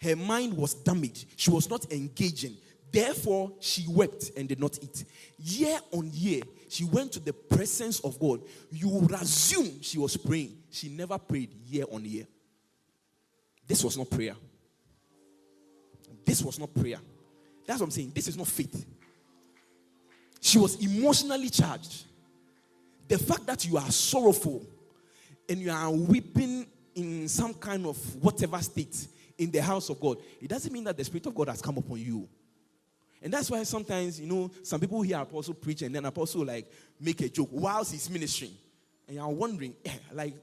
[0.00, 1.26] Her mind was damaged.
[1.36, 2.56] She was not engaging.
[2.90, 5.04] Therefore, she wept and did not eat.
[5.38, 8.40] Year on year, she went to the presence of God.
[8.70, 10.56] You would assume she was praying.
[10.70, 12.26] She never prayed year on year.
[13.66, 14.34] This was not prayer.
[16.24, 16.98] This was not prayer.
[17.66, 18.12] That's what I'm saying.
[18.14, 18.86] This is not faith.
[20.40, 22.04] She was emotionally charged.
[23.08, 24.66] The fact that you are sorrowful
[25.48, 30.18] and you are weeping in some kind of whatever state in the house of God,
[30.40, 32.28] it doesn't mean that the Spirit of God has come upon you.
[33.22, 36.70] And that's why sometimes, you know, some people hear Apostle preach and then Apostle like
[37.00, 38.52] make a joke whilst he's ministering.
[39.06, 40.34] And you're wondering, eh, like,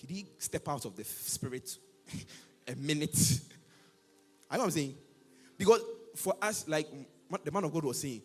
[0.00, 1.76] did he step out of the spirit
[2.68, 3.18] a minute?
[4.50, 4.94] I know what I'm saying.
[5.58, 5.80] Because
[6.14, 6.88] for us, like
[7.44, 8.22] the man of God was saying,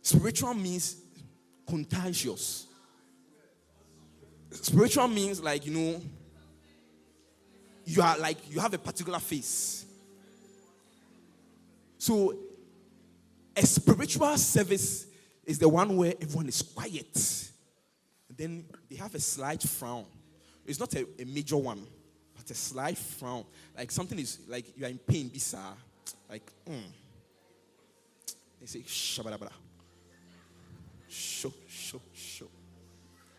[0.00, 0.96] spiritual means
[1.66, 2.66] contagious.
[4.52, 6.00] Spiritual means like, you know,
[7.84, 9.84] you are like, you have a particular face.
[11.98, 12.34] So
[13.56, 15.06] a spiritual service
[15.44, 17.50] is the one where everyone is quiet.
[18.36, 20.04] Then they have a slight frown.
[20.66, 21.86] It's not a, a major one,
[22.36, 23.44] but a slight frown.
[23.76, 25.74] Like something is like you are in pain, bizarre.
[26.28, 26.82] Like, mm.
[28.60, 29.52] They say, shabadabada.
[31.08, 32.48] Show, show, show.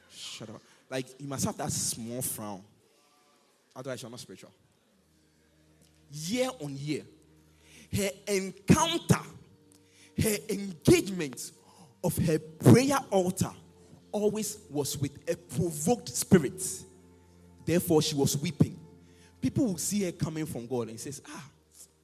[0.10, 0.62] Shut up.
[0.90, 2.64] Like you must have that small frown.
[3.76, 4.52] Otherwise, you're not spiritual.
[6.12, 7.04] Year on year,
[7.96, 9.20] her encounter
[10.22, 11.52] her engagement
[12.04, 13.52] of her prayer altar
[14.12, 16.64] always was with a provoked spirit.
[17.66, 18.80] Therefore, she was weeping.
[19.42, 21.50] People will see her coming from God and says, Ah,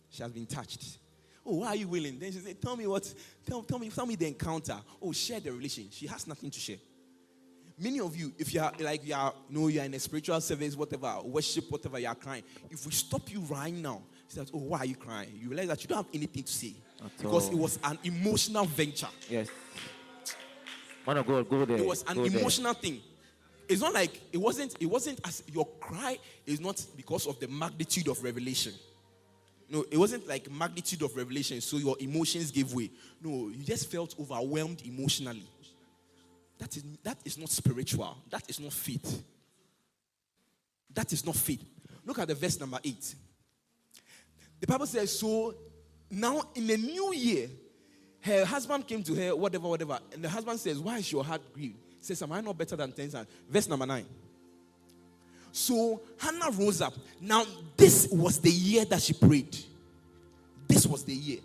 [0.10, 0.98] she has been touched.
[1.45, 2.19] Oh, why are you willing?
[2.19, 3.11] Then she says, Tell me what,
[3.48, 4.77] tell, tell me, tell me the encounter.
[5.02, 5.88] Oh, share the relation.
[5.91, 6.77] She has nothing to share.
[7.80, 10.40] Many of you, if you are like you are, know, you are in a spiritual
[10.41, 12.44] service, whatever, worship, whatever, you are crying.
[12.69, 15.31] If we stop you right now, she says, Oh, why are you crying?
[15.34, 16.76] You realize that you don't have anything to say.
[17.03, 17.53] At because all.
[17.53, 19.07] it was an emotional venture.
[19.30, 19.49] Yes.
[21.05, 21.77] Man of God, go there.
[21.77, 22.81] It was an go emotional there.
[22.81, 23.01] thing.
[23.67, 27.47] It's not like it wasn't, it wasn't as your cry is not because of the
[27.47, 28.73] magnitude of revelation.
[29.69, 32.91] No, it wasn't like magnitude of revelation, so your emotions gave way.
[33.21, 35.47] No, you just felt overwhelmed emotionally.
[36.59, 38.17] That is that is not spiritual.
[38.30, 39.23] That is not faith.
[40.93, 41.63] That is not faith.
[42.05, 43.15] Look at the verse number eight.
[44.59, 45.55] The Bible says, so
[46.09, 47.49] now in the new year,
[48.21, 49.99] her husband came to her, whatever, whatever.
[50.13, 51.77] And the husband says, Why is your heart grieved?
[51.99, 53.27] Says, Am I not better than 10 sons?
[53.49, 54.05] Verse number 9.
[55.51, 56.93] So Hannah rose up.
[57.21, 57.45] Now,
[57.77, 59.55] this was the year that she prayed.
[60.67, 61.39] This was the year.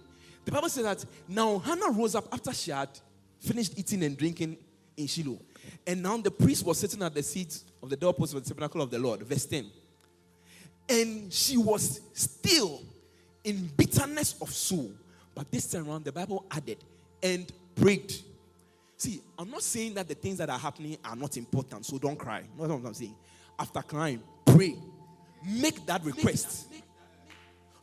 [0.45, 2.89] The Bible says that now Hannah rose up after she had
[3.41, 4.57] finished eating and drinking
[4.97, 5.39] in Shiloh.
[5.87, 8.81] And now the priest was sitting at the seat of the doorpost of the tabernacle
[8.81, 9.21] of the Lord.
[9.23, 9.67] Verse 10.
[10.89, 12.83] And she was still
[13.45, 14.91] in bitterness of soul.
[15.35, 16.79] But this time around, the Bible added,
[17.23, 18.13] and prayed.
[18.97, 22.19] See, I'm not saying that the things that are happening are not important, so don't
[22.19, 22.43] cry.
[22.59, 23.15] Not what I'm saying.
[23.59, 24.75] After crying, pray.
[25.47, 26.67] Make that request.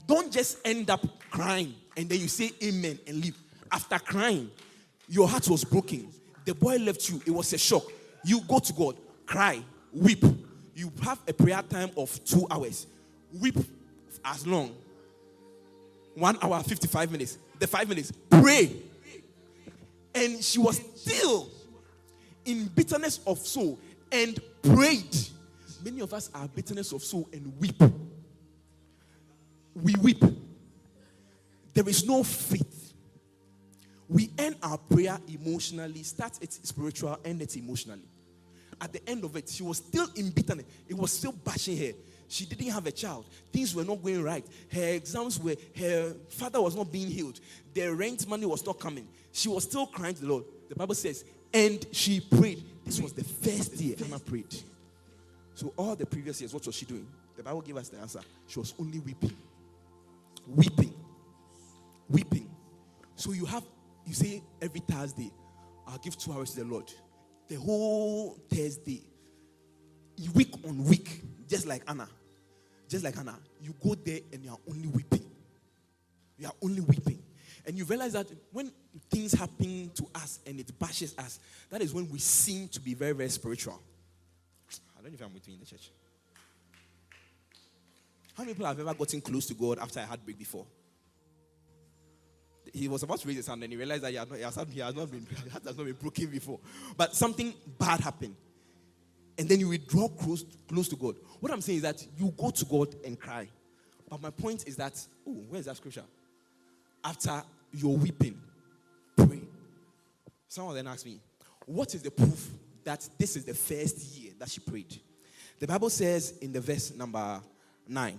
[0.06, 3.38] Don't just end up crying and then you say amen and leave.
[3.72, 4.52] After crying,
[5.08, 6.10] your heart was broken.
[6.46, 7.22] The boy left you.
[7.26, 7.84] It was a shock.
[8.24, 9.62] You go to God, cry,
[9.94, 10.24] weep.
[10.76, 12.88] You have a prayer time of two hours.
[13.34, 13.58] Weep
[14.24, 14.76] as long.
[16.16, 17.38] One hour, 55 minutes.
[17.60, 18.12] The five minutes.
[18.30, 18.72] Pray.
[20.14, 21.50] And she was still
[22.46, 23.80] in bitterness of soul
[24.12, 25.16] and prayed.
[25.84, 27.82] Many of us are bitterness of soul and weep.
[29.76, 30.24] We weep.
[31.74, 32.94] There is no faith.
[34.08, 38.08] We end our prayer emotionally, start it spiritual, end it emotionally.
[38.80, 40.66] At the end of it, she was still in bitterness.
[40.88, 41.92] It was still bashing her.
[42.28, 43.26] She didn't have a child.
[43.52, 44.46] Things were not going right.
[44.72, 47.40] Her exams were, her father was not being healed.
[47.74, 49.08] The rent money was not coming.
[49.32, 50.46] She was still crying to the Lord.
[50.70, 51.24] The Bible says,
[51.54, 52.64] and she prayed.
[52.84, 54.54] This was the first year Hannah prayed.
[55.54, 57.08] So, all the previous years, what was she doing?
[57.38, 58.20] The Bible gave us the answer.
[58.48, 59.36] She was only weeping.
[60.48, 60.94] Weeping.
[62.10, 62.50] Weeping.
[63.16, 63.64] So, you have,
[64.06, 65.32] you say every Thursday,
[65.88, 66.92] I'll give two hours to the Lord.
[67.48, 69.02] The whole Thursday,
[70.34, 72.08] week on week, just like Anna.
[72.88, 75.26] Just like Anna, you go there and you are only weeping.
[76.38, 77.22] You are only weeping.
[77.66, 78.72] And you realize that when
[79.10, 81.40] things happen to us and it bashes us,
[81.72, 83.82] that is when we seem to be very, very spiritual.
[84.98, 85.90] I don't know if I'm with you in the church.
[88.36, 90.66] How many people have ever gotten close to God after a heartbreak before?
[92.72, 94.80] He was about to raise his hand and he realized that he, had not, he,
[94.82, 96.60] has, not been, has not been broken before.
[96.98, 98.36] But something bad happened
[99.38, 101.16] and then you withdraw close, close to God.
[101.40, 103.48] What I'm saying is that you go to God and cry.
[104.10, 104.94] But my point is that,
[105.28, 106.04] oh, where's that scripture?
[107.04, 108.40] After you're weeping,
[109.16, 109.42] pray.
[110.48, 111.20] Someone then asked me,
[111.66, 112.50] what is the proof
[112.84, 115.00] that this is the first year that she prayed?
[115.60, 117.42] The Bible says in the verse number
[117.88, 118.18] nine,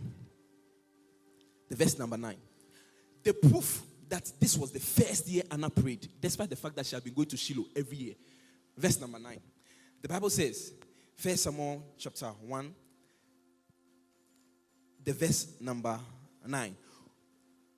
[1.69, 2.37] the verse number nine,
[3.23, 6.95] the proof that this was the first year Anna prayed, despite the fact that she
[6.95, 8.15] had been going to Shiloh every year.
[8.77, 9.41] Verse number nine.
[10.03, 10.73] The Bible says,
[11.17, 12.75] First Samuel chapter 1,
[15.03, 15.99] the verse number
[16.47, 16.77] 9.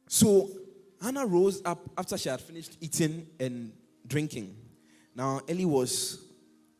[0.09, 0.51] So
[1.01, 3.73] Hannah rose up after she had finished eating and
[4.05, 4.57] drinking.
[5.15, 6.19] Now Eli was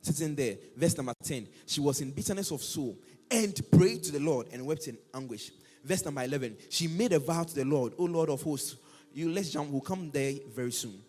[0.03, 0.57] sitting there.
[0.77, 1.47] Verse number 10.
[1.65, 2.99] She was in bitterness of soul
[3.31, 5.53] and prayed to the Lord and wept in anguish.
[5.85, 6.57] Verse number 11.
[6.71, 8.75] She made a vow to the Lord, O Lord of hosts,
[9.13, 11.01] you let's jump, we'll come there very soon.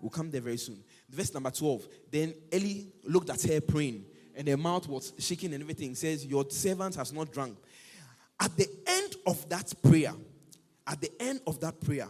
[0.00, 0.82] We'll come there very soon.
[1.08, 1.86] Verse number 12.
[2.10, 4.04] Then Eli looked at her praying
[4.36, 7.56] and their mouth was shaking and everything, says, Your servant has not drunk.
[8.38, 10.12] At the end of that prayer,
[10.86, 12.08] at the end of that prayer,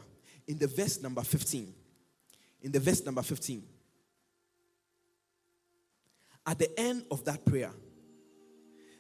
[0.49, 1.73] in the verse number 15,
[2.63, 3.63] in the verse number 15,
[6.49, 7.71] at the end of that prayer,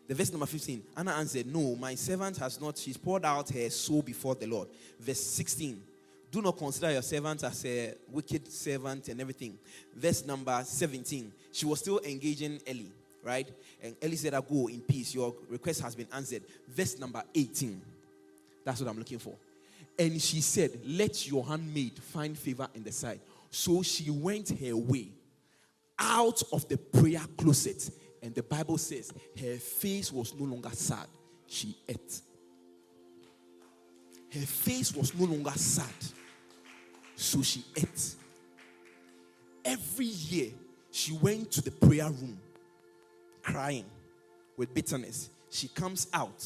[0.07, 3.69] the verse number 15, Anna answered, No, my servant has not, she's poured out her
[3.70, 4.69] soul before the Lord.
[5.01, 5.82] Verse 16,
[6.31, 9.59] do not consider your servant as a wicked servant and everything.
[9.97, 12.86] Verse number 17, she was still engaging Eli
[13.27, 13.51] right?
[13.82, 15.15] And Eli said, Go in peace.
[15.15, 16.44] Your request has been answered.
[16.69, 17.82] Verse number 18.
[18.65, 19.35] That's what I'm looking for.
[19.98, 23.20] And she said, Let your handmaid find favor in the sight.
[23.51, 25.09] So she went her way
[25.98, 27.90] out of the prayer closet.
[28.23, 31.07] And the Bible says her face was no longer sad.
[31.47, 32.20] She ate.
[34.32, 35.86] Her face was no longer sad.
[37.16, 38.15] So she ate.
[39.65, 40.51] Every year,
[40.90, 42.39] she went to the prayer room
[43.47, 43.85] crying
[44.56, 45.31] with bitterness.
[45.51, 46.44] She comes out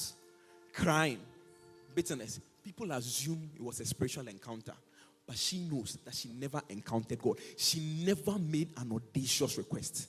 [0.74, 1.18] crying,
[1.94, 2.40] bitterness.
[2.62, 4.74] People assume it was a spiritual encounter,
[5.26, 7.38] but she knows that she never encountered God.
[7.56, 10.08] She never made an audacious request.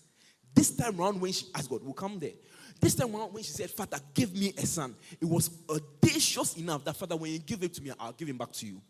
[0.54, 2.34] This time around, when she asked God, we'll come there.
[2.80, 6.84] This time around, when she said, Father, give me a son, it was audacious enough
[6.84, 8.82] that, Father, when you give it to me, I'll give him back to you.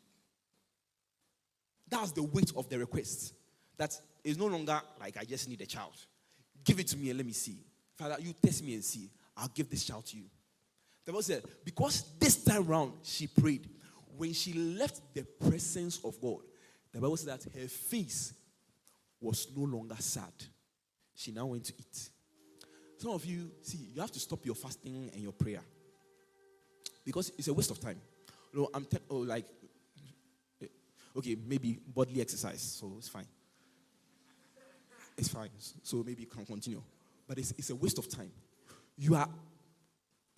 [1.87, 3.33] That's the weight of the request.
[3.77, 5.93] That is no longer like, I just need a child.
[6.63, 7.57] Give it to me and let me see.
[7.97, 9.09] Father, you test me and see.
[9.37, 10.25] I'll give this child to you.
[11.05, 13.67] The Bible said, because this time round she prayed,
[14.17, 16.39] when she left the presence of God,
[16.91, 18.33] the Bible said that her face
[19.19, 20.33] was no longer sad.
[21.15, 22.09] She now went to eat.
[22.97, 25.61] Some of you, see, you have to stop your fasting and your prayer
[27.03, 27.99] because it's a waste of time.
[28.53, 29.45] No, I'm te- oh, like,
[30.61, 30.67] eh,
[31.15, 33.27] okay, maybe bodily exercise, so it's fine.
[35.17, 35.49] it's fine.
[35.81, 36.81] So maybe you can continue.
[37.31, 38.29] But it's, it's a waste of time.
[38.97, 39.29] You are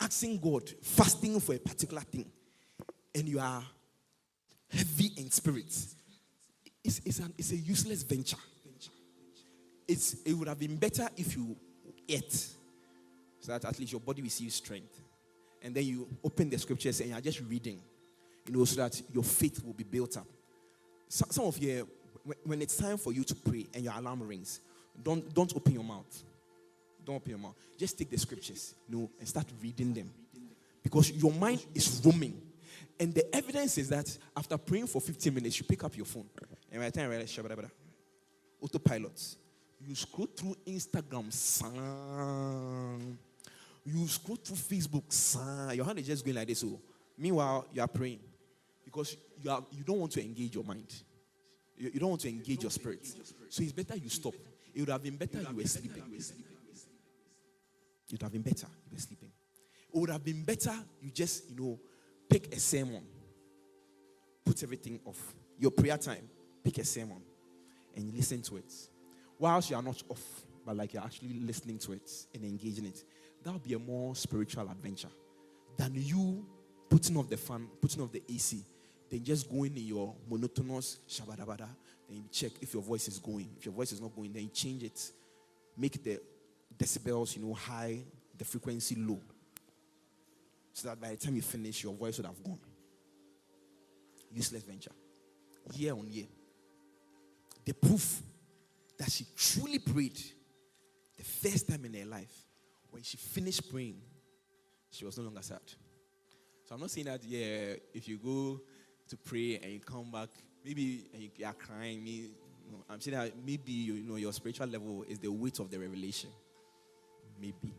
[0.00, 2.30] asking God, fasting for a particular thing,
[3.12, 3.64] and you are
[4.70, 5.76] heavy in spirit.
[6.84, 8.36] It's, it's, an, it's a useless venture.
[9.88, 11.56] It's, it would have been better if you
[12.08, 12.30] ate,
[13.40, 15.00] so that at least your body receives strength.
[15.62, 17.80] And then you open the scriptures and you're just reading,
[18.46, 20.28] you know, so that your faith will be built up.
[21.08, 21.88] Some, some of you,
[22.44, 24.60] when it's time for you to pray and your alarm rings,
[25.02, 26.22] don't, don't open your mouth.
[27.04, 27.54] Don't open your mouth.
[27.76, 30.10] Just take the scriptures, you know, and start reading them.
[30.82, 32.40] Because your mind is roaming.
[32.98, 36.28] And the evidence is that after praying for 15 minutes, you pick up your phone.
[36.70, 37.70] And by the time you realize,
[38.60, 39.36] autopilot.
[39.86, 43.18] You scroll through Instagram, son.
[43.84, 45.76] You scroll through Facebook, son.
[45.76, 46.60] Your hand is just going like this.
[46.60, 46.80] So,
[47.18, 48.20] meanwhile, you are praying
[48.84, 50.92] because you, are, you don't want to engage your mind.
[51.76, 53.04] You, you don't want to engage your spirit.
[53.48, 54.34] So it's better you stop.
[54.74, 56.02] It would have been better you were sleeping.
[58.06, 59.30] It would have been better you were sleeping.
[59.92, 61.80] It would have been better you just, you know,
[62.28, 63.02] pick a sermon,
[64.44, 65.34] put everything off.
[65.58, 66.28] Your prayer time,
[66.62, 67.22] pick a sermon,
[67.96, 68.72] and listen to it.
[69.38, 73.04] Whilst you are not off, but like you're actually listening to it and engaging it,
[73.42, 75.08] that would be a more spiritual adventure
[75.76, 76.46] than you
[76.88, 78.64] putting off the fan, putting off the AC,
[79.10, 81.68] then just going in your monotonous shabadabada.
[82.08, 83.48] Then you check if your voice is going.
[83.56, 85.12] If your voice is not going, then you change it.
[85.76, 86.20] Make the
[86.78, 88.02] decibels, you know, high,
[88.36, 89.20] the frequency low
[90.74, 92.58] so that by the time you finish, your voice would have gone.
[94.32, 94.90] Useless venture.
[95.72, 96.26] Year on year.
[97.64, 98.20] The proof
[98.98, 100.20] that she truly prayed
[101.16, 102.32] the first time in her life,
[102.90, 104.00] when she finished praying,
[104.90, 105.60] she was no longer sad.
[106.64, 108.60] So I'm not saying that, yeah, if you go
[109.08, 110.30] to pray and you come back,
[110.64, 111.06] maybe
[111.36, 112.30] you are crying, me,
[112.90, 116.30] I'm saying that maybe you know your spiritual level is the weight of the revelation.
[117.40, 117.74] Maybe.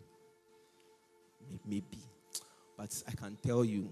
[1.65, 1.99] Maybe.
[2.77, 3.89] But I can tell you,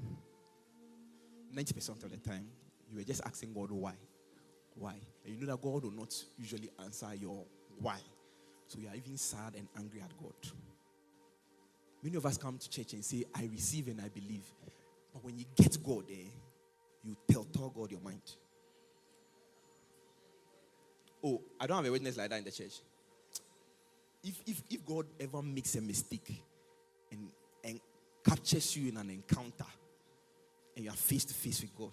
[1.56, 2.48] 90% of the time,
[2.92, 3.94] you were just asking God why.
[4.76, 4.96] Why?
[5.26, 7.44] And you know that God will not usually answer your
[7.80, 8.00] why.
[8.68, 10.34] So you are even sad and angry at God.
[12.02, 14.44] Many of us come to church and say, I receive and I believe.
[15.14, 16.18] But when you get God there,
[17.04, 18.22] you tell, tell God your mind.
[21.24, 22.82] Oh, I don't have a witness like that in the church.
[24.24, 26.42] If, if, if God ever makes a mistake
[27.12, 27.30] and
[27.64, 27.80] and
[28.24, 29.66] captures you in an encounter
[30.76, 31.92] and you are face to face with God.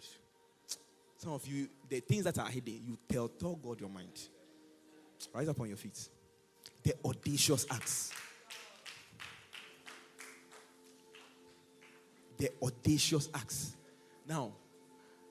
[1.16, 4.18] Some of you, the things that are hidden, you tell, tell God your mind.
[5.34, 6.08] Rise up on your feet.
[6.82, 8.12] The audacious acts.
[12.38, 13.76] The audacious acts.
[14.26, 14.52] Now,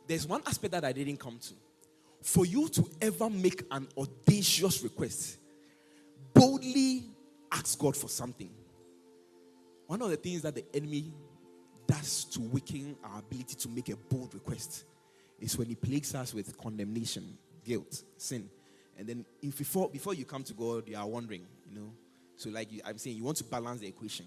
[0.07, 1.53] there's one aspect that I didn't come to.
[2.21, 5.39] For you to ever make an audacious request,
[6.33, 7.03] boldly
[7.51, 8.49] ask God for something.
[9.87, 11.11] One of the things that the enemy
[11.87, 14.83] does to weaken our ability to make a bold request
[15.39, 18.49] is when he plagues us with condemnation, guilt, sin.
[18.97, 21.91] And then if before, before you come to God, you are wondering, you know.
[22.35, 24.25] So, like you, I'm saying, you want to balance the equation.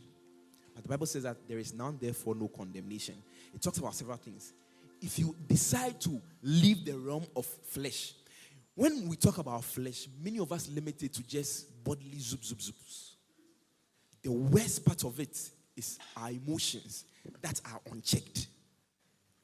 [0.74, 3.14] But the Bible says that there is none, therefore, no condemnation.
[3.54, 4.52] It talks about several things.
[5.00, 8.14] If you decide to leave the realm of flesh,
[8.74, 12.58] when we talk about flesh, many of us limit it to just bodily zoop, zoop,
[12.58, 13.14] zoops.
[14.22, 17.04] The worst part of it is our emotions
[17.40, 18.46] that are unchecked.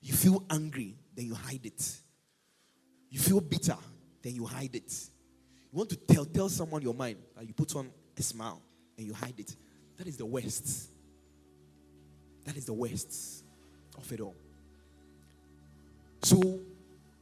[0.01, 1.97] You feel angry, then you hide it.
[3.11, 3.77] You feel bitter,
[4.23, 4.93] then you hide it.
[5.73, 8.63] You want to tell tell someone your mind, that you put on a smile
[8.97, 9.55] and you hide it.
[9.97, 10.91] That is the worst.
[12.45, 13.45] That is the worst
[13.97, 14.37] of it all.
[16.23, 16.61] So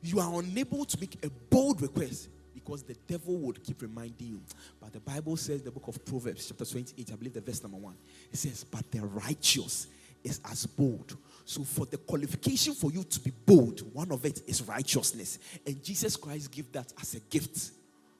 [0.02, 4.40] you are unable to make a bold request because the devil would keep reminding you.
[4.80, 7.76] But the Bible says, the book of Proverbs, chapter 28, I believe the verse number
[7.76, 7.96] one,
[8.32, 9.88] it says, But the righteous
[10.24, 11.16] is as bold.
[11.44, 15.38] So, for the qualification for you to be bold, one of it is righteousness.
[15.66, 17.72] And Jesus Christ gave that as a gift,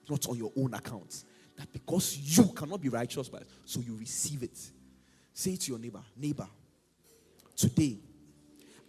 [0.07, 1.23] not on your own account.
[1.57, 4.57] That because you cannot be righteous, but so you receive it.
[5.33, 6.47] Say to your neighbor, neighbor,
[7.55, 7.97] today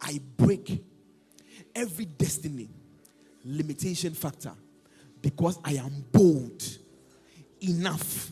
[0.00, 0.84] I break
[1.74, 2.68] every destiny
[3.44, 4.52] limitation factor
[5.22, 6.62] because I am bold
[7.62, 8.30] enough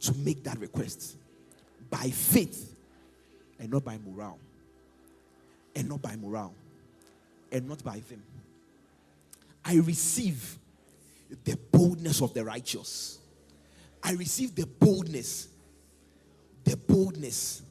[0.00, 1.16] to make that request
[1.90, 2.74] by faith
[3.58, 4.38] and not by morale.
[5.74, 6.54] And not by morale.
[7.52, 8.22] And not by them.
[9.64, 10.58] I receive
[11.44, 13.18] the boldness of the righteous.
[14.02, 15.48] I receive the boldness,
[16.64, 17.62] the boldness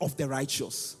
[0.00, 0.96] of the righteous.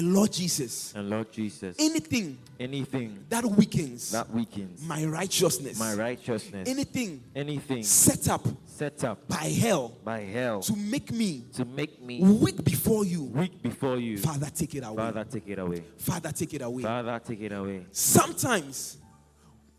[0.00, 5.92] And Lord Jesus, And Lord Jesus, anything anything that weakens that weakens my righteousness, my
[5.92, 11.66] righteousness, anything anything set up set up by hell by hell to make me to
[11.66, 14.96] make me weak before you, weak before you, Father, take it away.
[14.96, 15.82] Father, take it away.
[15.98, 16.82] Father, take it away.
[16.82, 17.84] Father, take it away.
[17.92, 18.96] Sometimes,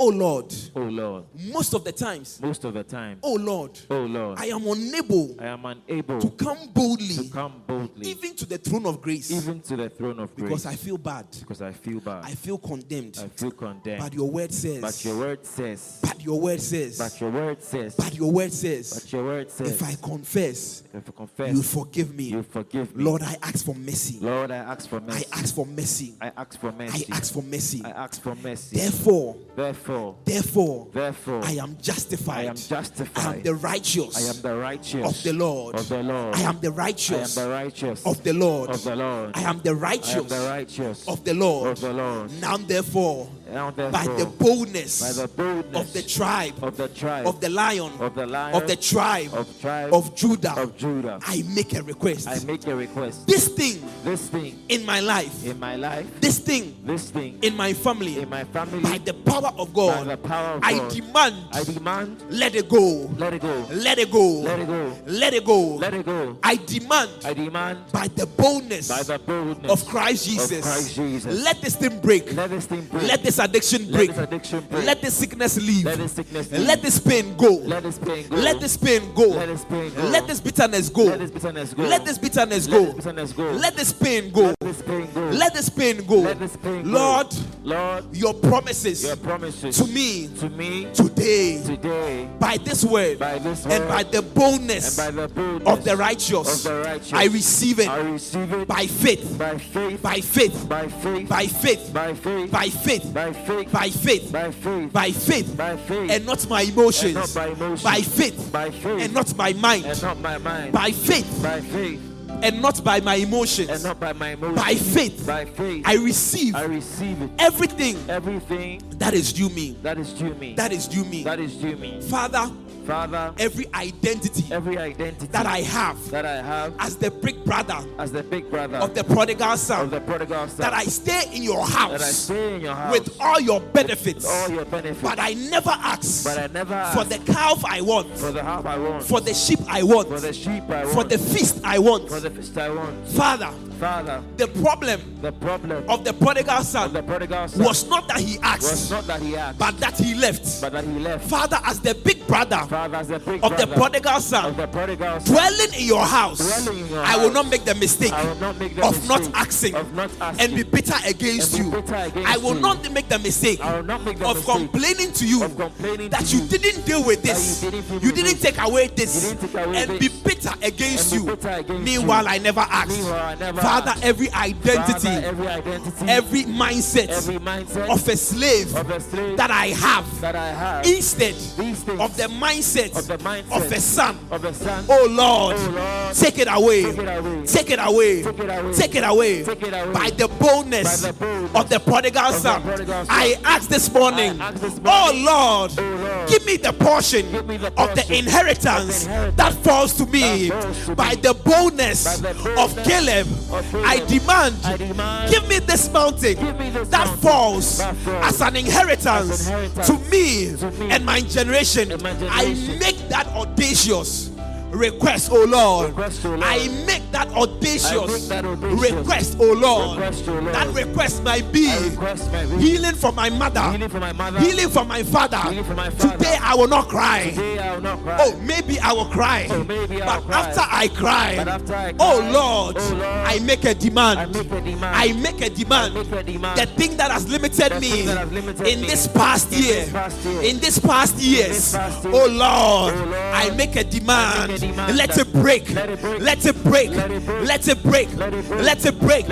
[0.02, 4.00] oh Lord, Oh Lord, most of the times, most of the time, oh Lord, oh
[4.02, 8.46] Lord, I am unable I am unable to come boldly, to come boldly even to
[8.48, 10.50] the throne of grace, even to the throne of grace.
[10.50, 11.28] because I feel bad.
[11.40, 12.26] because I feel bad.
[12.26, 13.20] I feel condemned.
[13.24, 14.02] I feel condemned.
[14.02, 17.62] But your word says, But your word says, but your word says, but your word
[17.62, 21.56] says, but your word says, but your word says, if I confess, if I confess,
[21.56, 22.24] you forgive me.
[22.24, 23.04] you forgive me.
[23.04, 24.18] Lord, I ask for mercy.
[24.20, 25.12] Lord, I ask for mercy.
[25.12, 25.28] I mercy.
[25.34, 26.16] ask for mercy.
[26.22, 27.82] I ask for I ask for mercy.
[27.86, 28.78] I ask for mercy.
[28.78, 29.91] Therefore, Therefore,
[30.26, 32.46] therefore, therefore, I am justified.
[32.46, 33.26] I am justified.
[33.26, 34.18] I am the righteous.
[34.18, 35.76] I am the righteous of the Lord.
[35.76, 36.36] Of the Lord.
[36.36, 37.38] I am the righteous.
[37.38, 38.70] I am the righteous of the Lord.
[38.70, 39.32] Of the Lord.
[39.36, 40.16] I am the righteous.
[40.16, 41.72] I am the righteous of the Lord.
[41.72, 42.32] Of the Lord.
[42.42, 47.42] Now, therefore, by the boldness by the boldness of the tribe of the tribe of
[47.42, 51.44] the lion of the lion of the tribe of tribe of Judah, of Judah, I
[51.54, 52.28] make a request.
[52.28, 53.28] I make a request.
[53.28, 57.56] this thing This thing in my life, in my life, this thing this thing in
[57.56, 60.78] my family, in my family, by the power of God, by the power of I
[60.78, 64.70] God, demand, I demand, let it go, let it go, let it go, let it
[64.70, 65.76] go, let it go.
[65.76, 66.38] let it go.
[66.44, 70.96] I demand, I demand by the boldness by the boldness of Christ Jesus, of Christ
[70.96, 71.44] Jesus.
[71.44, 73.04] let this thing break, let this thing break.
[73.04, 74.86] let this addiction Let break, this addiction break.
[74.86, 76.62] let this sickness leave, Let this sickness leave.
[76.68, 78.36] let this pain go, Let this pain go.
[78.38, 80.02] let this pain go, Let this pain go.
[80.08, 81.84] let this bitterness go, Let this bitterness go.
[81.84, 83.44] let this bitterness go, this bitterness go.
[83.52, 85.22] let this pain go, Let this pain go.
[85.32, 86.16] let this pain go.
[86.22, 86.90] Let this pain go.
[86.90, 87.28] Lord,
[87.64, 93.38] Lord, your promises your promises to me to me today today by this word by
[93.40, 97.14] this and by the and boldness by the boldness of the righteous, of the righteous,
[97.14, 100.88] I receive it I receive it by faith, by faith, by faith, by faith, by
[100.88, 106.12] faith, by faith, by faith, by faith, by faith, by faith, by faith, by faith,
[106.12, 109.86] and not my emotions, not by emotions, by faith, by faith, and not my mind,
[109.86, 112.00] and not my mind, by faith, by faith,
[112.44, 115.26] and not by my and emotions, not by my emotions, by faith.
[115.28, 117.30] by faith, I receive I receive it.
[117.40, 119.78] everything Everything that is due me.
[119.82, 121.24] that is due me, That is due me.
[121.24, 122.52] that is due me, Father,
[122.86, 123.34] Father.
[123.38, 128.12] every identity Every identity that I have that I have as the big brother as
[128.12, 131.44] the big brother of the prodigal son, of the prodigal son, that I stay in
[131.44, 135.02] your that I house stay in your house with all your benefits, all your benefits,
[135.02, 138.44] but I never ask but I never for ask the calf I want, for the
[138.44, 141.18] half I want, for the sheep I want, for the sheep I want, for the
[141.18, 142.10] feast I want.
[142.10, 143.08] for the feast I want.
[143.10, 143.52] Father,
[143.82, 148.20] Father, the problem the problem of the prodigal son the prodigal son was not that
[148.20, 150.62] he was asked, not that he asked, but that he left.
[150.62, 151.28] but that he left.
[151.28, 154.56] Father, as the big brother Father, as the big of the brother prodigal of son,
[154.56, 157.34] the prodigal son, dwelling in your house, in your I will house.
[157.34, 160.46] not make the mistake I will not make the of not asking of not asking
[160.46, 161.72] and be bitter against you.
[161.72, 164.58] bitter against I will not make the mistake I will not make the of mistake
[164.58, 168.12] complaining to you complaining that to you you didn't deal with this, you didn't you
[168.12, 170.00] didn't take away this, take away and this.
[170.00, 171.32] be bitter against you.
[171.32, 172.30] against Meanwhile, you.
[172.30, 172.90] I never asked.
[172.92, 178.18] Meanwhile, I never Father, every identity, Father, every identity, every mindset every mindset of a
[178.18, 183.08] slave of a slave that I have that I have instead of the mindset of
[183.08, 184.20] the mindset of a son.
[184.30, 184.86] of a son.
[184.90, 186.84] Oh Lord, Oh Lord, take it away.
[186.84, 187.46] take it away.
[187.46, 188.24] Take it away.
[188.24, 188.74] Take it away.
[188.74, 189.44] Take it away.
[189.44, 189.94] Take it away.
[189.94, 192.62] By the boldness, By the boldness of the prodigal son.
[192.86, 193.06] son.
[193.10, 197.56] I ask this morning, ask this oh Lord, oh Lord, give me the portion, me
[197.58, 201.10] the of the portion inheritance, of the inheritance that falls to me falls to by
[201.12, 201.16] me.
[201.22, 203.28] the boldness, By the of Caleb.
[203.28, 203.61] of Caleb.
[203.74, 207.18] I demand, I demand, give me this mountain me this that mountain.
[207.22, 208.26] falls that falls.
[208.26, 209.88] as an inheritance, as inheritance.
[209.88, 211.92] to me, to me and my generation.
[211.92, 214.31] and my I make that audacious
[214.72, 215.90] request, oh Lord.
[215.90, 216.44] Request, O Lord.
[216.44, 220.00] I make that audacious, make that audacious request, oh Lord.
[220.00, 220.56] O Lord.
[220.56, 224.70] That request might be request my healing for my mother, healing for my mother, healing
[224.70, 225.38] for my father.
[225.64, 226.18] For my father.
[226.18, 227.30] Today I will not cry.
[227.30, 228.18] Today I will not cry.
[228.20, 229.48] Oh, maybe I will cry.
[229.50, 233.66] Oh, but after I cry, But after I oh cry, Lord, oh Lord, I make
[233.66, 234.20] a demand.
[234.20, 234.96] I make a demand.
[234.96, 235.98] I make a demand.
[235.98, 236.60] I make a demand.
[236.60, 239.84] The thing that has limited The me has limited in me this past in year,
[239.84, 242.94] this past year, in this past years, this past year, oh oh Lord,
[243.34, 244.61] I make a demand.
[244.62, 245.70] Let it break.
[245.72, 246.92] Let it break.
[246.92, 248.10] Let it break.
[248.18, 249.26] Let it break.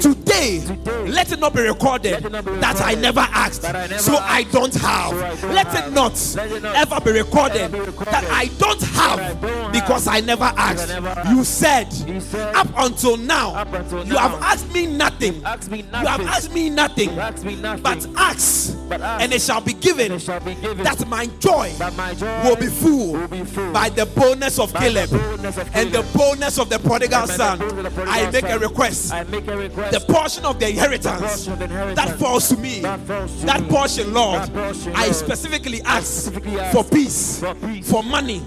[0.00, 0.60] Today,
[1.06, 3.62] let it not be recorded that I never asked,
[4.00, 5.12] so I don't have.
[5.44, 6.12] Let it not
[6.74, 10.88] ever be recorded that I don't have because I never asked.
[11.30, 11.88] You said
[12.54, 13.64] up until now,
[14.04, 15.34] you have asked me nothing.
[15.36, 17.14] You have asked me nothing,
[17.82, 21.72] but ask, and it shall be given that my joy
[22.44, 23.12] will be full
[23.72, 25.12] by the bonus of of Caleb
[25.74, 28.44] and the boldness of the prodigal And by the son, boldness of the I make
[28.44, 29.12] a request.
[29.12, 29.92] I make a request.
[29.92, 33.40] The portion of the inheritance portion of the inheritance that falls to me, that falls
[33.40, 34.50] to that me, portion, Lord,
[34.94, 36.32] I specifically ask
[36.72, 37.40] for peace,
[37.84, 38.42] for money,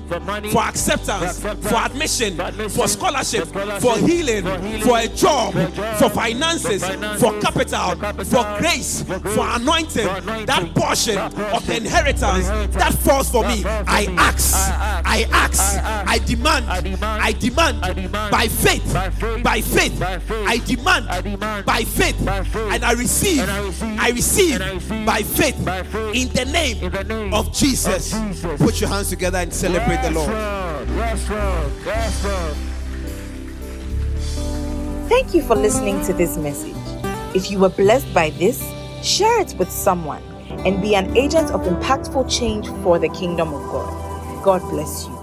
[0.52, 2.38] for acceptance, for admission,
[2.70, 3.48] for scholarship,
[3.80, 4.44] for healing,
[4.82, 6.84] for a job, for a job, for finances,
[7.20, 7.96] for capital,
[8.26, 10.08] for grace, for anointing.
[10.46, 15.26] That portion of the inheritance of the inheritance that falls for me, I ask, I
[15.32, 19.10] ask, ask, I ask, I demand, I demand, I demand, I demand, by faith, by
[19.10, 22.94] faith, by faith, by faith, I demand, I demand, by faith, by faith, and I
[22.94, 26.82] receive, and I receive, I receive, I receive, by faith, by faith, in the name,
[26.82, 28.14] in the name of Jesus.
[28.14, 28.62] of Jesus.
[28.62, 30.30] Put your hands together and celebrate the Lord.
[30.30, 30.88] Lord.
[30.92, 31.72] Yes, Lord.
[31.86, 32.56] Yes, Lord.
[35.10, 36.78] Thank you for listening to this message.
[37.36, 38.64] If you were blessed by this,
[39.04, 40.24] share it with someone
[40.66, 44.46] and be an agent of impactful change for the kingdom of God.
[44.46, 45.15] God bless you.